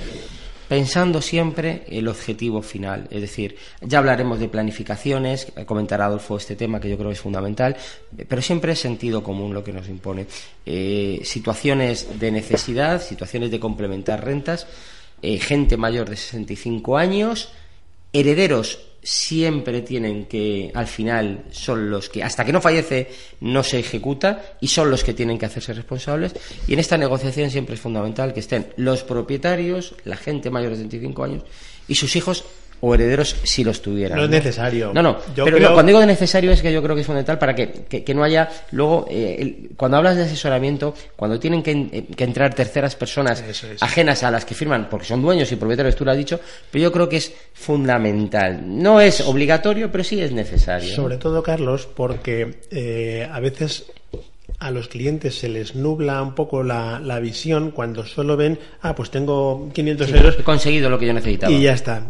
pensando 0.67 1.21
siempre 1.21 1.83
el 1.87 2.07
objetivo 2.07 2.61
final. 2.61 3.07
Es 3.09 3.21
decir, 3.21 3.55
ya 3.81 3.99
hablaremos 3.99 4.39
de 4.39 4.49
planificaciones, 4.49 5.51
comentará 5.65 6.05
Adolfo 6.05 6.37
este 6.37 6.55
tema 6.55 6.79
que 6.79 6.89
yo 6.89 6.97
creo 6.97 7.09
que 7.09 7.15
es 7.15 7.21
fundamental, 7.21 7.75
pero 8.27 8.41
siempre 8.41 8.73
es 8.73 8.79
sentido 8.79 9.23
común 9.23 9.53
lo 9.53 9.63
que 9.63 9.73
nos 9.73 9.87
impone. 9.87 10.27
Eh, 10.65 11.21
situaciones 11.23 12.19
de 12.19 12.31
necesidad, 12.31 13.01
situaciones 13.01 13.51
de 13.51 13.59
complementar 13.59 14.23
rentas, 14.23 14.67
eh, 15.21 15.39
gente 15.39 15.77
mayor 15.77 16.09
de 16.09 16.17
65 16.17 16.97
años, 16.97 17.49
herederos 18.13 18.86
siempre 19.07 19.83
tienen 19.83 20.25
que, 20.25 20.69
al 20.73 20.85
final, 20.85 21.45
son 21.49 21.89
los 21.89 22.09
que, 22.09 22.21
hasta 22.21 22.43
que 22.43 22.51
no 22.51 22.59
fallece, 22.59 23.09
no 23.39 23.63
se 23.63 23.79
ejecuta 23.79 24.57
y 24.59 24.67
son 24.67 24.91
los 24.91 25.01
que 25.05 25.13
tienen 25.13 25.37
que 25.37 25.45
hacerse 25.45 25.73
responsables. 25.73 26.33
Y 26.67 26.73
en 26.73 26.79
esta 26.79 26.97
negociación 26.97 27.49
siempre 27.49 27.75
es 27.75 27.81
fundamental 27.81 28.33
que 28.33 28.41
estén 28.41 28.67
los 28.75 29.03
propietarios, 29.03 29.95
la 30.03 30.17
gente 30.17 30.49
mayor 30.49 30.71
de 30.71 30.77
75 30.77 31.23
años 31.23 31.43
y 31.87 31.95
sus 31.95 32.17
hijos 32.17 32.43
o 32.81 32.93
herederos 32.93 33.35
si 33.43 33.63
los 33.63 33.81
tuvieran. 33.81 34.17
No 34.17 34.25
es 34.25 34.29
necesario. 34.29 34.91
No, 34.93 35.01
no. 35.01 35.17
pero 35.35 35.73
cuando 35.73 35.87
digo 35.87 35.99
de 35.99 36.05
necesario 36.05 36.51
es 36.51 36.61
que 36.61 36.71
yo 36.71 36.81
creo 36.83 36.95
que 36.95 37.01
es 37.01 37.07
fundamental 37.07 37.39
para 37.39 37.55
que, 37.55 37.85
que, 37.85 38.13
no 38.13 38.23
haya 38.23 38.49
luego, 38.71 39.07
eh, 39.09 39.69
cuando 39.75 39.97
hablas 39.97 40.15
de 40.15 40.23
asesoramiento, 40.23 40.93
cuando 41.15 41.39
tienen 41.39 41.63
que, 41.63 41.71
eh, 41.71 42.05
entrar 42.17 42.53
terceras 42.53 42.95
personas 42.95 43.43
ajenas 43.81 44.23
a 44.23 44.31
las 44.31 44.45
que 44.45 44.55
firman, 44.55 44.89
porque 44.89 45.05
son 45.05 45.21
dueños 45.21 45.51
y 45.51 45.55
propietarios, 45.55 45.95
tú 45.95 46.05
lo 46.05 46.11
has 46.11 46.17
dicho, 46.17 46.39
pero 46.71 46.83
yo 46.83 46.91
creo 46.91 47.09
que 47.09 47.17
es 47.17 47.33
fundamental. 47.53 48.61
No 48.65 49.01
es 49.01 49.21
obligatorio, 49.21 49.91
pero 49.91 50.03
sí 50.03 50.21
es 50.21 50.31
necesario. 50.31 50.93
Sobre 50.93 51.17
todo, 51.17 51.41
Carlos, 51.41 51.87
porque 51.93 52.59
eh, 52.71 53.27
a 53.31 53.39
veces 53.39 53.85
a 54.59 54.71
los 54.71 54.87
clientes 54.87 55.37
se 55.37 55.49
les 55.49 55.75
nubla 55.75 56.21
un 56.21 56.33
poco 56.33 56.63
la, 56.63 56.99
la, 56.99 57.19
visión 57.19 57.71
cuando 57.71 58.05
solo 58.05 58.37
ven, 58.37 58.59
ah, 58.81 58.95
pues 58.95 59.11
tengo 59.11 59.69
500 59.73 60.13
euros. 60.13 60.37
He 60.39 60.43
conseguido 60.43 60.89
lo 60.89 60.97
que 60.97 61.07
yo 61.07 61.13
necesitaba. 61.13 61.51
Y 61.51 61.61
ya 61.61 61.73
está. 61.73 62.03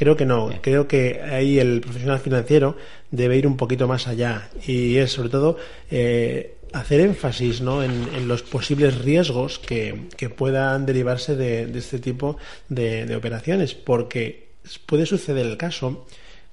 Creo 0.00 0.16
que 0.16 0.24
no, 0.24 0.48
creo 0.62 0.88
que 0.88 1.20
ahí 1.20 1.58
el 1.58 1.82
profesional 1.82 2.20
financiero 2.20 2.74
debe 3.10 3.36
ir 3.36 3.46
un 3.46 3.58
poquito 3.58 3.86
más 3.86 4.08
allá. 4.08 4.48
Y 4.66 4.96
es 4.96 5.12
sobre 5.12 5.28
todo 5.28 5.58
eh, 5.90 6.56
hacer 6.72 7.00
énfasis 7.00 7.60
¿no? 7.60 7.82
en, 7.82 8.26
los 8.26 8.42
posibles 8.42 8.96
riesgos 9.04 9.58
que, 9.58 10.08
puedan 10.34 10.86
derivarse 10.86 11.36
de, 11.36 11.70
este 11.78 11.98
tipo 11.98 12.38
de, 12.70 13.14
operaciones, 13.14 13.74
porque 13.74 14.52
puede 14.86 15.04
suceder 15.04 15.44
el 15.44 15.58
caso 15.58 16.06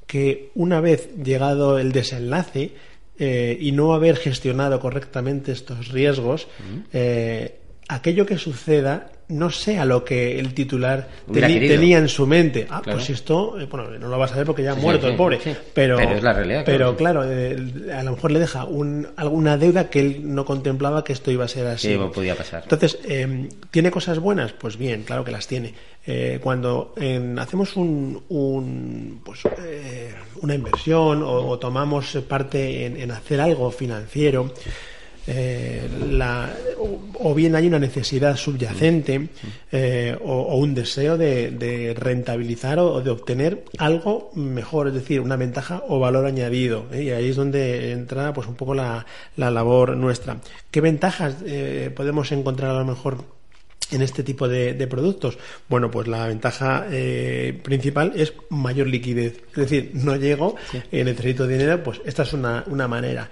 que 0.08 0.52
una 0.54 0.82
vez 0.82 1.08
llegado 1.16 1.80
el 1.80 1.94
desenlace 1.94 2.72
eh, 3.18 3.58
y 3.62 3.72
no 3.72 3.94
haber 3.94 4.18
gestionado 4.18 4.82
correctamente 4.82 5.54
estos 5.54 5.88
riesgos, 5.88 6.50
eh, 6.92 7.60
aquello 7.88 8.26
que 8.26 8.38
suceda 8.38 9.10
no 9.30 9.50
sea 9.50 9.84
lo 9.84 10.06
que 10.06 10.40
el 10.40 10.54
titular 10.54 11.08
tenía 11.32 11.98
en 11.98 12.08
su 12.08 12.26
mente. 12.26 12.66
Ah, 12.70 12.82
pues 12.84 13.10
esto, 13.10 13.60
eh, 13.60 13.68
bueno, 13.70 13.90
no 13.98 14.08
lo 14.08 14.18
vas 14.18 14.32
a 14.32 14.38
ver 14.38 14.46
porque 14.46 14.64
ya 14.64 14.72
ha 14.72 14.76
muerto 14.76 15.08
el 15.08 15.16
pobre. 15.16 15.40
Pero, 15.74 15.98
pero, 15.98 16.12
es 16.12 16.24
la 16.24 16.34
realidad. 16.34 16.64
Pero 16.66 16.96
claro, 16.96 17.24
eh, 17.26 17.58
a 17.94 18.04
lo 18.04 18.12
mejor 18.12 18.32
le 18.32 18.40
deja 18.40 18.64
un, 18.64 19.08
alguna 19.18 19.58
deuda 19.58 19.90
que 19.90 20.00
él 20.00 20.34
no 20.34 20.46
contemplaba 20.46 21.04
que 21.04 21.12
esto 21.12 21.30
iba 21.30 21.44
a 21.44 21.48
ser 21.50 21.68
así. 21.68 21.90
Sí, 21.90 22.00
podía 22.14 22.36
pasar. 22.36 22.64
Entonces, 22.64 23.00
em, 23.04 23.50
¿tiene 23.70 23.92
cosas 23.92 24.20
buenas? 24.20 24.54
Pues 24.54 24.78
bien, 24.78 25.04
claro 25.04 25.26
que 25.26 25.32
las 25.32 25.46
tiene. 25.46 25.74
Eh, 26.06 26.40
cuando 26.42 26.96
hacemos 27.38 27.76
un, 27.76 28.24
un 28.30 29.22
pues, 29.26 29.42
una 30.42 30.56
inversión 30.56 31.22
o, 31.22 31.60
tomamos 31.60 32.18
parte 32.30 32.86
en, 32.86 32.96
en 32.96 33.12
hacer 33.12 33.42
algo 33.42 33.72
financiero, 33.72 34.54
eh, 35.30 35.90
la, 36.10 36.50
o, 37.20 37.34
bien 37.36 37.54
hay 37.56 37.68
una 37.68 37.80
necesidad 37.80 38.38
subyacente 38.38 39.28
eh, 39.74 40.18
o, 40.24 40.56
un 40.56 40.74
deseo 40.74 41.18
de, 41.18 41.94
rentabilizar 42.00 42.80
o, 42.80 43.02
de 43.02 43.10
obtener 43.10 43.66
algo 43.78 44.32
mejor, 44.36 44.88
es 44.88 44.94
decir, 44.94 45.20
una 45.20 45.36
ventaja 45.36 45.84
o 45.90 46.00
valor 46.00 46.26
añadido. 46.26 46.86
¿eh? 46.94 47.04
Y 47.04 47.10
ahí 47.12 47.30
es 47.30 47.36
donde 47.36 47.92
entra 47.92 48.32
pues 48.34 48.48
un 48.48 48.56
poco 48.56 48.74
la, 48.74 49.06
labor 49.36 49.98
nuestra. 49.98 50.38
¿Qué 50.72 50.80
ventajas 50.80 51.36
podemos 51.96 52.32
encontrar 52.32 52.72
a 52.72 52.80
lo 52.80 52.86
mejor 52.86 53.18
en 53.92 54.02
este 54.02 54.24
tipo 54.24 54.48
de, 54.48 54.88
productos? 54.88 55.38
Bueno, 55.68 55.92
pues 55.92 56.08
la 56.08 56.28
ventaja 56.28 56.86
principal 57.64 58.14
es 58.16 58.34
mayor 58.50 58.88
liquidez. 58.88 59.42
Es 59.50 59.56
decir, 59.56 59.92
no 59.94 60.16
llego, 60.16 60.56
necesito 60.92 61.48
dinero, 61.48 61.84
pues 61.84 62.00
esta 62.06 62.24
es 62.24 62.32
una, 62.32 62.64
una 62.68 62.88
manera. 62.88 63.30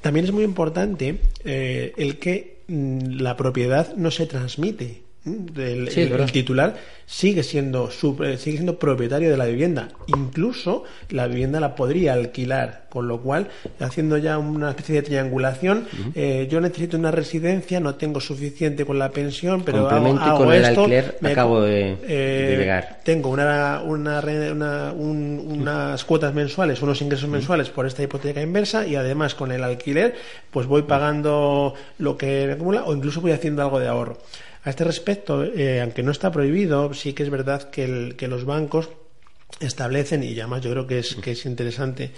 También 0.00 0.26
es 0.26 0.32
muy 0.32 0.44
importante 0.44 1.18
eh, 1.44 1.92
el 1.96 2.18
que 2.18 2.62
mm, 2.68 3.20
la 3.20 3.36
propiedad 3.36 3.94
no 3.96 4.10
se 4.10 4.26
transmite. 4.26 5.02
Del 5.24 5.88
Sí, 5.90 6.00
el- 6.02 6.12
el 6.14 6.32
titular 6.32 6.74
sigue 7.06 7.44
siendo 7.44 7.90
sub- 7.92 8.22
eh, 8.24 8.38
sigue 8.38 8.56
siendo 8.56 8.76
propietario 8.78 9.30
de 9.30 9.36
la 9.36 9.44
vivienda 9.46 9.88
incluso 10.08 10.82
la 11.10 11.28
vivienda 11.28 11.60
la 11.60 11.76
podría 11.76 12.14
alquilar 12.14 12.86
con 12.88 13.06
lo 13.06 13.20
cual 13.20 13.48
haciendo 13.78 14.18
ya 14.18 14.38
una 14.38 14.70
especie 14.70 14.96
de 14.96 15.02
triangulación 15.02 15.86
eh, 16.16 16.48
yo 16.50 16.60
necesito 16.60 16.96
una 16.96 17.10
residencia 17.12 17.78
no 17.78 17.94
tengo 17.94 18.20
suficiente 18.20 18.84
con 18.84 18.98
la 18.98 19.10
pensión 19.10 19.62
pero 19.62 19.88
hago, 19.88 20.18
hago 20.18 20.38
con 20.44 20.52
el 20.54 20.64
esto, 20.64 20.80
alquiler 20.80 21.18
me- 21.20 21.30
acabo 21.32 21.60
de- 21.60 21.98
eh, 22.02 22.46
de 22.50 22.56
llegar. 22.56 23.00
tengo 23.04 23.28
una, 23.30 23.80
una, 23.84 24.20
una- 24.20 24.92
un- 24.92 25.56
unas 25.60 26.04
cuotas 26.04 26.34
mensuales, 26.34 26.82
unos 26.82 27.00
ingresos 27.00 27.28
mensuales 27.28 27.68
por 27.70 27.86
esta 27.86 28.02
hipoteca 28.02 28.42
inversa 28.42 28.86
y 28.86 28.96
además 28.96 29.34
con 29.36 29.52
el 29.52 29.62
alquiler 29.62 30.14
pues 30.50 30.66
voy 30.66 30.82
pagando 30.82 31.74
lo 31.98 32.16
que 32.16 32.46
me 32.48 32.52
acumula 32.54 32.84
o 32.86 32.94
incluso 32.94 33.20
voy 33.20 33.30
haciendo 33.32 33.62
algo 33.62 33.78
de 33.78 33.86
ahorro. 33.88 34.18
A 34.64 34.70
este 34.70 34.84
respecto, 34.84 35.42
eh, 35.44 35.80
aunque 35.80 36.02
no 36.02 36.12
está 36.12 36.30
prohibido, 36.30 36.94
sí 36.94 37.12
que 37.14 37.22
es 37.24 37.30
verdad 37.30 37.68
que, 37.70 37.84
el- 37.84 38.14
que 38.16 38.28
los 38.28 38.44
bancos 38.44 38.90
establecen, 39.60 40.22
y 40.22 40.38
además 40.38 40.62
yo 40.62 40.70
creo 40.70 40.86
que 40.86 40.98
es, 41.00 41.14
que 41.16 41.32
es 41.32 41.44
interesante 41.46 42.10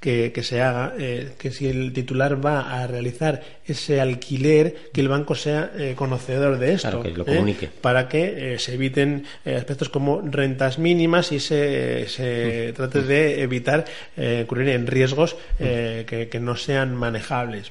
que, 0.00 0.32
que 0.32 0.42
se 0.42 0.60
haga, 0.60 0.94
eh, 0.98 1.30
que 1.38 1.52
si 1.52 1.68
el 1.68 1.92
titular 1.92 2.44
va 2.44 2.82
a 2.82 2.86
realizar 2.88 3.40
ese 3.64 4.00
alquiler, 4.00 4.90
que 4.92 5.00
el 5.00 5.08
banco 5.08 5.34
sea 5.36 5.70
eh, 5.78 5.94
conocedor 5.96 6.58
de 6.58 6.72
esto. 6.74 6.88
Claro, 6.90 7.02
que 7.04 7.10
lo 7.16 7.24
¿eh? 7.24 7.36
para 7.80 8.08
que 8.08 8.56
se 8.58 8.74
eviten 8.74 9.24
aspectos 9.44 9.88
como 9.88 10.20
rentas 10.22 10.78
mínimas 10.80 11.30
y 11.30 11.38
se, 11.38 12.08
se 12.08 12.72
trate 12.74 13.02
de 13.02 13.42
evitar 13.42 13.84
eh, 14.16 14.40
incurrir 14.42 14.70
en 14.70 14.86
riesgos 14.88 15.36
eh, 15.60 16.04
que, 16.06 16.28
que 16.28 16.40
no 16.40 16.56
sean 16.56 16.96
manejables. 16.96 17.70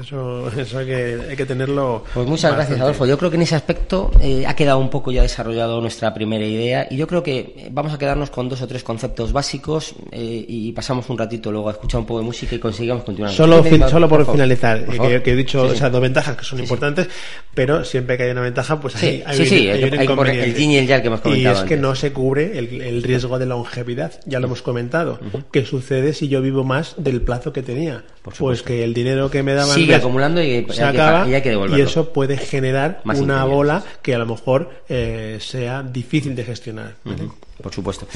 Eso, 0.00 0.48
eso 0.56 0.78
hay, 0.78 0.86
que, 0.86 1.18
hay 1.30 1.36
que 1.36 1.46
tenerlo. 1.46 2.04
Pues 2.14 2.24
muchas 2.28 2.52
gracias, 2.52 2.78
bastante. 2.78 2.82
Adolfo. 2.82 3.06
Yo 3.06 3.18
creo 3.18 3.28
que 3.30 3.36
en 3.36 3.42
ese 3.42 3.56
aspecto 3.56 4.12
eh, 4.20 4.44
ha 4.46 4.54
quedado 4.54 4.78
un 4.78 4.88
poco 4.88 5.10
ya 5.10 5.22
desarrollado 5.22 5.80
nuestra 5.80 6.14
primera 6.14 6.44
idea 6.44 6.86
y 6.88 6.96
yo 6.96 7.08
creo 7.08 7.24
que 7.24 7.38
eh, 7.56 7.68
vamos 7.72 7.92
a 7.92 7.98
quedarnos 7.98 8.30
con 8.30 8.48
dos 8.48 8.62
o 8.62 8.68
tres 8.68 8.84
conceptos 8.84 9.32
básicos 9.32 9.94
eh, 10.12 10.44
y 10.46 10.70
pasamos 10.72 11.10
un 11.10 11.18
ratito 11.18 11.50
luego 11.50 11.68
a 11.70 11.72
escuchar 11.72 12.00
un 12.02 12.06
poco 12.06 12.20
de 12.20 12.26
música 12.26 12.54
y 12.54 12.60
conseguimos 12.60 13.02
continuar. 13.02 13.32
Solo, 13.32 13.64
Sí, 13.64 13.70
fin- 13.70 13.80
por 13.80 13.90
solo 13.90 14.08
por, 14.08 14.20
favor. 14.20 14.34
finalizar, 14.34 14.84
Por 14.84 15.08
que, 15.08 15.22
que 15.22 15.32
he 15.32 15.36
dicho 15.36 15.62
Sí, 15.64 15.70
sí. 15.70 15.76
esas 15.78 15.90
dos 15.90 16.00
ventajas 16.00 16.36
que 16.36 16.44
son 16.44 16.60
importantes, 16.60 17.08
pero 17.52 17.84
siempre 17.84 18.16
que 18.16 18.22
hay 18.24 18.30
una 18.30 18.42
ventaja, 18.42 18.80
pues 18.80 18.94
Sí, 18.94 19.06
hay, 19.06 19.22
hay 19.26 19.36
sí, 19.38 19.46
sí, 19.46 19.68
hay 19.70 19.82
hay- 19.82 20.06
un 20.06 20.14
por 20.16 20.28
el 20.28 20.54
yin 20.54 20.70
y 20.70 20.76
el 20.78 20.86
yang 20.86 21.00
que 21.00 21.08
hemos 21.08 21.20
Y 21.20 21.22
comentado 21.24 21.56
es 21.56 21.62
que 21.64 21.74
antes. 21.74 21.80
no 21.80 21.94
se 21.96 22.12
cubre 22.12 22.56
el, 22.58 22.80
el 22.80 23.02
riesgo 23.02 23.40
de 23.40 23.46
longevidad, 23.46 24.12
ya 24.24 24.38
lo 24.38 24.46
hemos 24.46 24.62
comentado. 24.62 25.18
¿Qué 25.50 25.64
sucede 25.64 26.12
si 26.12 26.28
yo 26.28 26.40
vivo 26.42 26.62
más 26.62 26.94
del 26.96 27.22
plazo 27.22 27.52
que 27.52 27.62
tenía? 27.62 28.04
Por 28.22 28.34
Pues 28.36 28.62
que 28.62 28.84
el 28.84 28.92
dinero 28.94 29.30
que 29.30 29.42
me 29.42 29.54
daban 29.54 29.79
Sigue 29.80 29.94
acumulando 29.94 30.42
y 30.42 30.50
hay 30.50 30.64
que- 30.64 30.72
se 30.72 30.84
acaba 30.84 31.28
y 31.28 31.34
hay 31.34 31.42
que 31.42 31.50
devolverlo. 31.50 31.78
y 31.78 31.82
eso 31.88 32.12
puede 32.12 32.36
generar 32.36 33.00
Más 33.04 33.18
una 33.18 33.44
bola 33.44 33.82
que 34.02 34.14
a 34.14 34.18
lo 34.18 34.26
mejor 34.26 34.70
eh, 34.88 35.38
sea 35.40 35.82
difícil 35.82 36.34
de 36.34 36.44
gestionar. 36.44 36.94
¿vale? 37.04 37.28
Por 37.62 37.72
supuesto. 37.74 38.06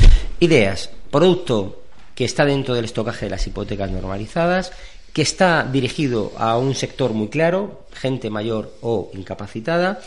Ideas. 0.41 0.91
Producto 1.11 1.81
que 2.15 2.25
está 2.25 2.45
dentro 2.45 2.75
del 2.75 2.85
estocaje 2.85 3.27
de 3.27 3.31
las 3.31 3.47
hipotecas 3.47 3.91
normalizadas, 3.91 4.73
que 5.15 5.23
está 5.23 5.63
dirigido 5.63 6.33
a 6.37 6.59
un 6.59 6.75
sector 6.75 7.13
muy 7.13 7.29
claro, 7.29 7.87
gente 7.93 8.31
mayor 8.31 8.75
o 8.81 9.13
incapacitada, 9.15 10.01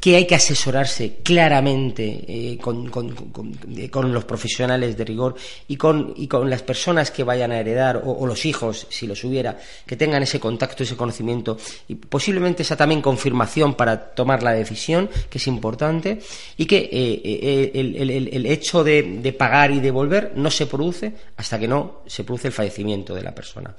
que 0.00 0.16
hay 0.16 0.26
que 0.26 0.34
asesorarse 0.34 1.18
claramente 1.22 2.24
eh, 2.26 2.58
eh, 2.58 3.90
con 3.90 4.12
los 4.14 4.24
profesionales 4.24 4.96
de 4.96 5.04
rigor 5.04 5.36
y 5.68 5.76
con, 5.76 6.14
y 6.16 6.26
con 6.26 6.48
las 6.48 6.62
personas 6.62 7.10
que 7.10 7.22
vayan 7.22 7.52
a 7.52 7.60
heredar 7.60 8.00
o, 8.02 8.26
los 8.26 8.46
hijos, 8.46 8.86
si 8.88 9.06
los 9.06 9.22
hubiera, 9.24 9.58
que 9.84 9.94
tengan 9.94 10.22
ese 10.22 10.40
contacto, 10.40 10.84
ese 10.84 10.96
conocimiento 10.96 11.58
y 11.86 11.96
posiblemente 11.96 12.62
esa 12.62 12.78
también 12.78 13.02
confirmación 13.02 13.74
para 13.74 14.14
tomar 14.14 14.42
la 14.42 14.52
decisión, 14.52 15.10
que 15.28 15.36
es 15.36 15.46
importante, 15.48 16.20
y 16.56 16.64
que 16.64 16.88
eh, 16.90 17.72
el, 17.74 18.46
hecho 18.46 18.82
de 18.82 19.34
pagar 19.38 19.70
y 19.70 19.80
devolver 19.80 20.32
no 20.34 20.50
se 20.50 20.64
produce 20.64 21.12
hasta 21.36 21.58
que 21.58 21.68
no 21.68 22.00
se 22.06 22.24
produce 22.24 22.48
el 22.48 22.54
fallecimiento 22.54 23.14
de 23.14 23.22
la 23.22 23.34
persona. 23.34 23.76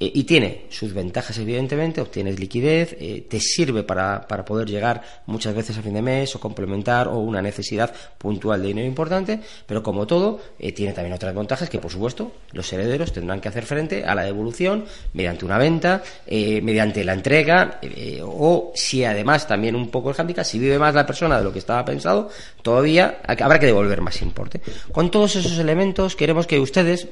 Eh, 0.00 0.12
y 0.14 0.24
tiene 0.24 0.66
sus 0.70 0.94
ventajas, 0.94 1.36
evidentemente, 1.38 2.00
obtienes 2.00 2.38
liquidez, 2.38 2.96
eh, 3.00 3.26
te 3.28 3.40
sirve 3.40 3.82
para, 3.82 4.26
para 4.28 4.44
poder 4.44 4.68
llegar 4.68 5.02
muchas 5.26 5.54
veces 5.54 5.76
a 5.76 5.82
fin 5.82 5.94
de 5.94 6.02
mes 6.02 6.34
o 6.36 6.40
complementar 6.40 7.08
o 7.08 7.18
una 7.18 7.42
necesidad 7.42 7.92
puntual 8.16 8.62
de 8.62 8.68
dinero 8.68 8.86
importante, 8.86 9.40
pero 9.66 9.82
como 9.82 10.06
todo, 10.06 10.40
eh, 10.58 10.72
tiene 10.72 10.92
también 10.92 11.14
otras 11.14 11.34
ventajas 11.34 11.68
que, 11.68 11.80
por 11.80 11.90
supuesto, 11.90 12.32
los 12.52 12.72
herederos 12.72 13.12
tendrán 13.12 13.40
que 13.40 13.48
hacer 13.48 13.64
frente 13.66 14.04
a 14.04 14.14
la 14.14 14.22
devolución 14.22 14.84
mediante 15.14 15.44
una 15.44 15.58
venta, 15.58 16.02
mediante 16.28 17.04
la 17.04 17.14
entrega, 17.14 17.80
o 18.22 18.72
si 18.74 19.04
además 19.04 19.46
también 19.46 19.74
un 19.74 19.90
poco 19.90 20.10
el 20.10 20.16
hándicap, 20.16 20.44
si 20.44 20.58
vive 20.58 20.78
más 20.78 20.94
la 20.94 21.06
persona 21.06 21.38
de 21.38 21.44
lo 21.44 21.52
que 21.52 21.58
estaba 21.58 21.84
pensado, 21.84 22.30
todavía 22.62 23.20
habrá 23.26 23.58
que 23.58 23.66
devolver 23.66 24.00
más 24.00 24.20
importe. 24.22 24.60
Con 24.92 25.10
todos 25.10 25.36
esos 25.36 25.58
elementos 25.58 26.16
queremos 26.16 26.46
que 26.46 26.58
ustedes 26.58 27.08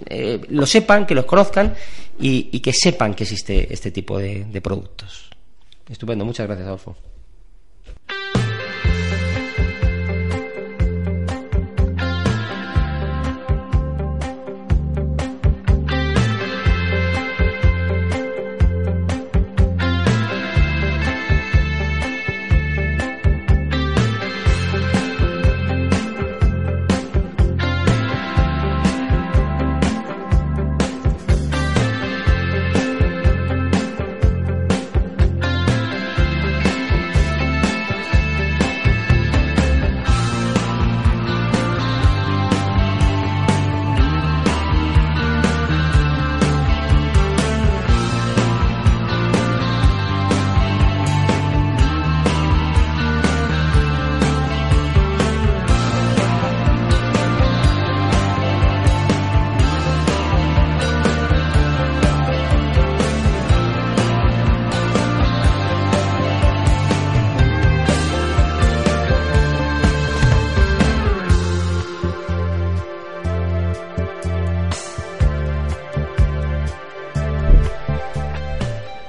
lo 0.48 0.66
sepan, 0.66 1.06
que 1.06 1.14
los 1.14 1.26
conozcan 1.26 1.74
y, 2.18 2.48
y 2.52 2.60
que 2.60 2.72
sepan 2.76 3.14
que 3.14 3.24
existe 3.24 3.72
este 3.72 3.90
tipo 3.90 4.18
de, 4.18 4.60
productos. 4.62 5.30
Estupendo, 5.88 6.24
muchas 6.24 6.46
gracias, 6.46 6.66
Adolfo. 6.66 6.96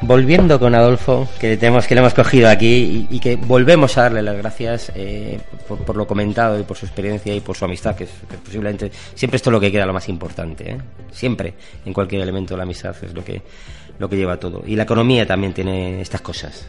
Volviendo 0.08 0.58
con 0.58 0.74
Adolfo, 0.74 1.28
que 1.38 1.58
tenemos 1.58 1.86
que 1.86 1.94
le 1.94 2.00
hemos 2.00 2.14
cogido 2.14 2.48
aquí 2.50 3.06
y, 3.12 3.20
que 3.20 3.36
volvemos 3.36 3.98
a 3.98 4.04
darle 4.04 4.22
las 4.22 4.38
gracias 4.38 4.90
eh, 4.96 5.38
por, 5.68 5.98
lo 5.98 6.08
comentado 6.08 6.58
y 6.58 6.64
por 6.64 6.78
su 6.78 6.86
experiencia 6.86 7.36
y 7.36 7.42
por 7.42 7.58
su 7.58 7.66
amistad, 7.66 7.94
que 7.94 8.06
es 8.06 8.10
posiblemente 8.42 8.90
siempre 9.14 9.36
esto 9.36 9.50
es 9.50 9.52
lo 9.52 9.60
que 9.60 9.70
queda 9.70 9.86
lo 9.86 9.92
más 9.92 10.08
importante, 10.08 10.72
¿eh? 10.72 10.78
siempre 11.12 11.56
en 11.86 11.92
cualquier 11.92 12.22
elemento 12.22 12.54
de 12.54 12.58
la 12.60 12.64
amistad 12.64 12.96
es 13.02 13.14
lo 13.14 13.22
que 13.22 13.42
lo 14.00 14.08
que 14.08 14.16
lleva 14.16 14.38
todo 14.40 14.64
y 14.66 14.78
la 14.78 14.84
economía 14.84 15.28
también 15.28 15.54
tiene 15.54 16.00
estas 16.00 16.22
cosas. 16.22 16.66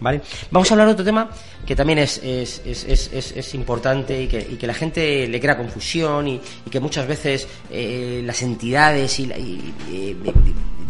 ¿Vale? 0.00 0.20
Vamos 0.50 0.68
a 0.68 0.74
hablar 0.74 0.88
de 0.88 0.94
otro 0.94 1.04
tema 1.04 1.30
que 1.64 1.76
también 1.76 2.00
es, 2.00 2.20
es, 2.24 2.60
es, 2.66 3.12
es, 3.12 3.54
importante 3.54 4.20
y 4.20 4.26
que, 4.26 4.40
y 4.40 4.56
que 4.56 4.66
la 4.66 4.74
gente 4.74 5.28
le 5.28 5.38
crea 5.40 5.56
confusión 5.56 6.26
y, 6.26 6.40
que 6.68 6.80
muchas 6.80 7.06
veces 7.06 7.46
eh, 7.70 8.20
las 8.24 8.42
entidades 8.42 9.20
y, 9.20 9.26
la- 9.26 9.38
y- 9.38 9.72
eh, 9.92 10.16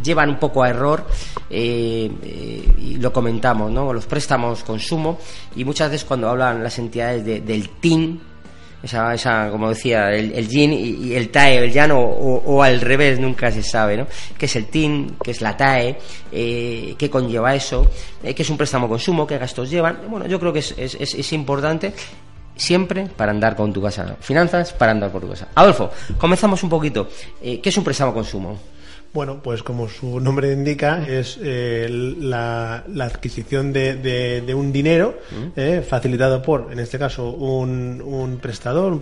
llevan 0.03 0.31
un 0.31 0.39
poco 0.39 0.63
a 0.63 0.69
error 0.71 1.07
eh, 1.51 2.11
eh, 2.23 2.69
y 2.79 2.97
lo 2.97 3.13
comentamos, 3.13 3.71
¿no? 3.71 3.93
Los 3.93 4.07
préstamos 4.07 4.63
consumo 4.65 5.19
y 5.57 5.65
muchas 5.65 5.91
veces 5.91 6.05
cuando 6.07 6.29
hablan 6.29 6.63
las 6.63 6.79
entidades 6.79 7.25
de- 7.25 7.41
del 7.41 7.69
TIN 7.81 8.21
esa, 8.83 9.15
esa, 9.15 9.49
como 9.49 9.69
decía, 9.69 10.11
el, 10.11 10.33
el 10.33 10.49
yin 10.49 10.73
y, 10.73 11.15
el 11.15 11.29
TAE, 11.29 11.59
el 11.59 11.73
yan 11.73 11.93
o, 11.93 12.01
o- 12.01 12.63
al 12.65 12.81
revés, 12.81 13.21
nunca 13.21 13.49
se 13.53 13.63
sabe, 13.63 13.97
¿no? 13.97 14.09
¿Qué 14.37 14.47
es 14.47 14.57
el 14.57 14.67
TIN? 14.67 15.15
¿Qué 15.23 15.31
es 15.31 15.41
la 15.41 15.57
TAE? 15.57 15.97
Eh, 16.33 16.97
¿Qué 16.99 17.09
conlleva 17.09 17.55
eso? 17.55 17.89
¿Qué 18.21 18.35
es 18.43 18.51
un 18.51 18.57
préstamo 18.57 18.89
consumo? 18.89 19.25
¿Qué 19.25 19.39
gastos 19.39 19.71
llevan? 19.71 20.01
Bueno, 20.09 20.27
yo 20.27 20.41
creo 20.41 20.53
que 20.53 20.59
es, 20.59 20.75
es, 20.77 20.97
es- 20.97 21.33
importante 21.33 21.93
siempre 22.57 23.07
para 23.07 23.31
andar 23.31 23.55
con 23.55 23.73
tu 23.73 23.81
casa. 23.81 24.17
Finanzas 24.21 24.73
para 24.73 24.91
andar 24.91 25.13
por 25.13 25.23
tu 25.23 25.29
casa. 25.29 25.47
Adolfo, 25.55 25.89
comenzamos 26.19 26.61
un 26.65 26.69
poquito. 26.69 27.09
¿Qué 27.41 27.61
es 27.63 27.77
un 27.77 27.85
préstamo 27.85 28.13
consumo? 28.13 28.59
Bueno, 29.15 29.41
pues 29.43 29.63
como 29.63 29.91
su 29.91 30.21
nombre 30.21 30.53
indica, 30.53 31.07
es 31.07 31.39
eh, 31.43 31.87
la, 32.19 32.83
la 32.89 33.05
adquisición 33.05 33.71
de, 33.71 33.95
de- 33.97 34.41
de 34.41 34.55
un 34.55 34.73
dinero 34.73 35.19
eh, 35.55 35.85
facilitado 35.87 36.41
por, 36.41 36.69
en 36.73 36.79
este 36.79 36.99
caso, 36.99 37.31
un, 37.31 38.01
un 38.01 38.39
prestador, 38.39 38.91
un 38.93 39.01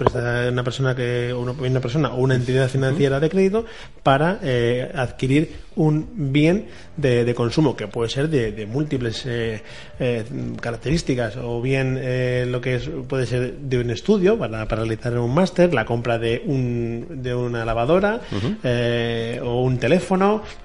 una 0.52 0.64
persona 0.64 0.96
que 0.96 1.32
una, 1.32 1.52
una 1.52 1.80
persona 1.80 2.12
o 2.12 2.16
una 2.22 2.34
entidad 2.34 2.68
financiera 2.68 3.20
de 3.20 3.30
crédito 3.30 3.64
para 4.02 4.40
eh, 4.42 4.90
adquirir 4.94 5.70
un 5.76 6.32
bien 6.32 6.66
de, 6.96 7.24
de 7.24 7.34
consumo 7.34 7.76
que 7.76 7.86
puede 7.86 8.11
ser 8.11 8.28
de, 8.28 8.50
de 8.50 8.66
múltiples 8.66 9.22
eh, 9.26 9.62
eh, 10.00 10.24
características 10.61 11.36
o 11.36 11.62
bien 11.62 11.96
eh, 12.00 12.46
lo 12.48 12.61
que 12.61 12.74
es, 12.74 12.90
puede 13.08 13.26
ser 13.26 13.54
de 13.54 13.78
un 13.78 13.90
estudio 13.90 14.36
para, 14.36 14.66
para 14.66 14.82
realizar 14.82 15.16
un 15.18 15.32
máster, 15.32 15.72
la 15.72 15.84
compra 15.84 16.18
de 16.18 16.42
un 16.44 17.06
de 17.22 17.32
una 17.34 17.64
lavadora 17.64 18.20
eh, 18.64 19.40
o 19.44 19.62
un 19.62 19.78
teléfono, 19.78 19.99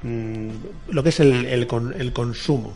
mm, 0.03 0.49
lo 0.89 1.03
que 1.03 1.09
es 1.09 1.19
el, 1.19 1.45
el, 1.45 1.67
con- 1.67 1.93
el 1.99 2.11
consumo. 2.13 2.73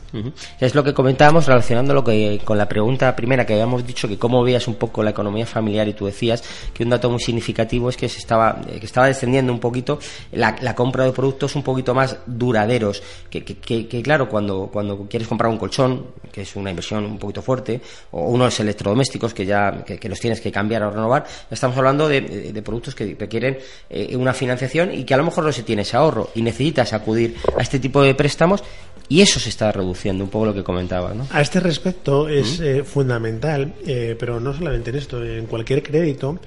Es 0.59 0.75
lo 0.75 0.83
que 0.83 0.93
comentábamos 0.93 1.45
relacionándolo 1.47 2.03
que- 2.03 2.41
con 2.43 2.57
la 2.57 2.67
pregunta 2.67 3.15
primera 3.15 3.45
que 3.45 3.53
habíamos 3.53 3.85
dicho 3.85 4.07
que 4.07 4.17
cómo 4.17 4.43
veías 4.43 4.67
un 4.67 4.75
poco 4.75 5.03
la 5.03 5.11
economía 5.11 5.45
familiar 5.45 5.87
y 5.87 5.93
tú 5.93 6.05
decías 6.05 6.43
que 6.73 6.83
un 6.83 6.89
dato 6.89 7.09
muy 7.09 7.19
significativo 7.19 7.89
es 7.89 7.97
que 7.97 8.09
se 8.09 8.19
estaba 8.19 8.61
eh, 8.69 8.79
que 8.79 8.85
estaba 8.85 9.07
descendiendo 9.07 9.51
un 9.53 9.59
poquito 9.59 9.99
la, 10.31 10.55
compra 10.75 11.05
de 11.05 11.11
productos 11.11 11.55
un 11.55 11.63
poquito 11.63 11.93
más 11.93 12.17
duraderos 12.25 13.01
que, 13.29 13.43
que- 13.43 14.01
claro 14.01 14.29
cuando 14.29 14.69
cuando 14.71 15.05
quieres 15.09 15.27
comprar 15.27 15.51
un 15.51 15.57
colchón 15.57 16.05
que 16.31 16.41
es 16.41 16.55
una 16.55 16.69
inversión 16.69 17.05
un 17.05 17.17
poquito 17.19 17.41
fuerte 17.41 17.81
o 18.11 18.29
unos 18.29 18.59
electrodomésticos 18.59 19.33
que 19.33 19.45
ya 19.45 19.83
que, 19.85 20.09
los 20.09 20.19
tienes 20.19 20.41
que 20.41 20.51
cambiar 20.51 20.83
o 20.83 20.91
renovar 20.91 21.25
estamos 21.51 21.77
hablando 21.77 22.07
de, 22.07 22.21
productos 22.63 22.95
que 22.95 23.15
requieren 23.19 23.57
eh, 23.89 24.15
una 24.15 24.33
financiación 24.33 24.93
y 24.93 25.03
que 25.03 25.13
a 25.13 25.17
lo 25.17 25.23
mejor 25.23 25.43
no 25.43 25.51
se 25.51 25.63
tiene 25.63 25.81
ese 25.83 25.97
ahorro 25.97 26.29
necesitas 26.49 26.93
acudir 26.93 27.35
a 27.57 27.61
este 27.61 27.79
tipo 27.79 28.01
de 28.01 28.13
préstamos 28.15 28.63
y 29.07 29.21
eso 29.21 29.39
se 29.39 29.49
está 29.49 29.71
reduciendo, 29.71 30.23
un 30.23 30.29
poco 30.29 30.45
lo 30.45 30.53
que 30.53 30.63
comentaba, 30.63 31.13
¿no? 31.13 31.27
A 31.31 31.41
este 31.41 31.59
respecto 31.59 32.29
es 32.29 32.59
eh, 32.59 32.83
fundamental, 32.83 33.73
eh, 33.85 34.15
pero 34.19 34.39
no 34.39 34.53
solamente 34.53 34.91
en 34.91 34.97
esto, 34.97 35.23
en 35.25 35.47
cualquier 35.47 35.81
crédito, 35.81 36.39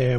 eh, 0.00 0.16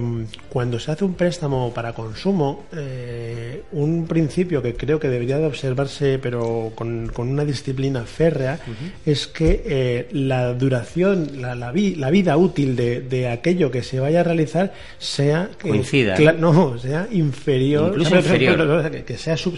cuando 0.50 0.78
se 0.80 0.92
hace 0.92 1.06
un 1.06 1.14
préstamo 1.14 1.74
para 1.74 1.94
consumo, 1.94 2.66
eh, 2.76 3.64
un 3.72 4.06
principio 4.08 4.62
que 4.62 4.76
creo 4.76 5.00
que 5.00 5.08
debería 5.08 5.38
de 5.38 5.46
observarse, 5.46 6.20
pero 6.22 6.72
con, 6.76 7.08
con 7.14 7.30
una 7.30 7.46
disciplina 7.46 8.04
férrea, 8.04 8.60
es 9.06 9.28
que 9.28 9.64
eh, 9.66 10.08
la 10.12 10.54
duración, 10.54 11.42
la, 11.42 11.56
la, 11.56 11.72
vi- 11.72 11.96
la 11.96 12.10
vida 12.10 12.36
útil 12.36 12.76
de, 12.76 13.00
de 13.02 13.30
aquello 13.30 13.72
que 13.72 13.82
se 13.84 14.00
vaya 14.00 14.20
a 14.20 14.24
realizar 14.24 14.74
sea 14.98 15.50
eh, 15.64 15.70
Coincida, 15.70 16.16
no, 16.34 16.78
sea 16.78 17.08
inferior, 17.12 17.90
Incluso 17.92 18.16
inferior. 18.24 18.58
pero- 18.58 18.82
pero- 18.84 19.06
que, 19.06 19.18
sea 19.18 19.38
sub- 19.38 19.56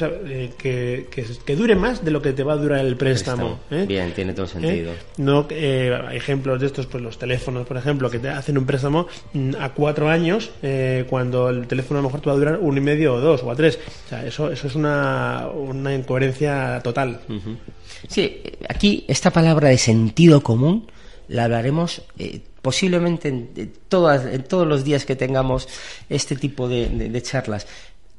que, 0.58 1.08
que, 1.10 1.26
que 1.46 1.56
dure 1.56 1.76
más 1.76 2.06
de 2.06 2.12
lo 2.12 2.22
que 2.22 2.34
te 2.34 2.44
va 2.44 2.54
a 2.54 2.58
durar 2.58 2.86
el 2.86 2.96
préstamo. 2.96 3.60
¿eh? 3.72 3.86
Bien, 3.88 4.12
tiene 4.14 4.34
todo 4.34 4.46
sentido. 4.48 4.92
No, 5.18 5.48
ejemplos 6.12 6.60
de 6.60 6.68
estos, 6.68 6.86
pues 6.86 7.04
los 7.04 7.18
teléfonos, 7.18 7.66
por 7.66 7.78
ejemplo, 7.78 8.10
que 8.10 8.20
te 8.20 8.30
hacen 8.30 8.58
un 8.58 8.66
préstamo 8.66 9.08
mm, 9.34 9.56
a 9.60 9.70
cuatro 9.70 10.08
años, 10.10 10.11
eh, 10.62 11.05
cuando 11.09 11.49
el 11.49 11.68
teléfono 11.68 11.99
a 11.99 12.03
lo 12.03 12.09
mejor 12.09 12.22
te 12.22 12.28
va 12.30 12.34
a 12.36 12.39
durar 12.39 12.59
un 12.59 12.78
y 12.78 12.82
medio 12.82 13.16
o 13.16 13.20
dos 13.20 13.43
o 13.43 13.51
a 13.51 13.55
tres. 13.55 13.80
O 14.05 14.09
sea, 14.09 14.26
eso, 14.26 14.51
eso 14.51 14.68
es 14.68 14.76
una, 14.76 15.47
una 15.53 15.93
incoherencia 15.93 16.80
total. 16.84 17.20
Sí, 18.07 18.41
aquí 18.70 19.05
esta 19.07 19.32
palabra 19.32 19.70
de 19.70 19.78
sentido 19.78 20.41
común 20.41 20.88
la 21.28 21.45
hablaremos 21.45 22.01
eh, 22.18 22.41
posiblemente 22.62 23.30
en, 23.30 23.49
en 23.55 23.74
todas, 23.88 24.26
en 24.26 24.43
todos 24.43 24.68
los 24.68 24.84
días 24.84 25.05
que 25.05 25.16
tengamos 25.16 25.68
este 26.09 26.36
tipo 26.36 26.68
de, 26.68 26.89
de- 26.89 27.09
de 27.09 27.22
charlas. 27.22 27.68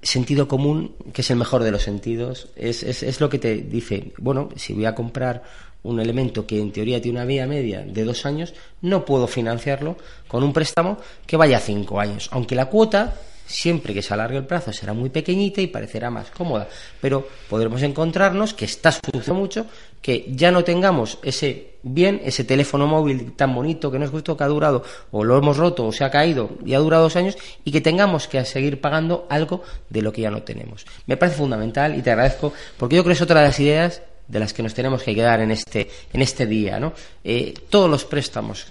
Sentido 0.02 0.48
común, 0.48 0.94
que 1.12 1.20
es 1.20 1.30
el 1.30 1.36
mejor 1.36 1.62
de 1.62 1.70
los 1.70 1.82
sentidos, 1.82 2.48
es, 2.56 2.82
es, 2.82 3.02
es 3.04 3.20
lo 3.20 3.28
que 3.28 3.38
te 3.38 3.54
dice, 3.56 4.12
bueno, 4.18 4.48
si 4.56 4.72
voy 4.72 4.84
a 4.86 4.94
comprar 4.96 5.44
un 5.82 6.00
elemento 6.00 6.46
que 6.46 6.60
en 6.60 6.72
teoría 6.72 7.00
tiene 7.00 7.18
una 7.18 7.26
vía 7.26 7.46
media 7.46 7.80
de 7.80 8.04
dos 8.04 8.24
años, 8.26 8.54
no 8.80 9.04
puedo 9.04 9.26
financiarlo 9.26 9.96
con 10.28 10.42
un 10.42 10.52
préstamo 10.52 10.98
que 11.26 11.36
vaya 11.36 11.58
a 11.58 11.60
cinco 11.60 12.00
años, 12.00 12.28
aunque 12.32 12.54
la 12.54 12.66
cuota 12.66 13.14
siempre 13.46 13.92
que 13.92 14.02
se 14.02 14.14
alargue 14.14 14.38
el 14.38 14.46
plazo 14.46 14.72
será 14.72 14.92
muy 14.92 15.10
pequeñita 15.10 15.60
y 15.60 15.66
parecerá 15.66 16.10
más 16.10 16.30
cómoda, 16.30 16.68
pero 17.00 17.26
podremos 17.48 17.82
encontrarnos 17.82 18.54
que 18.54 18.64
está 18.64 18.92
sucediendo 18.92 19.34
mucho 19.34 19.66
que 20.00 20.26
ya 20.30 20.50
no 20.50 20.64
tengamos 20.64 21.18
ese 21.22 21.74
bien, 21.82 22.20
ese 22.24 22.44
teléfono 22.44 22.86
móvil 22.86 23.32
tan 23.34 23.54
bonito 23.54 23.90
que 23.90 23.98
nos 23.98 24.10
gustó 24.10 24.36
que 24.36 24.44
ha 24.44 24.48
durado 24.48 24.82
o 25.10 25.22
lo 25.22 25.36
hemos 25.36 25.56
roto 25.56 25.86
o 25.86 25.92
se 25.92 26.04
ha 26.04 26.10
caído 26.10 26.50
y 26.64 26.74
ha 26.74 26.78
durado 26.78 27.04
dos 27.04 27.16
años 27.16 27.36
y 27.64 27.70
que 27.70 27.80
tengamos 27.80 28.26
que 28.26 28.44
seguir 28.44 28.80
pagando 28.80 29.26
algo 29.28 29.62
de 29.90 30.02
lo 30.02 30.12
que 30.12 30.22
ya 30.22 30.30
no 30.30 30.42
tenemos. 30.42 30.86
Me 31.06 31.16
parece 31.16 31.38
fundamental 31.38 31.96
y 31.96 32.02
te 32.02 32.10
agradezco 32.10 32.52
porque 32.78 32.96
yo 32.96 33.02
creo 33.02 33.12
que 33.12 33.16
es 33.16 33.22
otra 33.22 33.40
de 33.40 33.46
las 33.46 33.60
ideas 33.60 34.02
de 34.32 34.40
las 34.40 34.54
que 34.54 34.62
nos 34.62 34.72
tenemos 34.72 35.02
que 35.02 35.14
quedar 35.14 35.40
en 35.42 35.50
este, 35.50 35.88
en 36.12 36.22
este 36.22 36.46
día. 36.46 36.80
¿no? 36.80 36.94
Eh, 37.22 37.52
todos 37.68 37.90
los 37.90 38.04
préstamos 38.06 38.66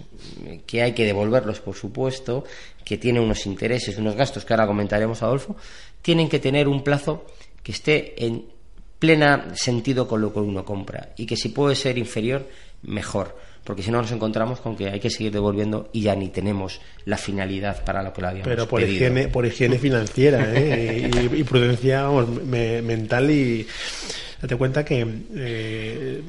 que 0.66 0.82
hay 0.82 0.94
que 0.94 1.06
devolverlos, 1.06 1.60
por 1.62 1.76
supuesto, 1.76 2.44
que 2.84 2.98
tienen 2.98 3.22
unos 3.22 3.46
intereses, 3.46 3.96
unos 4.00 4.16
gastos 4.16 4.44
que 4.44 4.54
ahora 4.54 4.66
comentaremos, 4.66 5.22
Adolfo, 5.22 5.56
tienen 6.02 6.28
que 6.28 6.40
tener 6.40 6.68
un 6.68 6.84
plazo 6.84 7.26
que 7.62 7.72
esté 7.74 8.26
en 8.26 8.44
plena 8.98 9.54
sentido 9.56 10.08
con 10.08 10.20
lo 10.22 10.34
que 10.34 10.40
uno 10.40 10.66
compra 10.66 11.10
y 11.16 11.26
que 11.28 11.36
si 11.38 11.50
puede 11.50 11.76
ser 11.76 11.98
inferior, 12.00 12.48
mejor. 12.82 13.38
Porque 13.64 13.84
si 13.84 13.92
no 13.92 14.02
nos 14.02 14.12
encontramos 14.12 14.60
con 14.60 14.76
que 14.76 14.88
hay 14.90 15.00
que 15.00 15.12
seguir 15.12 15.32
devolviendo 15.32 15.90
y 15.94 16.02
ya 16.02 16.16
ni 16.16 16.30
tenemos 16.30 16.82
la 17.06 17.18
finalidad 17.18 17.84
para 17.86 18.02
lo 18.02 18.12
que 18.12 18.22
lo 18.22 18.28
habíamos 18.30 18.48
Pero 18.48 18.68
por 18.68 18.82
pedido. 18.82 18.96
higiene, 18.96 19.28
por 19.28 19.46
higiene 19.46 19.78
financiera 19.78 20.52
¿eh? 20.56 21.12
y, 21.36 21.42
y 21.42 21.44
prudencia 21.44 22.02
vamos, 22.02 22.28
me- 22.44 22.82
mental 22.82 23.30
y 23.30 23.68
date 24.42 24.56
cuenta 24.56 24.84
que 24.84 25.06
eh, 25.36 26.22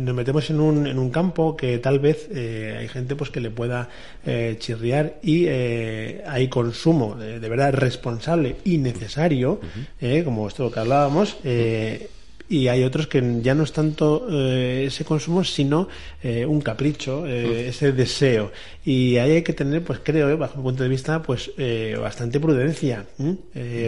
nos 0.00 0.14
metemos 0.14 0.50
en 0.50 0.60
un, 0.60 0.86
en 0.86 0.98
un 0.98 1.10
campo 1.10 1.56
que 1.56 1.78
tal 1.78 2.00
vez 2.00 2.28
eh, 2.32 2.76
hay 2.80 2.88
gente 2.88 3.14
pues 3.14 3.30
que 3.30 3.40
le 3.40 3.50
pueda 3.50 3.88
eh, 4.26 4.56
chirriar 4.58 5.18
y 5.22 5.44
eh, 5.46 6.24
hay 6.26 6.48
consumo 6.48 7.14
de, 7.14 7.38
de 7.38 7.48
verdad 7.48 7.72
responsable 7.74 8.56
y 8.64 8.78
necesario 8.78 9.60
eh, 10.00 10.22
como 10.24 10.48
esto 10.48 10.70
que 10.72 10.80
hablábamos 10.80 11.36
eh, 11.44 12.08
y 12.50 12.66
hay 12.66 12.82
otros 12.82 13.06
que 13.06 13.22
ya 13.42 13.54
no 13.54 13.62
es 13.62 13.72
tanto 13.72 14.26
eh, 14.28 14.84
ese 14.88 15.04
consumo 15.04 15.44
sino 15.44 15.86
eh, 16.20 16.44
un 16.44 16.60
capricho 16.60 17.24
eh, 17.24 17.68
ese 17.68 17.92
deseo. 17.92 18.50
Y 18.84 19.18
ahí 19.18 19.30
hay 19.36 19.42
que 19.42 19.52
tener 19.52 19.84
pues 19.84 20.00
creo 20.02 20.36
bajo 20.36 20.56
mi 20.58 20.64
punto 20.64 20.82
de 20.82 20.88
vista 20.88 21.22
pues 21.22 21.52
bastante 22.00 22.40
prudencia 22.40 23.06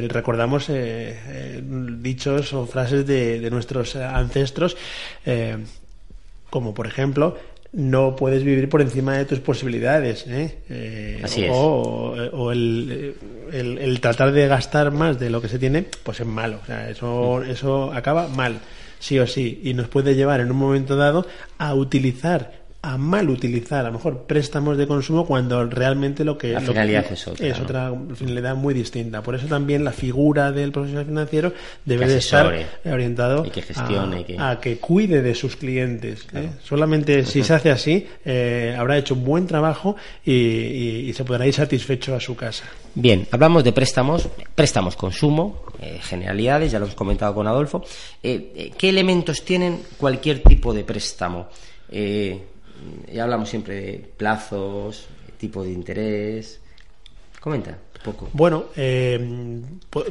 recordamos 0.08 0.70
dichos 2.00 2.52
o 2.52 2.66
frases 2.66 3.04
de, 3.04 3.40
de 3.40 3.50
nuestros 3.50 3.96
ancestros 3.96 4.76
como 6.50 6.72
por 6.72 6.86
ejemplo 6.86 7.36
no 7.72 8.14
puedes 8.16 8.44
vivir 8.44 8.68
por 8.68 8.82
encima 8.82 9.16
de 9.16 9.24
tus 9.24 9.40
posibilidades 9.40 10.26
¿eh? 10.28 10.58
Eh, 10.68 11.20
Así 11.24 11.44
es. 11.44 11.50
o, 11.52 12.14
o 12.32 12.52
el, 12.52 13.14
el- 13.52 13.78
el 13.78 14.00
tratar 14.00 14.32
de 14.32 14.46
gastar 14.46 14.90
más 14.92 15.18
de 15.18 15.30
lo 15.30 15.40
que 15.40 15.48
se 15.48 15.58
tiene 15.58 15.86
pues 16.02 16.20
es 16.20 16.26
malo 16.26 16.58
o 16.62 16.66
sea, 16.66 16.90
eso, 16.90 17.42
eso 17.42 17.92
acaba 17.92 18.28
mal 18.28 18.58
sí 18.98 19.18
o 19.18 19.26
sí 19.26 19.60
y 19.64 19.74
nos 19.74 19.88
puede 19.88 20.14
llevar 20.14 20.40
en 20.40 20.50
un 20.50 20.56
momento 20.58 20.96
dado 20.96 21.26
a 21.58 21.74
utilizar 21.74 22.61
a 22.84 22.98
mal 22.98 23.30
utilizar 23.30 23.80
a 23.86 23.88
lo 23.88 23.92
mejor 23.92 24.24
préstamos 24.24 24.76
de 24.76 24.88
consumo 24.88 25.24
cuando 25.24 25.64
realmente 25.66 26.24
lo 26.24 26.36
que 26.36 26.52
La 26.52 26.60
finalidad 26.60 27.06
es 27.12 27.28
otra, 27.28 27.46
es 27.46 27.56
¿no? 27.58 27.64
otra 27.64 27.94
finalidad 28.16 28.56
muy 28.56 28.74
distinta 28.74 29.22
por 29.22 29.36
eso 29.36 29.46
también 29.46 29.84
la 29.84 29.92
figura 29.92 30.50
del 30.50 30.72
profesional 30.72 31.06
financiero 31.06 31.52
debe 31.84 32.08
de 32.08 32.16
estar 32.18 32.52
orientado 32.84 33.46
Y 33.46 33.50
que 33.50 33.62
gestione, 33.62 34.16
a, 34.16 34.20
y 34.20 34.24
que- 34.24 34.36
a 34.38 34.60
que 34.60 34.76
cuide 34.78 35.22
de 35.22 35.34
sus 35.36 35.54
clientes. 35.54 36.26
¿eh? 36.34 36.50
Solamente 36.64 37.24
si 37.24 37.44
se 37.44 37.54
hace 37.54 37.70
así, 37.70 38.06
eh, 38.24 38.74
habrá 38.76 38.98
hecho 38.98 39.14
un 39.14 39.24
buen 39.24 39.46
trabajo 39.46 39.94
y, 40.24 40.32
y- 40.32 41.08
y 41.08 41.12
se 41.12 41.24
podrá 41.24 41.46
ir 41.46 41.54
satisfecho 41.54 42.16
a 42.16 42.20
su 42.20 42.34
casa. 42.34 42.64
Bien, 42.96 43.26
hablamos 43.30 43.62
de 43.62 43.72
préstamos, 43.72 44.28
préstamos 44.56 44.96
consumo, 44.96 45.62
eh, 45.80 46.00
generalidades, 46.02 46.72
ya 46.72 46.78
lo 46.80 46.86
hemos 46.86 46.96
comentado 46.96 47.32
con 47.34 47.46
Adolfo. 47.46 47.84
Eh, 48.22 48.52
eh, 48.56 48.72
¿Qué 48.76 48.88
elementos 48.88 49.44
tienen 49.44 49.82
cualquier 49.96 50.42
tipo 50.42 50.74
de 50.74 50.82
préstamo? 50.84 51.48
Eh, 51.88 52.42
ya 53.12 53.24
hablamos 53.24 53.48
siempre 53.48 53.74
de 53.74 53.98
plazos, 54.16 55.06
tipo 55.38 55.62
de 55.62 55.72
interés. 55.72 56.60
Comenta 57.40 57.78
poco. 58.02 58.28
Bueno, 58.32 58.66
eh, 58.76 59.18
po- 59.90 60.04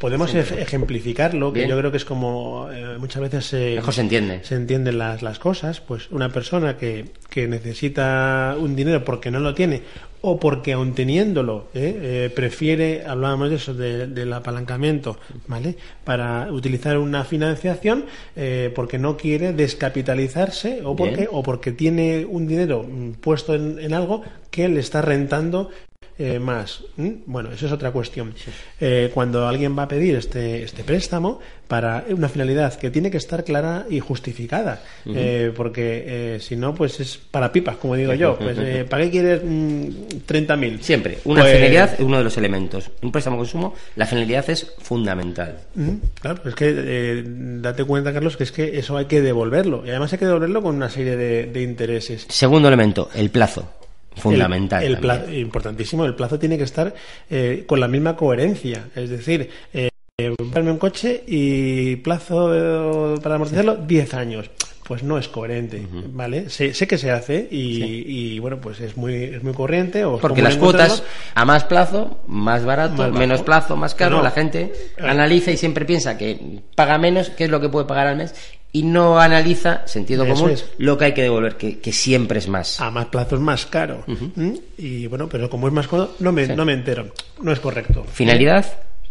podemos, 0.00 0.34
ejemplificarlo, 0.34 1.52
que 1.52 1.60
Bien. 1.60 1.70
yo 1.70 1.78
creo 1.78 1.90
que 1.90 1.96
es 1.96 2.04
como 2.04 2.68
eh, 2.72 2.96
muchas 2.98 3.22
veces 3.22 3.46
se, 3.46 3.74
Mejor 3.76 3.94
se 3.94 4.00
entiende. 4.02 4.40
se 4.44 4.54
entienden 4.56 4.98
las, 4.98 5.22
las 5.22 5.38
cosas. 5.38 5.80
Pues 5.80 6.10
una 6.10 6.28
persona 6.30 6.76
que, 6.76 7.06
que 7.30 7.46
necesita 7.48 8.56
un 8.58 8.76
dinero 8.76 9.04
porque 9.04 9.30
no 9.30 9.40
lo 9.40 9.54
tiene 9.54 9.82
o 10.26 10.40
porque 10.40 10.72
aun 10.72 10.94
teniéndolo 10.94 11.68
eh, 11.74 11.98
eh, 12.26 12.30
prefiere, 12.34 13.04
hablábamos 13.06 13.50
de 13.50 13.56
eso, 13.56 13.74
de- 13.74 14.06
del 14.06 14.32
apalancamiento, 14.32 15.18
¿vale? 15.48 15.76
Para 16.02 16.50
utilizar 16.50 16.96
una 16.96 17.24
financiación 17.24 18.06
eh, 18.34 18.72
porque 18.74 18.98
no 18.98 19.18
quiere 19.18 19.52
descapitalizarse 19.52 20.80
o 20.84 20.96
porque, 20.96 21.16
Bien. 21.16 21.28
o 21.30 21.42
porque 21.42 21.72
tiene 21.72 22.24
un 22.24 22.46
dinero 22.46 22.82
mm, 22.88 23.12
puesto 23.20 23.54
en, 23.54 23.78
en 23.78 23.92
algo 23.94 24.22
que 24.50 24.68
le 24.68 24.80
está 24.80 25.02
rentando 25.02 25.70
eh, 26.18 26.38
más. 26.38 26.82
¿Mm? 26.96 27.10
Bueno, 27.26 27.50
eso 27.52 27.66
es 27.66 27.72
otra 27.72 27.90
cuestión. 27.90 28.34
Eh, 28.80 29.10
cuando 29.12 29.46
alguien 29.48 29.76
va 29.76 29.84
a 29.84 29.88
pedir 29.88 30.14
este, 30.16 30.62
este 30.62 30.84
préstamo 30.84 31.40
para 31.68 32.04
una 32.10 32.28
finalidad 32.28 32.74
que 32.74 32.90
tiene 32.90 33.10
que 33.10 33.16
estar 33.16 33.42
clara 33.42 33.86
y 33.88 33.98
justificada, 33.98 34.82
eh, 35.06 35.50
porque 35.56 36.04
eh, 36.36 36.40
si 36.40 36.56
no, 36.56 36.74
pues 36.74 37.00
es 37.00 37.16
para 37.16 37.50
pipas, 37.50 37.76
como 37.76 37.96
digo 37.96 38.12
yo. 38.14 38.36
Pues, 38.38 38.56
eh, 38.60 38.84
¿Para 38.88 39.04
qué 39.04 39.10
quieres 39.10 39.40
mm, 39.42 39.88
30.000? 40.28 40.80
Siempre, 40.80 41.18
una 41.24 41.40
Pues- 41.42 41.54
finalidad 41.54 41.94
es 41.94 42.00
uno 42.00 42.18
de 42.18 42.24
los 42.24 42.36
elementos. 42.36 42.90
Un 43.02 43.10
préstamo 43.10 43.36
consumo, 43.38 43.74
la 43.96 44.06
finalidad 44.06 44.48
es 44.50 44.72
fundamental. 44.78 45.58
Mm, 45.74 45.90
Claro, 46.20 46.42
es 46.48 46.54
que 46.54 46.72
eh, 46.76 47.22
date 47.26 47.84
cuenta, 47.84 48.12
Carlos, 48.12 48.36
que 48.36 48.44
es 48.44 48.52
que 48.52 48.78
eso 48.78 48.96
hay 48.96 49.06
que 49.06 49.20
devolverlo. 49.20 49.84
Y 49.86 49.90
además 49.90 50.12
hay 50.12 50.18
que 50.18 50.26
devolverlo 50.26 50.62
con 50.62 50.76
una 50.76 50.88
serie 50.90 51.16
de, 51.16 51.46
de 51.46 51.62
intereses. 51.62 52.26
Segundo 52.28 52.68
elemento, 52.68 53.08
el 53.14 53.30
plazo. 53.30 53.68
Fundamental. 54.16 54.82
El, 54.82 54.88
el 54.88 54.94
también. 54.94 55.18
plazo, 55.18 55.34
importantísimo, 55.34 56.04
el 56.04 56.14
plazo 56.14 56.38
tiene 56.38 56.56
que 56.56 56.64
estar 56.64 56.94
eh, 57.30 57.64
con 57.66 57.80
la 57.80 57.88
misma 57.88 58.16
coherencia. 58.16 58.88
Es 58.94 59.10
decir, 59.10 59.50
eh, 59.72 59.90
comprarme 60.38 60.70
un 60.70 60.78
coche 60.78 61.24
y 61.26 61.96
plazo 61.96 62.54
eh, 62.54 63.20
para 63.20 63.34
amortizarlo 63.34 63.76
10 63.76 64.14
años. 64.14 64.50
Pues 64.86 65.02
no 65.02 65.16
es 65.16 65.28
coherente, 65.28 65.86
¿vale? 66.12 66.50
Sé, 66.50 66.74
sé 66.74 66.86
que 66.86 66.98
se 66.98 67.10
hace 67.10 67.48
y, 67.50 68.34
y, 68.34 68.38
bueno, 68.38 68.60
pues 68.60 68.80
es 68.80 68.96
muy, 68.98 69.14
es 69.14 69.42
muy 69.42 69.54
corriente. 69.54 70.04
Porque 70.20 70.42
las 70.42 70.56
cuotas 70.56 71.02
a 71.34 71.44
más 71.46 71.64
plazo, 71.64 72.18
más 72.26 72.64
barato, 72.66 72.96
Más 73.02 73.12
menos 73.12 73.40
plazo, 73.42 73.76
más 73.76 73.94
caro, 73.94 74.18
No. 74.18 74.22
la 74.22 74.30
gente 74.30 74.72
Eh. 74.98 75.02
analiza 75.02 75.50
y 75.52 75.56
siempre 75.56 75.86
piensa 75.86 76.18
que 76.18 76.60
paga 76.74 76.98
menos, 76.98 77.30
qué 77.30 77.44
es 77.44 77.50
lo 77.50 77.60
que 77.62 77.70
puede 77.70 77.86
pagar 77.86 78.08
al 78.08 78.16
mes, 78.16 78.34
y 78.72 78.82
no 78.82 79.18
analiza, 79.20 79.86
sentido 79.86 80.24
Eso 80.24 80.34
común, 80.34 80.50
es. 80.50 80.66
lo 80.78 80.98
que 80.98 81.04
hay 81.06 81.14
que 81.14 81.22
devolver, 81.22 81.56
que, 81.56 81.78
que 81.78 81.92
siempre 81.92 82.38
es 82.40 82.48
más. 82.48 82.78
A 82.80 82.90
más 82.90 83.06
plazo 83.06 83.36
es 83.36 83.40
más 83.40 83.64
caro. 83.66 84.04
¿Mm? 84.06 84.50
Y 84.76 85.06
bueno, 85.06 85.28
pero 85.30 85.48
como 85.48 85.66
es 85.68 85.72
más 85.72 85.86
cómodo, 85.86 86.14
no 86.18 86.30
me, 86.32 86.44
Sí. 86.46 86.52
no 86.54 86.64
me 86.66 86.72
entero. 86.74 87.06
No 87.40 87.52
es 87.52 87.60
correcto. 87.60 88.04
Finalidad, 88.12 88.66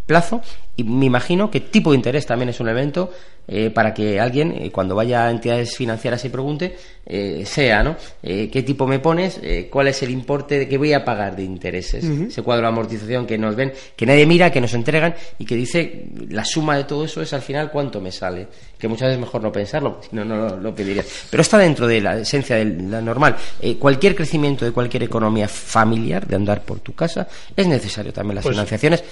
plazo, 0.06 0.41
y 0.76 0.84
me 0.84 1.06
imagino 1.06 1.49
que 1.51 1.60
tipo 1.60 1.91
de 1.91 1.97
interés 1.97 2.26
también 2.26 2.49
es 2.49 2.60
un 2.60 2.68
elemento 2.68 3.12
eh, 3.47 3.70
para 3.70 3.93
que 3.93 4.20
alguien, 4.20 4.51
eh, 4.58 4.72
cuando 4.72 4.95
vaya 4.95 5.28
a 5.28 5.32
entidades 5.32 5.76
financieras 5.76 6.24
y 6.26 6.30
pregunte, 6.30 6.76
eh, 7.06 7.43
sea, 7.45 7.84
¿no? 7.84 7.95
¿Qué 8.22 8.64
tipo 8.66 8.88
me 8.88 8.99
pones? 8.99 9.39
¿Cuál 9.70 9.89
es 9.89 10.01
el 10.01 10.10
importe 10.12 10.60
de 10.60 10.68
que 10.68 10.78
voy 10.78 10.93
a 10.93 11.04
pagar 11.04 11.36
de 11.36 11.43
intereses? 11.43 12.04
Ese 12.04 12.41
cuadro 12.41 12.64
de 12.64 12.70
amortización 12.70 13.28
que 13.28 13.38
nos 13.38 13.56
ven, 13.56 13.74
que 13.95 14.06
nadie 14.06 14.26
mira, 14.26 14.49
que 14.51 14.62
nos 14.62 14.74
entregan 14.74 15.14
y 15.38 15.45
que 15.45 15.56
dice 15.56 16.06
la 16.30 16.45
suma 16.45 16.78
de 16.78 16.86
todo 16.86 17.04
eso 17.06 17.22
es 17.22 17.34
al 17.34 17.41
final 17.41 17.70
cuánto 17.70 17.99
me 18.01 18.12
sale. 18.12 18.47
Que 18.80 18.88
muchas 18.88 19.08
veces 19.10 19.20
mejor 19.20 19.41
no 19.41 19.51
pensarlo, 19.51 19.99
si 20.10 20.16
no, 20.16 20.24
no 20.26 20.36
lo, 20.36 20.58
lo 20.58 20.76
pediría. 20.76 21.04
Pero 21.30 21.41
está 21.41 21.58
dentro 21.58 21.86
de 21.88 22.01
la 22.01 22.18
esencia 22.20 22.56
de 22.56 22.66
la 22.66 23.01
normal. 23.01 23.36
Cualquier 23.80 24.16
crecimiento 24.16 24.64
de 24.66 24.72
cualquier 24.72 25.04
economía 25.04 25.47
familiar, 25.47 26.26
de 26.26 26.36
andar 26.36 26.64
por 26.64 26.80
tu 26.80 26.93
casa, 26.93 27.28
es 27.56 27.68
necesario 27.68 28.12
también 28.14 28.36
las 28.36 28.43
Pues- 28.43 28.56
financiaciones 28.56 29.04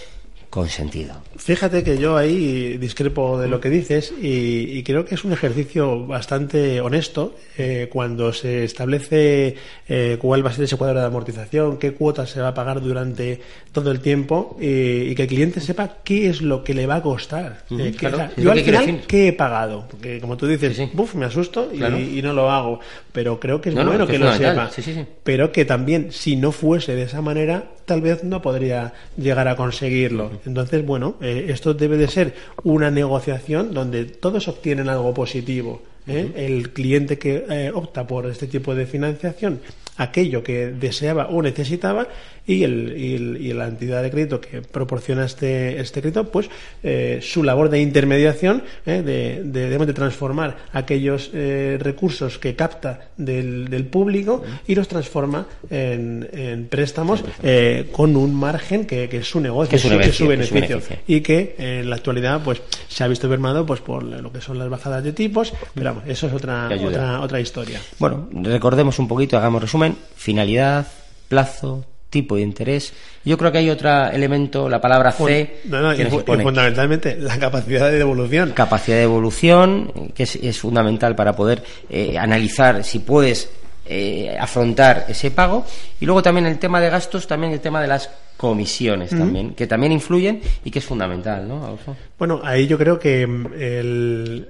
Fíjate 1.37 1.83
que 1.83 1.97
yo 1.97 2.17
ahí 2.17 2.77
discrepo 2.77 3.39
de 3.39 3.47
lo 3.47 3.59
que 3.59 3.69
dices 3.69 4.13
y, 4.21 4.77
y 4.77 4.83
creo 4.83 5.05
que 5.05 5.15
es 5.15 5.23
un 5.23 5.31
ejercicio 5.31 6.05
bastante 6.05 6.79
honesto 6.81 7.35
eh, 7.57 7.87
cuando 7.91 8.31
se 8.33 8.65
establece 8.65 9.55
eh, 9.87 10.17
cuál 10.19 10.45
va 10.45 10.49
a 10.51 10.53
ser 10.53 10.65
ese 10.65 10.75
cuadro 10.77 10.99
de 10.99 11.05
amortización, 11.05 11.77
qué 11.77 11.93
cuotas 11.93 12.29
se 12.29 12.41
va 12.41 12.49
a 12.49 12.53
pagar 12.53 12.81
durante 12.81 13.41
todo 13.71 13.91
el 13.91 14.01
tiempo 14.01 14.57
eh, 14.61 15.07
y 15.09 15.15
que 15.15 15.23
el 15.23 15.27
cliente 15.29 15.61
sepa 15.61 15.97
qué 16.03 16.29
es 16.29 16.41
lo 16.41 16.63
que 16.63 16.73
le 16.73 16.85
va 16.85 16.95
a 16.97 17.01
costar. 17.01 17.63
Eh, 17.71 17.91
que, 17.91 17.97
claro, 17.97 18.15
o 18.15 18.19
sea, 18.19 18.31
es 18.35 18.43
yo 18.43 18.51
al 18.51 18.59
final. 18.59 19.01
¿qué 19.07 19.29
he 19.29 19.33
pagado? 19.33 19.87
Porque 19.89 20.19
como 20.19 20.37
tú 20.37 20.47
dices, 20.47 20.75
Sí, 20.75 20.83
sí. 20.85 20.91
buf, 20.93 21.15
me 21.15 21.25
asusto 21.25 21.69
y, 21.73 21.77
Claro. 21.77 21.97
y 21.97 22.21
no 22.21 22.33
lo 22.33 22.51
hago. 22.51 22.79
Pero 23.13 23.39
creo 23.39 23.61
que 23.61 23.69
es 23.69 23.75
No, 23.75 23.83
no, 23.83 23.89
bueno 23.89 24.05
que 24.05 24.19
lo 24.19 24.31
sepa. 24.33 24.69
Sí. 24.69 25.05
Pero 25.23 25.51
que 25.51 25.65
también, 25.65 26.11
si 26.11 26.35
no 26.35 26.51
fuese 26.51 26.93
de 26.95 27.03
esa 27.03 27.21
manera, 27.21 27.63
tal 27.85 28.01
vez 28.01 28.23
no 28.23 28.41
podría 28.41 28.93
llegar 29.17 29.47
a 29.47 29.55
conseguirlo. 29.55 30.40
Entonces, 30.45 30.85
bueno, 30.85 31.15
eh, 31.21 31.47
esto 31.49 31.73
debe 31.73 31.97
de 31.97 32.07
ser 32.07 32.33
una 32.63 32.91
negociación 32.91 33.73
donde 33.73 34.05
todos 34.05 34.47
obtienen 34.47 34.89
algo 34.89 35.13
positivo. 35.13 35.81
¿Eh? 36.07 36.31
El 36.35 36.71
cliente 36.71 37.17
que 37.17 37.45
eh, 37.49 37.71
opta 37.73 38.05
por 38.07 38.25
este 38.27 38.47
tipo 38.47 38.73
de 38.75 38.85
financiación, 38.85 39.59
aquello 39.97 40.41
que 40.43 40.67
deseaba 40.67 41.27
o 41.27 41.41
necesitaba, 41.41 42.07
y, 42.47 42.63
el, 42.63 42.95
y, 42.97 43.13
el- 43.15 43.37
y 43.39 43.53
la 43.53 43.67
entidad 43.67 44.01
de 44.01 44.09
crédito 44.09 44.41
que 44.41 44.63
proporciona 44.63 45.25
este, 45.25 45.79
este 45.79 46.01
crédito, 46.01 46.27
pues 46.31 46.49
eh, 46.81 47.19
su 47.21 47.43
labor 47.43 47.69
de 47.69 47.79
intermediación, 47.79 48.63
¿eh? 48.87 49.03
de, 49.03 49.43
de, 49.43 49.69
de 49.77 49.93
transformar 49.93 50.57
aquellos 50.73 51.29
eh, 51.35 51.77
recursos 51.79 52.39
que 52.39 52.55
capta 52.55 53.09
del, 53.15 53.69
del 53.69 53.85
público 53.85 54.43
y 54.67 54.73
los 54.73 54.87
transforma 54.87 55.45
en, 55.69 56.27
en 56.33 56.65
préstamos 56.65 57.23
eh, 57.43 57.89
con 57.91 58.15
un 58.15 58.33
margen 58.33 58.85
que, 58.87 59.07
que 59.07 59.17
es 59.17 59.27
su 59.29 59.39
negocio, 59.39 59.69
Que 59.69 59.75
es 59.75 59.81
su 59.83 59.89
que 59.89 59.97
negocio, 59.97 60.13
su 60.13 60.27
que 60.27 60.33
es 60.41 60.47
su 60.47 60.53
beneficio, 60.55 60.75
beneficio. 60.77 61.03
y 61.07 61.21
que 61.21 61.55
en 61.59 61.89
la 61.91 61.97
actualidad 61.97 62.41
pues 62.43 62.59
se 62.87 63.03
ha 63.03 63.07
visto 63.07 63.29
mermado 63.29 63.67
pues 63.67 63.81
por 63.81 64.01
lo 64.03 64.31
que 64.33 64.41
son 64.41 64.57
las 64.57 64.67
bajadas 64.67 65.03
de 65.03 65.13
tipos, 65.13 65.53
pero 65.75 65.90
vamos, 65.95 66.03
eso 66.09 66.27
es 66.27 66.33
otra 66.33 66.69
otra 66.85 67.21
otra 67.21 67.39
historia. 67.39 67.79
Bueno, 67.99 68.27
recordemos 68.33 68.97
un 68.99 69.07
poquito, 69.07 69.37
hagamos 69.37 69.61
resumen. 69.61 69.95
Finalidad, 70.15 70.87
plazo, 71.27 71.85
tipo 72.09 72.35
de 72.35 72.41
interés. 72.41 72.93
Yo 73.23 73.37
creo 73.37 73.51
que 73.51 73.59
hay 73.59 73.69
otro 73.69 74.07
elemento, 74.07 74.67
la 74.67 74.81
palabra 74.81 75.11
C, 75.11 75.61
No, 75.65 75.81
no, 75.81 75.95
que 75.95 76.03
nos 76.05 76.13
y 76.13 76.43
fundamentalmente 76.43 77.15
la 77.17 77.37
capacidad 77.39 77.89
de 77.91 77.97
devolución. 77.97 78.51
capacidad 78.51 78.97
de 78.97 79.03
evolución, 79.03 79.91
eh, 79.95 80.09
que 80.13 80.23
es, 80.23 80.35
es 80.35 80.59
fundamental 80.59 81.15
para 81.15 81.35
poder 81.35 81.63
eh, 81.89 82.17
analizar 82.17 82.83
si 82.83 82.99
puedes 82.99 83.49
eh, 83.85 84.35
afrontar 84.39 85.05
ese 85.09 85.31
pago. 85.31 85.65
Y 85.99 86.05
luego 86.05 86.21
también 86.21 86.45
el 86.47 86.59
tema 86.59 86.81
de 86.81 86.89
gastos, 86.89 87.27
también 87.27 87.53
el 87.53 87.59
tema 87.61 87.81
de 87.81 87.87
las 87.87 88.09
comisiones 88.37 89.11
también, 89.11 89.53
que 89.53 89.67
también 89.67 89.91
influyen 89.91 90.41
y 90.65 90.71
que 90.71 90.79
es 90.79 90.85
fundamental, 90.85 91.47
¿no, 91.47 91.63
Adolfo? 91.63 91.95
Bueno, 92.17 92.41
ahí 92.43 92.65
yo 92.65 92.75
creo 92.77 92.97
que 92.97 93.27
mm, 93.27 93.45
el- 93.55 94.49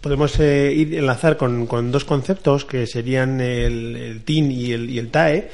podemos 0.00 0.38
eh, 0.40 0.72
ir 0.74 0.94
enlazar 0.94 1.36
con, 1.36 1.66
con 1.66 1.90
dos 1.90 2.04
conceptos 2.04 2.64
que 2.64 2.86
serían 2.86 3.40
el, 3.40 3.96
el 3.96 4.22
TIN 4.22 4.50
y 4.52 4.72
el, 4.72 4.90
y 4.90 4.98
el 4.98 5.08
TAE, 5.10 5.50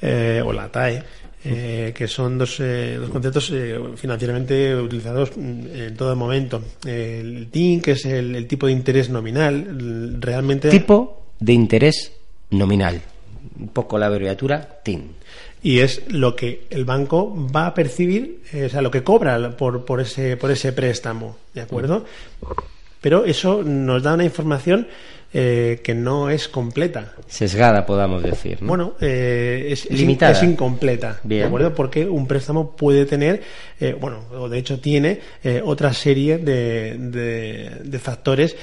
eh, 0.00 0.42
o 0.44 0.52
la 0.52 0.68
TAE. 0.70 1.02
eh, 1.44 1.92
que 1.92 2.06
son 2.06 2.38
dos, 2.38 2.60
eh, 2.60 2.96
dos 3.00 3.10
conceptos 3.10 3.50
eh, 3.52 3.76
financieramente 3.96 4.76
utilizados 4.76 5.32
mm, 5.36 5.66
en 5.74 5.96
todo 5.96 6.14
momento. 6.14 6.62
El 6.86 7.48
TIN, 7.50 7.80
que 7.82 7.92
es 7.92 8.04
el, 8.06 8.36
el 8.36 8.46
tipo 8.46 8.66
de 8.66 8.72
interés 8.72 9.10
nominal, 9.10 9.54
l- 9.78 10.16
realmente 10.20 10.70
Tipo 10.70 11.24
de 11.40 11.52
interés 11.52 12.12
nominal. 12.50 13.02
Un 13.58 13.68
poco 13.68 13.98
la 13.98 14.06
abreviatura 14.06 14.78
TIN. 14.84 15.16
y 15.64 15.80
es 15.80 16.02
lo 16.08 16.36
que 16.36 16.66
el 16.70 16.84
banco 16.84 17.34
va 17.54 17.66
a 17.66 17.74
percibir, 17.74 18.42
o 18.64 18.68
sea, 18.68 18.80
lo 18.80 18.90
que 18.92 19.02
cobra 19.02 19.56
por, 19.56 19.84
por, 19.84 20.00
ese, 20.00 20.36
por 20.36 20.50
ese 20.52 20.72
préstamo, 20.72 21.36
¿de 21.54 21.60
acuerdo? 21.62 22.04
Pero 23.02 23.26
eso 23.26 23.62
nos 23.62 24.02
da 24.02 24.14
una 24.14 24.24
información 24.24 24.86
eh, 25.34 25.80
que 25.82 25.94
no 25.94 26.28
es 26.30 26.48
completa. 26.48 27.12
Sesgada, 27.26 27.86
podamos 27.86 28.22
decir. 28.22 28.58
¿no? 28.60 28.68
Bueno, 28.68 28.94
eh, 29.00 29.68
es, 29.70 29.90
Limitada. 29.90 30.32
es 30.32 30.42
incompleta, 30.42 31.20
¿de 31.22 31.36
Bien. 31.36 31.46
acuerdo? 31.46 31.74
Porque 31.74 32.06
un 32.06 32.26
préstamo 32.26 32.76
puede 32.76 33.06
tener, 33.06 33.42
eh, 33.80 33.96
bueno, 33.98 34.24
o 34.36 34.48
de 34.48 34.58
hecho 34.58 34.78
tiene 34.80 35.20
otra 35.64 35.92
serie 35.92 36.38
de, 36.38 36.96
de- 36.98 37.70
de 37.84 37.98
factores 37.98 38.56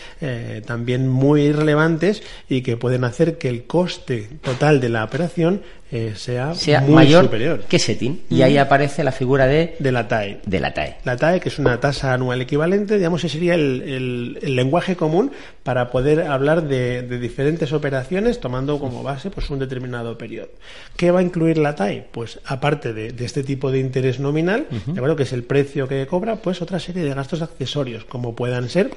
también 0.66 1.08
muy 1.08 1.52
relevantes 1.52 2.22
y 2.48 2.62
que 2.62 2.78
pueden 2.78 3.04
hacer 3.04 3.38
que 3.38 3.50
el 3.50 3.64
coste 3.66 4.28
total 4.42 4.80
de 4.80 4.90
la 4.90 5.04
operación 5.04 5.62
eh, 5.92 6.14
sea, 6.16 6.54
sea 6.54 6.82
muy 6.82 6.94
mayor 6.94 7.24
superior 7.26 7.62
que 7.68 7.78
ese 7.78 7.96
TIN. 7.96 8.22
Y 8.30 8.44
ahí 8.44 8.58
aparece 8.60 9.04
la 9.04 9.12
figura 9.12 9.48
de, 9.48 9.76
de 9.80 9.92
la 9.92 10.08
TAE. 10.08 10.40
de 10.46 10.60
la 10.60 10.72
TAE. 10.72 10.98
La 11.04 11.18
TAE, 11.18 11.40
que 11.40 11.50
es 11.50 11.58
una 11.58 11.80
tasa 11.80 12.14
anual 12.14 12.40
equivalente, 12.42 12.98
digamos, 12.98 13.24
ese 13.24 13.34
sería 13.34 13.56
el, 13.56 13.82
el- 13.82 14.40
el 14.44 14.56
lenguaje 14.56 14.96
común 14.96 15.32
para 15.64 15.90
poder 15.90 16.22
hablar 16.22 16.59
de, 16.62 17.02
de 17.04 17.20
diferentes 17.20 17.74
operaciones 17.74 18.40
tomando 18.40 18.80
como 18.80 19.04
base 19.04 19.30
pues, 19.30 19.50
un 19.50 19.60
determinado 19.60 20.18
periodo. 20.18 20.50
¿Qué 20.96 21.12
va 21.12 21.20
a 21.20 21.24
incluir 21.24 21.58
la 21.58 21.76
TAE? 21.76 22.08
Pues 22.12 22.40
aparte 22.46 22.94
de, 22.94 23.12
de 23.12 23.26
este 23.26 23.44
tipo 23.44 23.72
de 23.72 23.80
interés 23.80 24.20
nominal, 24.20 24.68
¿de 24.70 24.92
acuerdo? 24.92 25.16
que 25.16 25.24
es 25.24 25.34
el 25.34 25.44
precio 25.44 25.88
que 25.88 26.06
cobra, 26.08 26.38
pues 26.38 26.62
otra 26.62 26.80
serie 26.80 27.04
de 27.04 27.14
gastos 27.14 27.42
accesorios, 27.42 28.06
como 28.06 28.36
puedan 28.36 28.70
ser 28.70 28.92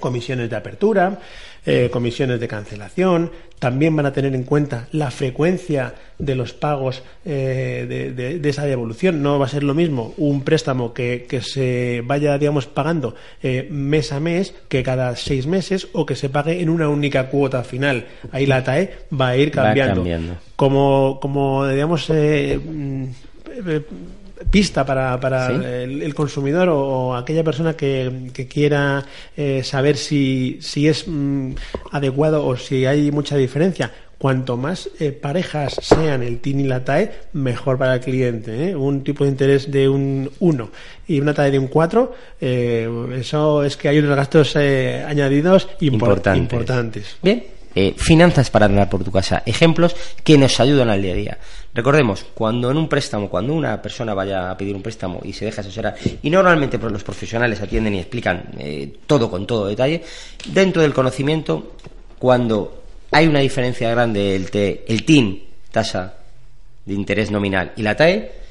comisiones 0.00 0.50
de 0.50 0.56
apertura, 0.56 1.20
eh, 1.64 1.88
comisiones 1.92 2.40
de 2.40 2.48
cancelación, 2.48 3.30
también 3.58 3.94
van 3.94 4.06
a 4.06 4.12
tener 4.12 4.34
en 4.34 4.42
cuenta 4.42 4.88
la 4.90 5.10
frecuencia 5.12 5.94
de 6.18 6.34
los 6.34 6.52
pagos 6.52 7.02
eh, 7.24 7.86
de, 7.88 8.12
de- 8.12 8.38
de 8.40 8.48
esa 8.48 8.64
devolución. 8.66 9.22
No 9.22 9.38
va 9.38 9.46
a 9.46 9.48
ser 9.48 9.62
lo 9.62 9.72
mismo 9.74 10.14
un 10.16 10.42
préstamo 10.42 10.92
que, 10.92 11.26
que 11.28 11.40
se 11.40 12.02
vaya, 12.04 12.36
digamos, 12.38 12.66
pagando 12.66 13.14
eh, 13.42 13.68
mes 13.70 14.10
a 14.12 14.18
mes 14.18 14.54
que 14.68 14.82
cada 14.82 15.14
seis 15.14 15.46
meses 15.46 15.86
o 15.92 16.04
que 16.04 16.16
se 16.16 16.28
pague 16.28 16.60
en 16.60 16.68
una 16.70 16.88
única 16.88 17.28
cuota 17.28 17.62
final. 17.62 18.06
Ahí 18.32 18.46
la 18.46 18.64
TAE 18.64 18.90
va 19.18 19.28
a 19.28 19.36
ir 19.36 19.50
Va 19.56 19.62
cambiando. 19.62 19.94
cambiando. 19.96 20.34
Como, 20.56 21.18
como 21.20 21.66
digamos, 21.68 22.10
eh, 22.10 22.58
mm, 22.58 23.04
eh, 23.68 23.80
pista 24.50 24.84
para, 24.84 25.18
para 25.20 25.48
Sí. 25.48 25.54
el, 25.64 26.02
el 26.02 26.14
consumidor 26.14 26.68
o, 26.68 26.80
o 26.80 27.14
aquella 27.14 27.42
persona 27.44 27.74
que, 27.74 28.30
que 28.32 28.46
quiera 28.46 29.04
eh, 29.36 29.62
saber 29.64 29.96
si, 29.96 30.58
si 30.60 30.88
es 30.88 31.04
mm, 31.06 31.52
adecuado 31.92 32.44
o 32.46 32.56
si 32.56 32.86
hay 32.86 33.10
mucha 33.10 33.36
diferencia. 33.36 33.90
cuanto 34.18 34.56
más 34.56 34.88
eh, 35.00 35.10
parejas 35.10 35.74
sean 35.82 36.22
el 36.22 36.38
TIN 36.38 36.60
y 36.60 36.64
la 36.64 36.84
TAE, 36.84 37.10
mejor 37.32 37.76
para 37.76 37.94
el 37.94 38.00
cliente. 38.00 38.68
¿eh? 38.70 38.76
Un 38.76 39.02
tipo 39.02 39.24
de 39.24 39.30
interés 39.30 39.68
de 39.68 39.88
un 39.88 40.30
1 40.38 40.70
y 41.08 41.18
una 41.20 41.34
TAE 41.34 41.50
de 41.50 41.58
un 41.58 41.66
4, 41.66 42.14
eso 42.40 43.64
es 43.64 43.76
que 43.76 43.88
hay 43.88 43.98
unos 43.98 44.14
gastos 44.14 44.54
añadidos 44.54 45.68
importantes. 45.80 47.16
Bien, 47.20 47.42
finanzas 47.96 48.50
para 48.50 48.66
andar 48.66 48.88
por 48.88 49.04
tu 49.04 49.10
casa, 49.10 49.42
ejemplos 49.46 49.96
que 50.22 50.36
nos 50.36 50.60
ayudan 50.60 50.90
al 50.90 51.02
día 51.02 51.12
a 51.12 51.16
día. 51.16 51.38
Recordemos, 51.74 52.26
cuando 52.34 52.70
en 52.70 52.76
un 52.76 52.88
préstamo, 52.88 53.30
cuando 53.30 53.54
una 53.54 53.80
persona 53.80 54.12
vaya 54.12 54.50
a 54.50 54.56
pedir 54.56 54.74
un 54.76 54.82
préstamo 54.82 55.20
y 55.24 55.32
se 55.32 55.46
deja 55.46 55.62
asesorar, 55.62 55.96
y 56.22 56.28
normalmente 56.28 56.78
pues, 56.78 56.92
los 56.92 57.02
profesionales 57.02 57.60
atienden 57.60 57.94
y 57.94 58.00
explican 58.00 58.50
eh, 58.58 58.92
todo 59.06 59.30
con 59.30 59.46
todo 59.46 59.66
detalle, 59.66 60.02
dentro 60.46 60.82
del 60.82 60.92
conocimiento, 60.92 61.76
cuando 62.18 62.82
hay 63.10 63.26
una 63.26 63.40
diferencia 63.40 63.90
grande 63.90 64.36
entre 64.36 64.84
el 64.86 65.04
TIN, 65.04 65.42
tasa 65.70 66.14
de 66.84 66.94
interés 66.94 67.30
nominal, 67.30 67.72
y 67.76 67.82
la 67.82 67.96
TAE, 67.96 68.41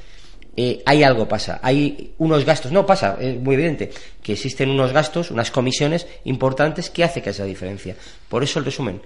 eh, 0.56 0.82
hay 0.84 1.02
algo 1.02 1.26
pasa, 1.26 1.60
hay 1.62 2.12
unos 2.18 2.44
gastos, 2.44 2.72
no 2.72 2.84
pasa, 2.84 3.16
es 3.20 3.40
muy 3.40 3.54
evidente, 3.54 3.90
que 4.22 4.34
existen 4.34 4.70
unos 4.70 4.92
gastos, 4.92 5.30
unas 5.30 5.50
comisiones 5.50 6.06
importantes 6.24 6.90
que 6.90 7.04
hace 7.04 7.22
que 7.22 7.30
esa 7.30 7.44
diferencia. 7.44 7.96
Por 8.28 8.42
eso 8.42 8.58
el 8.58 8.64
resumen, 8.64 9.00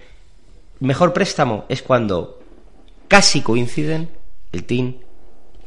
mejor 0.81 1.13
préstamo 1.13 1.65
es 1.69 1.83
cuando 1.83 2.41
casi 3.09 3.43
coinciden 3.43 4.09
el 4.53 4.65
TIN 4.65 4.99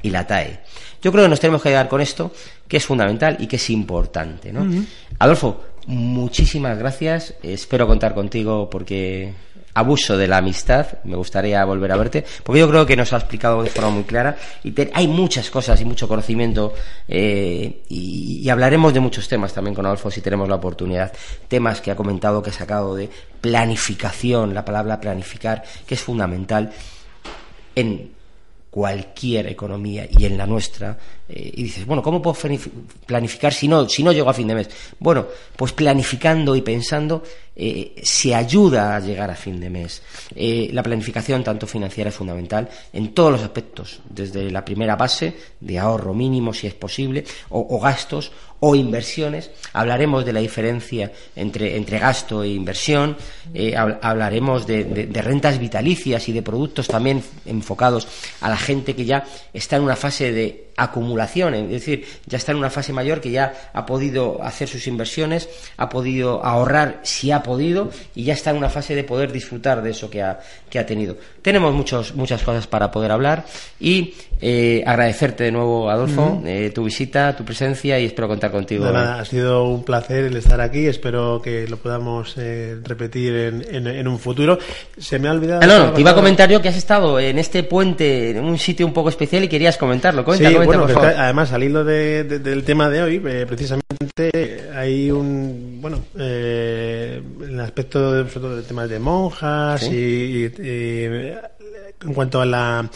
y 0.02 0.10
la 0.10 0.28
TAE. 0.28 0.60
Yo 1.02 1.12
creo 1.12 1.24
que 1.24 1.30
nos 1.30 1.40
tenemos 1.40 1.62
que 1.62 1.70
quedar 1.70 1.88
con 1.88 2.02
esto, 2.02 2.32
que 2.68 2.78
es 2.78 2.86
fundamental 2.86 3.38
y 3.40 3.48
que 3.48 3.56
es 3.56 3.70
importante. 3.70 4.52
¿no? 4.52 4.66
Adolfo, 5.18 5.64
muchísimas 5.88 6.78
gracias. 6.78 7.36
Espero 7.42 7.88
contar 7.88 8.14
contigo 8.14 8.70
porque 8.70 9.34
abuso 9.74 10.18
de 10.18 10.28
la 10.28 10.38
amistad, 10.38 10.88
me 11.04 11.16
gustaría 11.16 11.64
volver 11.66 11.92
a 11.92 11.98
verte, 11.98 12.26
porque 12.44 12.60
yo 12.60 12.70
creo 12.70 12.86
que 12.86 12.96
nos 12.96 13.14
ha 13.14 13.18
explicado 13.18 13.64
de 13.64 13.70
forma 13.70 13.92
muy 13.92 14.04
clara 14.04 14.36
y 14.64 14.74
hay 14.94 15.08
muchas 15.08 15.50
cosas 15.50 15.80
y 15.82 15.86
mucho 15.86 16.08
conocimiento 16.08 16.74
eh, 17.08 17.82
y, 17.90 18.48
hablaremos 18.50 18.94
de 18.94 19.00
muchos 19.00 19.28
temas 19.28 19.54
también 19.54 19.76
con 19.76 19.86
Adolfo 19.86 20.10
si 20.10 20.22
tenemos 20.22 20.50
la 20.50 20.56
oportunidad. 20.56 21.14
Temas 21.48 21.82
que 21.82 21.92
ha 21.92 21.96
comentado, 21.96 22.42
que 22.42 22.50
ha 22.50 22.54
sacado 22.54 22.96
de 22.96 23.10
planificación, 23.42 24.54
la 24.54 24.66
palabra 24.66 25.00
planificar, 25.00 25.64
que 25.86 25.94
es 25.94 26.02
fundamental 26.02 26.72
en 27.76 28.19
cualquier 28.70 29.48
economía 29.48 30.08
y 30.10 30.26
en 30.26 30.38
la 30.38 30.46
nuestra, 30.46 30.98
eh, 31.28 31.52
y 31.56 31.64
dices, 31.64 31.86
bueno, 31.86 32.04
¿cómo 32.04 32.22
puedo 32.22 32.38
planificar 33.06 33.54
si 33.54 33.68
no, 33.68 33.90
si 33.90 34.04
no 34.04 34.12
llego 34.12 34.30
a 34.30 34.34
fin 34.34 34.48
de 34.48 34.56
mes? 34.56 34.70
Bueno, 35.00 35.28
pues 35.56 35.72
planificando 35.74 36.56
y 36.56 36.62
pensando 36.62 37.24
eh, 37.56 37.96
se 38.04 38.34
ayuda 38.34 38.96
a 38.96 39.00
llegar 39.00 39.30
a 39.32 39.36
fin 39.36 39.60
de 39.60 39.70
mes. 39.70 40.02
Eh, 40.36 40.70
la 40.72 40.84
planificación, 40.84 41.44
tanto 41.44 41.66
financiera, 41.68 42.10
es 42.10 42.16
fundamental 42.16 42.70
en 42.94 43.14
todos 43.14 43.32
los 43.32 43.42
aspectos, 43.42 44.02
desde 44.08 44.52
la 44.52 44.64
primera 44.64 44.96
base 44.96 45.36
de 45.60 45.80
ahorro 45.80 46.14
mínimo, 46.14 46.54
si 46.54 46.68
es 46.68 46.74
posible, 46.74 47.26
o 47.50 47.80
gastos, 47.80 48.32
o 48.60 48.76
inversiones. 48.76 49.52
Hablaremos 49.74 50.26
de 50.26 50.34
la 50.34 50.40
diferencia 50.40 51.12
entre, 51.36 51.76
entre 51.78 52.00
gasto 52.00 52.44
e 52.44 52.50
inversión. 52.50 53.18
Eh, 53.54 53.76
hablaremos 53.76 54.68
de, 54.68 55.10
rentas 55.22 55.60
vitalicias 55.60 56.28
y 56.30 56.34
de 56.34 56.42
productos 56.42 56.88
también 56.88 57.24
enfocados 57.46 58.08
a 58.42 58.50
la 58.50 58.58
gente 58.58 58.96
que 58.96 59.06
ya 59.06 59.26
está 59.54 59.78
en 59.78 59.84
una 59.84 59.96
fase 59.96 60.32
de 60.32 60.70
acumulación, 60.80 61.54
es 61.54 61.70
decir, 61.70 62.06
ya 62.26 62.38
está 62.38 62.54
en 62.54 62.58
una 62.58 62.70
fase 62.70 62.94
mayor 62.94 63.20
que 63.20 63.32
ya 63.32 63.72
ha 63.74 63.86
podido 63.86 64.42
hacer 64.42 64.68
sus 64.70 64.88
inversiones, 64.88 65.50
ha 65.76 65.90
podido 65.90 66.44
ahorrar 66.44 67.02
si 67.04 67.32
ha 67.32 67.44
podido 67.44 67.92
y 68.16 68.24
ya 68.24 68.34
está 68.34 68.52
en 68.52 68.58
una 68.58 68.70
fase 68.70 68.96
de 68.96 69.04
poder 69.04 69.32
disfrutar 69.32 69.82
de 69.82 69.92
eso 69.92 70.10
que 70.10 70.22
ha, 70.22 70.40
que 70.70 70.80
ha 70.80 70.86
tenido. 70.86 71.18
Tenemos 71.42 71.74
muchos, 71.74 72.16
muchas 72.16 72.42
cosas 72.44 72.66
para 72.66 72.92
poder 72.92 73.12
hablar 73.12 73.46
y 73.80 74.14
eh, 74.40 74.82
agradecerte 74.86 75.44
de 75.44 75.52
nuevo, 75.52 75.90
Adolfo, 75.90 76.42
eh, 76.46 76.72
tu 76.74 76.86
visita, 76.86 77.36
tu 77.36 77.44
presencia 77.44 78.00
y 78.00 78.06
espero 78.06 78.30
contar 78.30 78.49
contigo. 78.52 78.86
ha 78.86 79.24
sido 79.26 79.64
un 79.66 79.84
placer 79.84 80.26
el 80.26 80.36
estar 80.38 80.62
aquí, 80.62 80.88
espero 80.88 81.42
que 81.42 81.68
lo 81.68 81.78
podamos 81.78 82.36
eh, 82.38 82.78
repetir 82.84 83.36
en, 83.36 83.88
en, 83.88 84.08
un 84.08 84.20
futuro. 84.20 84.58
Se 84.98 85.20
me 85.20 85.28
ha 85.28 85.32
olvidado... 85.32 85.62
Ah, 85.64 85.68
no, 85.68 85.86
no, 85.86 85.94
te 85.94 86.02
iba 86.02 86.12
a 86.12 86.16
comentar 86.16 86.50
yo 86.50 86.62
que 86.62 86.70
has 86.70 86.78
estado 86.78 87.20
en 87.20 87.40
este 87.40 87.64
puente, 87.64 88.32
en 88.32 88.44
un 88.44 88.58
sitio 88.58 88.86
un 88.86 88.94
poco 88.94 89.10
especial 89.10 89.44
y 89.44 89.48
querías 89.48 89.78
comentarlo. 89.78 90.24
Comenta, 90.24 90.50
bueno, 90.64 90.86
además, 90.86 91.52
al 91.52 91.64
hilo 91.64 91.84
del 91.84 92.64
tema 92.64 92.90
de 92.90 93.02
hoy, 93.02 93.22
eh, 93.26 93.46
precisamente 93.48 94.70
hay 94.76 95.12
un, 95.12 95.80
bueno, 95.82 96.00
eh, 96.18 97.22
el 97.42 97.60
aspecto 97.60 98.12
de, 98.12 98.24
del 98.24 98.64
tema 98.64 98.88
de 98.88 99.00
monjas 99.00 99.84
y, 99.84 100.52
en 102.02 102.14
cuanto 102.14 102.42
a 102.42 102.46
la 102.46 102.90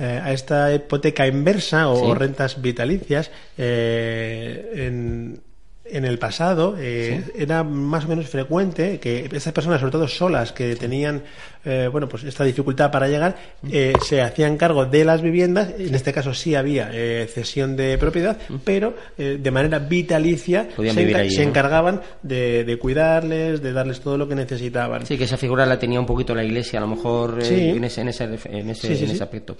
eh, 0.00 0.20
a 0.24 0.32
esta 0.32 0.74
hipoteca 0.74 1.26
inversa 1.26 1.88
o, 1.88 2.14
rentas 2.14 2.60
vitalicias 2.62 3.30
en 3.58 5.42
en 5.92 6.04
el 6.04 6.18
pasado 6.18 6.76
eh, 6.78 7.24
era 7.34 7.64
más 7.64 8.04
o 8.04 8.08
menos 8.08 8.28
frecuente 8.28 9.00
que 9.00 9.28
esas 9.32 9.52
personas, 9.52 9.80
sobre 9.80 9.92
todo 9.92 10.08
solas, 10.08 10.52
que 10.52 10.76
tenían 10.76 11.22
eh, 11.64 11.88
bueno 11.90 12.08
pues 12.08 12.24
esta 12.24 12.44
dificultad 12.44 12.90
para 12.90 13.08
llegar, 13.08 13.36
eh, 13.70 13.92
se 14.02 14.22
hacían 14.22 14.56
cargo 14.56 14.86
de 14.86 15.04
las 15.04 15.22
viviendas. 15.22 15.74
En 15.78 15.94
este 15.94 16.12
caso 16.12 16.34
sí 16.34 16.54
había 16.54 16.90
cesión 17.28 17.76
de 17.76 17.98
propiedad, 17.98 18.36
pero 18.64 18.94
de 19.16 19.50
manera 19.50 19.78
vitalicia 19.78 20.68
se, 20.76 21.42
encargaban 21.42 22.00
de, 22.22 22.78
cuidarles, 22.80 23.62
de 23.62 23.72
darles 23.72 24.00
todo 24.00 24.16
lo 24.18 24.28
que 24.28 24.34
necesitaban. 24.34 25.06
Sí, 25.06 25.16
que 25.16 25.24
esa 25.24 25.36
figura 25.36 25.66
la 25.66 25.78
tenía 25.78 26.00
un 26.00 26.06
poquito 26.06 26.34
la 26.34 26.44
Iglesia, 26.44 26.78
a 26.78 26.82
lo 26.82 26.88
mejor 26.88 27.38
en 27.42 27.84
ese, 27.84 28.00
en 28.00 28.08
ese, 28.08 28.24
en 28.24 28.70
ese, 28.70 29.22
aspecto. 29.22 29.56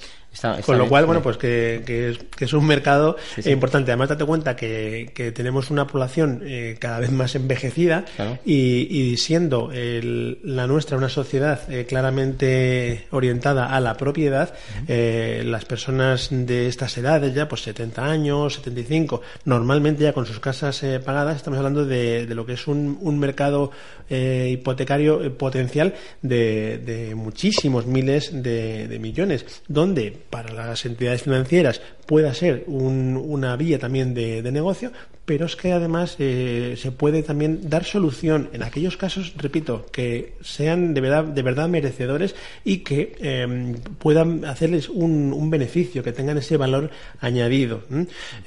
Con 0.64 0.78
lo 0.78 0.88
cual, 0.88 1.06
bueno, 1.06 1.22
pues 1.22 1.36
que, 1.36 1.82
que, 1.84 2.44
es, 2.44 2.52
un 2.52 2.66
mercado 2.66 3.16
importante. 3.44 3.90
Además, 3.90 4.08
date 4.08 4.24
cuenta 4.24 4.56
que, 4.56 5.10
que 5.14 5.32
tenemos 5.32 5.70
una 5.70 5.86
población 5.86 6.42
eh, 6.44 6.76
cada 6.78 7.00
vez 7.00 7.10
más 7.10 7.34
envejecida 7.34 8.04
y, 8.44 9.16
siendo 9.16 9.70
la 9.72 10.66
nuestra 10.66 10.96
una 10.96 11.08
sociedad 11.08 11.60
eh, 11.70 11.86
claramente 11.90 13.06
orientada 13.10 13.74
a 13.74 13.80
la 13.80 13.96
propiedad, 13.96 14.54
eh, 14.86 15.42
las 15.44 15.64
personas 15.64 16.28
de 16.30 16.68
estas 16.68 16.96
edades, 16.96 17.34
ya 17.34 17.48
pues 17.48 17.62
70 17.62 18.04
años, 18.04 18.54
75, 18.54 19.22
normalmente 19.44 20.04
ya 20.04 20.12
con 20.12 20.24
sus 20.24 20.38
casas 20.38 20.84
pagadas, 21.04 21.36
estamos 21.36 21.58
hablando 21.58 21.84
de, 21.84 22.26
lo 22.32 22.46
que 22.46 22.52
es 22.52 22.68
un, 22.68 23.18
mercado 23.18 23.72
hipotecario 24.08 25.36
potencial 25.36 25.94
de, 26.22 27.12
muchísimos 27.16 27.86
miles 27.86 28.30
de, 28.32 28.98
millones, 29.00 29.44
donde 29.66 30.16
para 30.30 30.54
las 30.54 30.86
entidades 30.86 31.22
financieras 31.22 31.82
pueda 32.06 32.32
ser 32.34 32.64
una 32.68 33.56
vía 33.56 33.80
también 33.80 34.14
de 34.14 34.52
negocio, 34.52 34.92
pero 35.30 35.46
es 35.46 35.54
que 35.54 35.70
además 35.72 36.16
eh, 36.18 36.74
se 36.76 36.90
puede 36.90 37.22
también 37.22 37.70
dar 37.70 37.84
solución 37.84 38.50
en 38.52 38.64
aquellos 38.64 38.96
casos, 38.96 39.32
repito, 39.36 39.86
que 39.92 40.32
sean 40.40 40.92
de 40.92 41.00
verdad, 41.00 41.22
de 41.22 41.42
verdad 41.42 41.68
merecedores 41.68 42.34
y 42.64 42.78
que 42.78 43.16
em, 43.20 43.76
puedan 44.00 44.44
hacerles 44.44 44.88
un, 44.88 45.48
beneficio, 45.48 46.02
que 46.02 46.10
tengan 46.10 46.36
ese 46.38 46.56
valor 46.56 46.90
añadido 47.20 47.82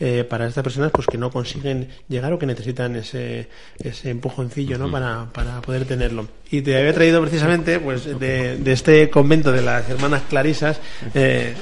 eh, 0.01 0.25
para 0.25 0.45
estas 0.45 0.61
personas 0.61 0.91
pues 0.91 1.07
que 1.07 1.17
no 1.17 1.31
consiguen 1.31 1.87
llegar 2.09 2.33
o 2.33 2.37
que 2.37 2.47
necesitan 2.47 2.97
ese, 2.97 3.47
ese 3.79 4.09
empujoncillo 4.09 4.77
¿no? 4.77 4.91
para, 4.91 5.31
para 5.31 5.61
poder 5.61 5.85
tenerlo. 5.85 6.27
Y 6.51 6.63
te 6.63 6.77
había 6.77 6.93
traído 6.93 7.21
precisamente 7.21 7.79
pues 7.79 8.19
de, 8.19 8.59
este 8.65 9.09
convento 9.09 9.53
de 9.53 9.61
las 9.61 9.89
hermanas 9.89 10.23
Clarisas 10.27 10.81
eh, 11.15 11.53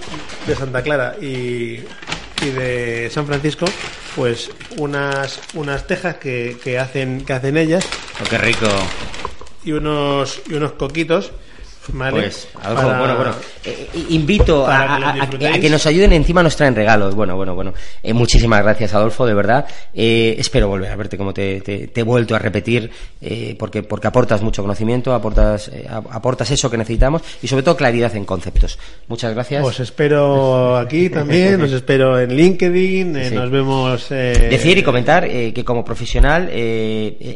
de 0.47 0.55
Santa 0.55 0.81
Clara 0.81 1.15
y 1.21 1.81
y 2.41 2.49
de 2.49 3.09
San 3.09 3.25
Francisco, 3.27 3.65
pues 4.15 4.51
unas, 4.77 5.39
unas 5.53 5.87
tejas 5.87 6.17
que, 6.17 6.57
que 6.63 6.79
hacen, 6.79 7.23
que 7.25 7.33
hacen 7.33 7.57
ellas. 7.57 7.85
Oh, 8.21 8.29
qué 8.29 8.37
rico. 8.37 8.67
Y 9.63 9.73
unos, 9.73 10.41
y 10.49 10.55
unos 10.55 10.73
coquitos 10.73 11.31
pues, 11.83 12.47
bueno, 12.63 13.15
bueno, 13.15 13.31
eh, 13.65 13.89
eh, 13.93 14.05
invito 14.09 14.67
a, 14.67 15.27
que 15.59 15.69
nos 15.69 15.85
ayuden, 15.87 16.13
encima 16.13 16.43
nos 16.43 16.55
traen 16.55 16.75
regalos. 16.75 17.15
Bueno, 17.15 17.35
bueno, 17.35 17.55
bueno. 17.55 17.73
Eh, 18.03 18.13
muchísimas 18.13 18.61
gracias, 18.61 18.93
Adolfo, 18.93 19.25
de 19.25 19.33
verdad. 19.33 19.65
espero 19.93 20.67
volver 20.67 20.91
a 20.91 20.95
verte 20.95 21.17
como 21.17 21.33
te, 21.33 21.89
he 21.95 22.03
vuelto 22.03 22.35
a 22.35 22.39
repetir, 22.39 22.91
porque, 23.57 23.81
porque 23.81 24.07
aportas 24.07 24.43
mucho 24.43 24.61
conocimiento, 24.61 25.13
aportas, 25.13 25.71
aportas 26.11 26.51
eso 26.51 26.69
que 26.69 26.77
necesitamos 26.77 27.23
y 27.41 27.47
sobre 27.47 27.63
todo 27.63 27.75
claridad 27.75 28.15
en 28.15 28.25
conceptos. 28.25 28.77
Muchas 29.07 29.33
gracias. 29.33 29.65
Os 29.65 29.79
espero 29.79 30.77
aquí 30.77 31.09
también, 31.09 31.61
os 31.61 31.71
espero 31.71 32.19
en 32.19 32.35
LinkedIn, 32.35 33.33
nos 33.33 33.49
vemos. 33.49 34.09
Decir 34.09 34.77
y 34.77 34.83
comentar 34.83 35.27
que 35.27 35.65
como 35.65 35.83
profesional 35.83 36.51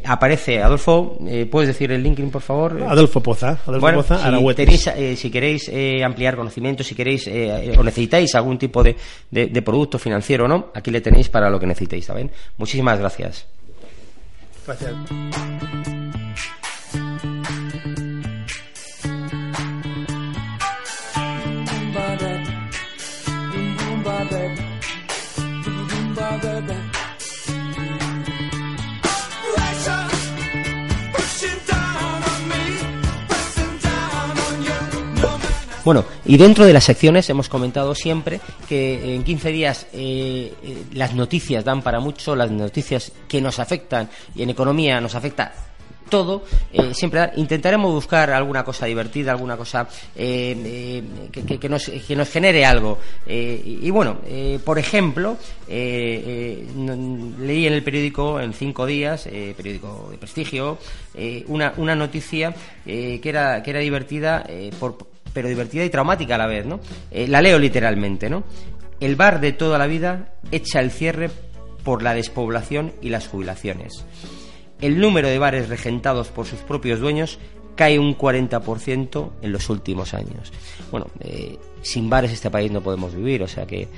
aparece 0.03 0.61
Adolfo, 0.61 1.17
¿puedes 1.49 1.69
decir 1.69 1.91
el 1.91 2.03
LinkedIn, 2.03 2.29
por 2.29 2.43
favor? 2.43 2.83
Adolfo 2.87 3.21
Poza. 3.21 3.57
Adolfo 3.65 3.91
Poza, 3.91 4.34
eh, 4.39 5.15
si 5.15 5.29
queréis 5.29 5.69
eh, 5.69 6.03
ampliar 6.03 6.35
conocimiento, 6.35 6.83
si 6.83 6.95
queréis 6.95 7.27
eh, 7.27 7.73
o 7.77 7.83
necesitáis 7.83 8.35
algún 8.35 8.57
tipo 8.57 8.83
de, 8.83 8.95
de, 9.31 9.61
producto 9.61 9.97
financiero 9.97 10.45
o 10.45 10.47
no, 10.47 10.71
aquí 10.73 10.91
le 10.91 11.01
tenéis 11.01 11.29
para 11.29 11.49
lo 11.49 11.59
que 11.59 11.67
necesitéis, 11.67 12.05
¿saben? 12.05 12.31
Muchísimas 12.57 12.99
gracias. 12.99 13.47
Gracias. 14.65 15.94
Bueno, 35.85 36.03
y 36.25 36.35
dentro 36.37 36.65
de 36.65 36.73
las 36.73 36.83
secciones 36.83 37.29
hemos 37.29 37.47
comentado 37.47 37.93
siempre 37.93 38.41
que 38.67 39.13
en 39.13 39.23
15 39.23 39.51
días 39.51 39.85
eh, 39.93 40.51
eh, 40.63 40.83
las 40.93 41.13
noticias 41.13 41.63
dan 41.63 41.83
para 41.83 41.99
mucho, 41.99 42.35
las 42.35 42.49
noticias 42.49 43.11
que 43.27 43.39
nos 43.39 43.59
afectan 43.59 44.09
y 44.33 44.41
en 44.41 44.49
economía 44.49 44.99
nos 44.99 45.13
afecta 45.13 45.53
todo, 46.09 46.43
eh, 46.73 46.91
siempre 46.95 47.29
intentaremos 47.35 47.93
buscar 47.93 48.31
alguna 48.31 48.63
cosa 48.63 48.87
divertida, 48.87 49.31
alguna 49.31 49.57
cosa 49.57 49.87
que, 50.15 51.03
nos, 51.69 51.85
que, 51.85 52.15
nos, 52.15 52.29
genere 52.29 52.65
algo. 52.65 52.97
y, 53.27 53.89
bueno, 53.91 54.21
por 54.63 54.79
ejemplo, 54.79 55.37
leí 55.67 56.67
en 56.67 57.73
el 57.73 57.83
periódico 57.83 58.39
en 58.39 58.53
cinco 58.53 58.87
días, 58.87 59.27
periódico 59.55 60.07
de 60.09 60.17
prestigio, 60.17 60.79
una, 61.47 61.73
una 61.77 61.95
noticia 61.95 62.55
que, 62.85 63.21
era, 63.23 63.61
que 63.61 63.69
era 63.71 63.79
divertida 63.79 64.45
por 64.79 65.14
pero 65.35 65.49
divertida 65.49 65.83
y 65.83 65.89
traumática 65.89 66.35
a 66.35 66.37
la 66.37 66.47
vez, 66.47 66.65
¿no? 66.65 66.79
Eh, 67.11 67.27
la 67.27 67.41
leo 67.41 67.59
literalmente, 67.59 68.29
¿no? 68.29 68.45
El 69.01 69.17
bar 69.17 69.41
de 69.41 69.51
toda 69.51 69.77
la 69.77 69.85
vida 69.85 70.33
echa 70.49 70.79
el 70.79 70.91
cierre 70.91 71.29
por 71.83 72.01
la 72.01 72.13
despoblación 72.13 72.93
y 73.01 73.09
las 73.09 73.27
jubilaciones. 73.27 74.05
El 74.79 74.97
número 74.97 75.27
de 75.27 75.37
bares 75.37 75.67
regentados 75.67 76.29
por 76.29 76.45
sus 76.45 76.59
propios 76.59 77.01
dueños 77.01 77.37
cae 77.75 77.99
un 77.99 78.17
40% 78.17 79.31
en 79.41 79.51
los 79.51 79.69
últimos 79.69 80.13
años. 80.13 80.53
Bueno, 80.89 81.07
eh, 81.19 81.57
sin 81.81 82.09
bares 82.09 82.31
este 82.31 82.49
país 82.49 82.71
no 82.71 82.79
podemos 82.79 83.13
vivir, 83.13 83.43
o 83.43 83.47
sea 83.49 83.67
que 83.67 83.89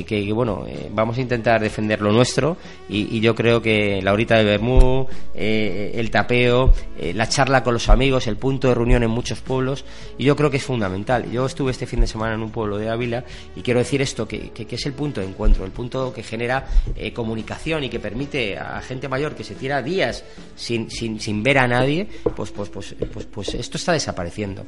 que, 0.00 0.32
bueno, 0.32 0.64
eh, 0.66 0.88
vamos 0.90 1.18
a 1.18 1.20
intentar 1.20 1.60
defender 1.60 2.00
lo 2.00 2.12
nuestro 2.12 2.56
y, 2.88 3.20
yo 3.20 3.34
creo 3.34 3.62
que 3.62 4.00
la 4.02 4.12
horita 4.12 4.36
de 4.36 4.44
Bermú, 4.44 5.06
eh, 5.34 5.92
el 5.94 6.10
tapeo, 6.10 6.72
eh, 6.98 7.12
la 7.14 7.28
charla 7.28 7.62
con 7.62 7.74
los 7.74 7.88
amigos, 7.88 8.26
el 8.26 8.36
punto 8.36 8.68
de 8.68 8.74
reunión 8.74 9.02
en 9.02 9.10
muchos 9.10 9.40
pueblos, 9.40 9.84
y 10.18 10.24
yo 10.24 10.34
creo 10.34 10.50
que 10.50 10.56
es 10.56 10.64
fundamental. 10.64 11.30
Yo 11.30 11.46
estuve 11.46 11.70
este 11.70 11.86
fin 11.86 12.00
de 12.00 12.06
semana 12.06 12.34
en 12.34 12.42
un 12.42 12.50
pueblo 12.50 12.78
de 12.78 12.88
Ávila 12.88 13.24
y 13.54 13.60
quiero 13.60 13.78
decir 13.78 14.02
esto, 14.02 14.26
que, 14.26 14.50
que 14.50 14.74
es 14.74 14.86
el 14.86 14.94
punto 14.94 15.20
de 15.20 15.28
encuentro, 15.28 15.64
el 15.64 15.70
punto 15.70 16.12
que 16.12 16.22
genera 16.22 16.66
comunicación 17.14 17.84
y 17.84 17.88
que 17.88 18.00
permite 18.00 18.58
a 18.58 18.80
gente 18.80 19.08
mayor 19.08 19.34
que 19.34 19.44
se 19.44 19.54
tira 19.54 19.82
días 19.82 20.24
sin, 20.56 20.90
sin, 20.90 21.20
sin 21.20 21.42
ver 21.42 21.58
a 21.58 21.68
nadie, 21.68 22.08
pues, 22.34 22.50
pues, 22.50 22.68
pues, 22.70 22.96
pues, 23.12 23.26
pues 23.26 23.54
esto 23.54 23.76
está 23.76 23.92
desapareciendo. 23.92 24.66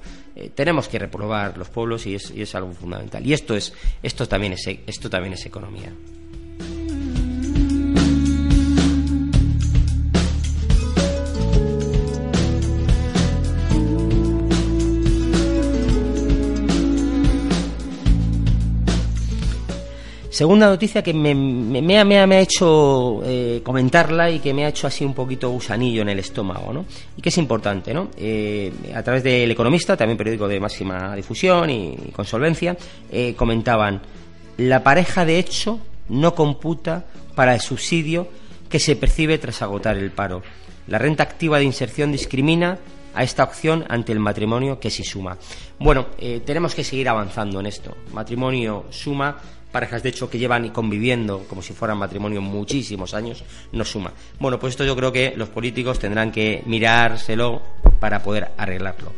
tenemos 0.55 0.89
que 0.89 0.99
reprobar 0.99 1.57
los 1.57 1.68
pueblos 1.70 2.07
y 2.07 2.14
es, 2.14 2.31
y 2.31 2.43
es 2.43 2.55
algo 2.55 2.72
fundamental. 2.72 3.27
Y 3.27 3.33
esto 3.33 3.57
es, 3.57 3.72
esto 4.03 4.29
también 4.29 4.53
es, 4.53 4.66
esto 4.87 5.11
también 5.15 5.35
es 5.35 5.47
economía. 5.47 5.93
Segunda 20.35 20.67
noticia 20.67 21.01
que 21.01 21.15
me, 21.15 21.97
ha, 21.97 22.41
hecho 22.41 23.21
eh, 23.25 23.61
comentarla 23.62 24.33
y 24.33 24.41
que 24.41 24.53
me 24.53 24.65
ha 24.65 24.69
hecho 24.71 24.89
así 24.89 25.05
un 25.05 25.15
poquito 25.15 25.49
gusanillo 25.51 26.03
en 26.03 26.09
el 26.09 26.19
estómago, 26.19 26.73
¿no? 26.73 26.87
Y 27.17 27.23
que 27.23 27.29
es 27.29 27.39
importante, 27.39 27.95
¿no? 27.95 28.09
Eh, 28.17 28.73
a 28.93 29.01
través 29.05 29.23
del 29.23 29.49
Economista, 29.53 29.97
también 29.97 30.19
periódico 30.19 30.49
de 30.49 30.59
máxima 30.59 31.15
difusión 31.15 31.71
y, 31.71 32.11
con 32.12 32.25
solvencia, 32.25 32.77
eh, 33.12 33.35
comentaban 33.37 34.03
la 34.57 34.82
pareja 34.82 35.24
de 35.24 35.38
hecho 35.38 35.80
no 36.09 36.34
computa 36.34 37.05
para 37.34 37.55
el 37.55 37.61
subsidio 37.61 38.28
que 38.68 38.78
se 38.78 38.96
percibe 38.96 39.38
tras 39.38 39.62
agotar 39.62 39.96
el 39.96 40.11
paro. 40.11 40.42
La 40.86 40.98
renta 40.98 41.22
activa 41.22 41.59
de 41.59 41.64
inserción 41.64 42.12
discrimina 42.12 42.78
a 43.14 43.22
esta 43.22 43.44
opción 43.44 43.84
ante 43.88 44.12
el 44.12 44.18
matrimonio 44.18 44.80
que 44.80 44.90
sí 44.90 45.05
suma. 45.05 45.38
Bueno, 45.78 46.09
eh, 46.18 46.42
tenemos 46.44 46.74
que 46.74 46.84
seguir 46.84 47.09
avanzando 47.09 47.61
en 47.61 47.66
esto. 47.66 47.96
Matrimonio 48.12 48.86
suma, 48.90 49.36
parejas 49.70 50.02
de 50.02 50.09
hecho 50.11 50.28
que 50.28 50.38
llevan 50.38 50.68
conviviendo 50.70 51.44
como 51.48 51.62
si 51.62 51.72
fueran 51.72 51.98
matrimonio 51.98 52.40
muchísimos 52.40 53.14
años, 53.14 53.44
no 53.72 53.84
suma. 53.84 54.12
Bueno, 54.38 54.59
pues 54.59 54.72
esto 54.72 54.84
yo 54.84 54.96
creo 54.96 55.12
que 55.12 55.34
los 55.36 55.48
políticos 55.48 55.98
tendrán 55.98 56.32
que 56.32 56.62
mirárselo 56.66 57.62
para 58.00 58.22
poder 58.22 58.50
arreglarlo. 58.57 59.12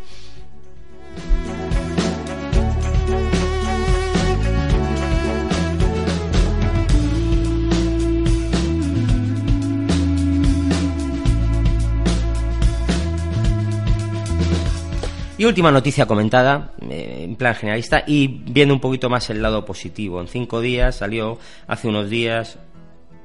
Y 15.38 15.44
última 15.44 15.70
noticia 15.70 16.06
comentada, 16.06 16.72
eh, 16.88 17.20
en 17.24 17.36
plan 17.36 17.54
generalista, 17.54 18.04
y 18.06 18.26
viendo 18.26 18.72
un 18.72 18.80
poquito 18.80 19.10
más 19.10 19.28
el 19.28 19.42
lado 19.42 19.66
positivo. 19.66 20.20
En 20.20 20.28
cinco 20.28 20.62
días 20.62 20.96
salió 20.96 21.38
hace 21.66 21.88
unos 21.88 22.08
días 22.08 22.58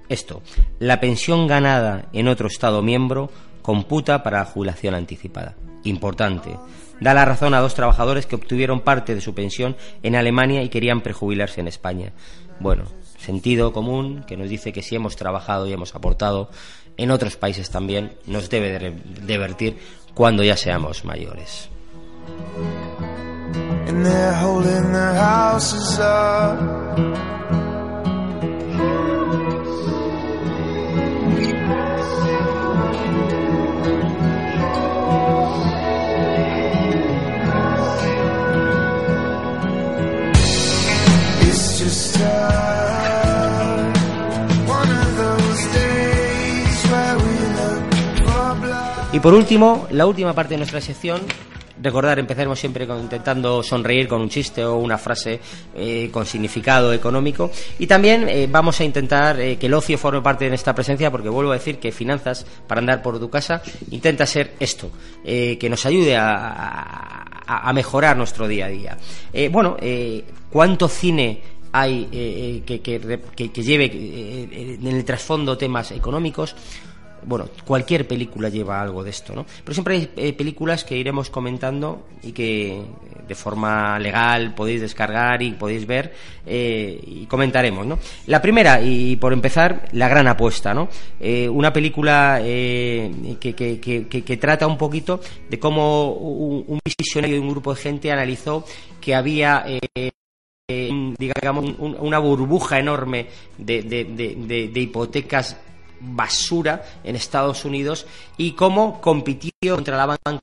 esto. 0.10 0.42
La 0.80 1.00
pensión 1.00 1.48
ganada 1.48 2.10
en 2.12 2.28
otro 2.28 2.48
Estado 2.48 2.82
miembro 2.82 3.32
computa 3.62 4.24
para 4.24 4.40
la 4.40 4.46
jubilación 4.46 4.94
anticipada. 4.94 5.56
Importante. 5.86 6.58
Da 7.00 7.14
la 7.14 7.24
razón 7.24 7.54
a 7.54 7.62
dos 7.62 7.76
trabajadores 7.76 8.26
que 8.26 8.36
obtuvieron 8.36 8.82
parte 8.82 9.16
de 9.16 9.22
su 9.22 9.34
pensión 9.34 9.78
en 10.04 10.16
Alemania 10.16 10.64
y 10.64 10.70
querían 10.70 11.02
prejubilarse 11.02 11.62
en 11.62 11.70
España. 11.70 12.12
Bueno, 12.60 12.84
sentido 13.18 13.72
común 13.72 14.26
que 14.28 14.36
nos 14.36 14.50
dice 14.50 14.74
que 14.74 14.84
si 14.84 14.96
hemos 14.96 15.16
trabajado 15.16 15.66
y 15.68 15.74
hemos 15.74 15.96
aportado 15.96 16.52
en 16.98 17.10
otros 17.10 17.38
países 17.38 17.70
también, 17.72 18.12
nos 18.28 18.50
debe 18.50 18.94
divertir 19.26 19.78
cuando 20.14 20.44
ya 20.44 20.58
seamos 20.58 21.06
mayores. 21.06 21.71
And 23.88 24.06
they're 24.06 24.34
holding 24.34 24.94
their 24.94 25.14
houses 25.14 26.00
up. 26.00 26.60
It's 41.44 42.22
uh. 42.22 42.62
Y 49.14 49.20
por 49.20 49.34
último, 49.34 49.88
la 49.92 50.06
última 50.06 50.34
parte 50.34 50.54
de 50.54 50.60
nuestra 50.60 50.80
sección 50.80 51.20
recordar, 51.82 52.20
empezaremos 52.20 52.60
siempre 52.60 52.86
intentando 52.86 53.64
sonreír 53.64 54.08
con 54.08 54.22
un 54.22 54.30
chiste 54.30 54.64
o 54.64 54.76
una 54.76 54.98
frase 54.98 55.40
eh, 55.76 56.10
con 56.12 56.26
significado 56.26 56.94
económico. 56.94 57.52
Y 57.80 57.88
también 57.88 58.28
eh, 58.30 58.48
vamos 58.50 58.80
a 58.80 58.84
intentar 58.84 59.40
eh, 59.40 59.58
que 59.58 59.68
el 59.68 59.74
ocio 59.74 59.98
forme 59.98 60.22
parte 60.22 60.50
de 60.50 60.56
esta 60.56 60.76
presencia, 60.76 61.12
porque 61.12 61.30
vuelvo 61.30 61.52
a 61.52 61.56
decir 61.56 61.80
que 61.80 61.92
Finanzas 61.92 62.46
para 62.68 62.80
andar 62.80 63.02
por 63.02 63.20
tu 63.20 63.30
casa 63.30 63.62
intenta 63.90 64.26
ser 64.26 64.54
esto, 64.60 64.92
que 65.24 65.68
nos 65.70 65.86
ayude 65.86 66.16
a, 66.18 67.72
mejorar 67.74 68.18
nuestro 68.18 68.48
día 68.48 68.66
a 68.66 68.70
día. 68.70 68.98
bueno, 69.52 69.78
¿cuánto 70.50 70.88
cine 70.88 71.42
hay 71.72 72.62
que, 72.66 72.82
que, 72.82 73.64
lleve 73.64 73.86
en 73.92 74.88
el 74.88 75.06
trasfondo 75.06 75.58
temas 75.58 75.92
económicos? 75.92 76.56
Bueno, 77.24 77.50
cualquier 77.66 78.08
película 78.08 78.50
lleva 78.50 78.82
algo 78.82 79.04
de 79.04 79.10
esto, 79.10 79.34
¿no? 79.34 79.46
Pero 79.64 79.74
siempre 79.74 79.96
hay 79.96 80.12
eh, 80.16 80.34
películas 80.34 80.84
que 80.84 80.98
iremos 80.98 81.30
comentando 81.30 82.08
y 82.24 82.32
que 82.32 82.80
eh, 82.80 82.86
de 83.28 83.36
forma 83.36 84.00
legal 84.00 84.54
podéis 84.56 84.82
descargar 84.82 85.42
y 85.42 85.52
podéis 85.52 85.86
ver 85.86 86.14
eh, 86.46 87.00
y 87.06 87.26
comentaremos, 87.26 87.86
¿no? 87.86 88.00
La 88.28 88.42
primera, 88.42 88.82
y 88.82 89.16
por 89.18 89.34
empezar, 89.34 89.88
La 89.94 90.08
Gran 90.08 90.28
Apuesta, 90.28 90.74
¿no? 90.74 90.90
una 91.52 91.72
película 91.72 92.40
que, 92.42 93.40
que, 93.40 94.38
trata 94.38 94.68
un 94.68 94.78
poquito 94.78 95.22
de 95.50 95.60
cómo 95.60 96.12
un, 96.14 96.80
visionario 96.98 97.36
de 97.36 97.42
un 97.42 97.50
grupo 97.50 97.74
de 97.74 97.82
gente 97.82 98.12
analizó 98.12 98.66
que 99.00 99.14
había 99.16 99.66
digamos, 100.68 101.76
una 101.80 102.20
burbuja 102.20 102.80
enorme 102.80 103.28
de, 103.58 104.72
hipotecas 104.76 105.58
basura 106.02 106.84
en 107.04 107.16
Estados 107.16 107.64
Unidos 107.66 108.06
y 108.38 108.54
cómo 108.54 109.00
compitió 109.00 109.52
contra 109.76 109.98
la 109.98 110.06
banca 110.06 110.42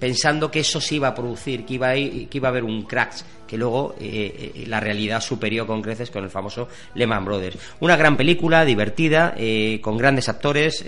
pensando 0.00 0.50
que 0.50 0.58
eso 0.58 0.80
sí 0.80 0.96
iba 0.96 1.06
a 1.06 1.14
producir, 1.14 1.64
que 1.64 1.74
iba 1.74 1.90
a, 1.90 1.94
que 1.94 2.28
iba 2.32 2.48
a 2.48 2.50
haber 2.50 2.64
un 2.64 2.82
crash, 2.82 3.22
que 3.46 3.56
luego 3.56 3.94
eh, 4.00 4.52
eh, 4.56 4.64
la 4.66 4.80
realidad 4.80 5.20
superió 5.20 5.64
con 5.64 5.80
creces 5.80 6.10
con 6.10 6.24
el 6.24 6.30
famoso 6.30 6.66
Lehman 6.96 7.24
Brothers. 7.24 7.56
Una 7.78 7.96
gran 7.96 8.16
película, 8.16 8.64
divertida, 8.64 9.34
eh, 9.36 9.78
con 9.80 9.96
grandes 9.96 10.28
actores, 10.28 10.84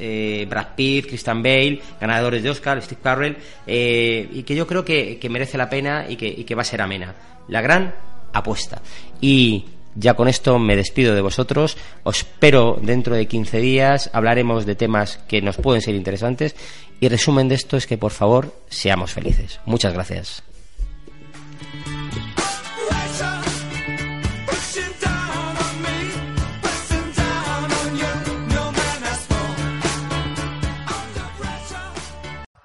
Brad 0.49 0.75
Pitt, 0.75 1.07
Christian 1.07 1.45
Bale, 1.45 1.81
ganadores 2.01 2.43
de 2.43 2.51
Oscar, 2.51 2.83
Steve 2.83 3.01
Carell, 3.01 3.37
y 3.69 4.43
que 4.43 4.57
yo 4.57 4.67
creo 4.67 4.85
que, 4.85 5.21
merece 5.31 5.57
la 5.57 5.71
pena 5.71 6.07
y 6.09 6.17
que, 6.17 6.27
y 6.27 6.43
que 6.43 6.57
va 6.57 6.63
a 6.63 6.65
ser 6.65 6.83
amena. 6.83 7.15
La 7.47 7.61
gran 7.61 7.95
apuesta. 8.33 8.83
Y 9.21 9.65
ya 9.95 10.15
con 10.15 10.29
esto 10.29 10.59
me 10.59 10.77
despido 10.77 11.15
de 11.15 11.21
vosotros. 11.21 11.77
Os 12.03 12.19
espero 12.19 12.79
dentro 12.81 13.15
de 13.15 13.27
15 13.27 13.59
días. 13.59 14.11
Hablaremos 14.13 14.67
de 14.67 14.77
temas 14.77 15.19
que 15.29 15.43
nos 15.43 15.57
pueden 15.57 15.83
ser 15.83 15.95
interesantes. 15.95 16.55
Y 17.01 17.09
resumen 17.09 17.49
de 17.49 17.57
esto 17.57 17.77
es 17.77 17.87
que, 17.87 17.99
por 17.99 18.13
favor, 18.13 18.55
seamos 18.69 19.13
felices. 19.13 19.61
Muchas 19.65 19.95
gracias. 19.95 20.43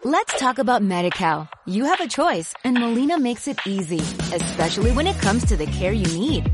Let's 0.03 0.39
talk 0.39 0.59
about 0.59 0.83
MediCal. 0.83 1.49
You 1.65 1.85
have 1.85 1.99
a 1.99 2.07
choice, 2.07 2.53
and 2.63 2.79
Molina 2.79 3.17
makes 3.17 3.47
it 3.47 3.57
easy, 3.65 3.99
especially 4.33 4.91
when 4.91 5.07
it 5.07 5.17
comes 5.19 5.43
to 5.45 5.57
the 5.57 5.65
care 5.65 5.91
you 5.91 6.05
need. 6.05 6.53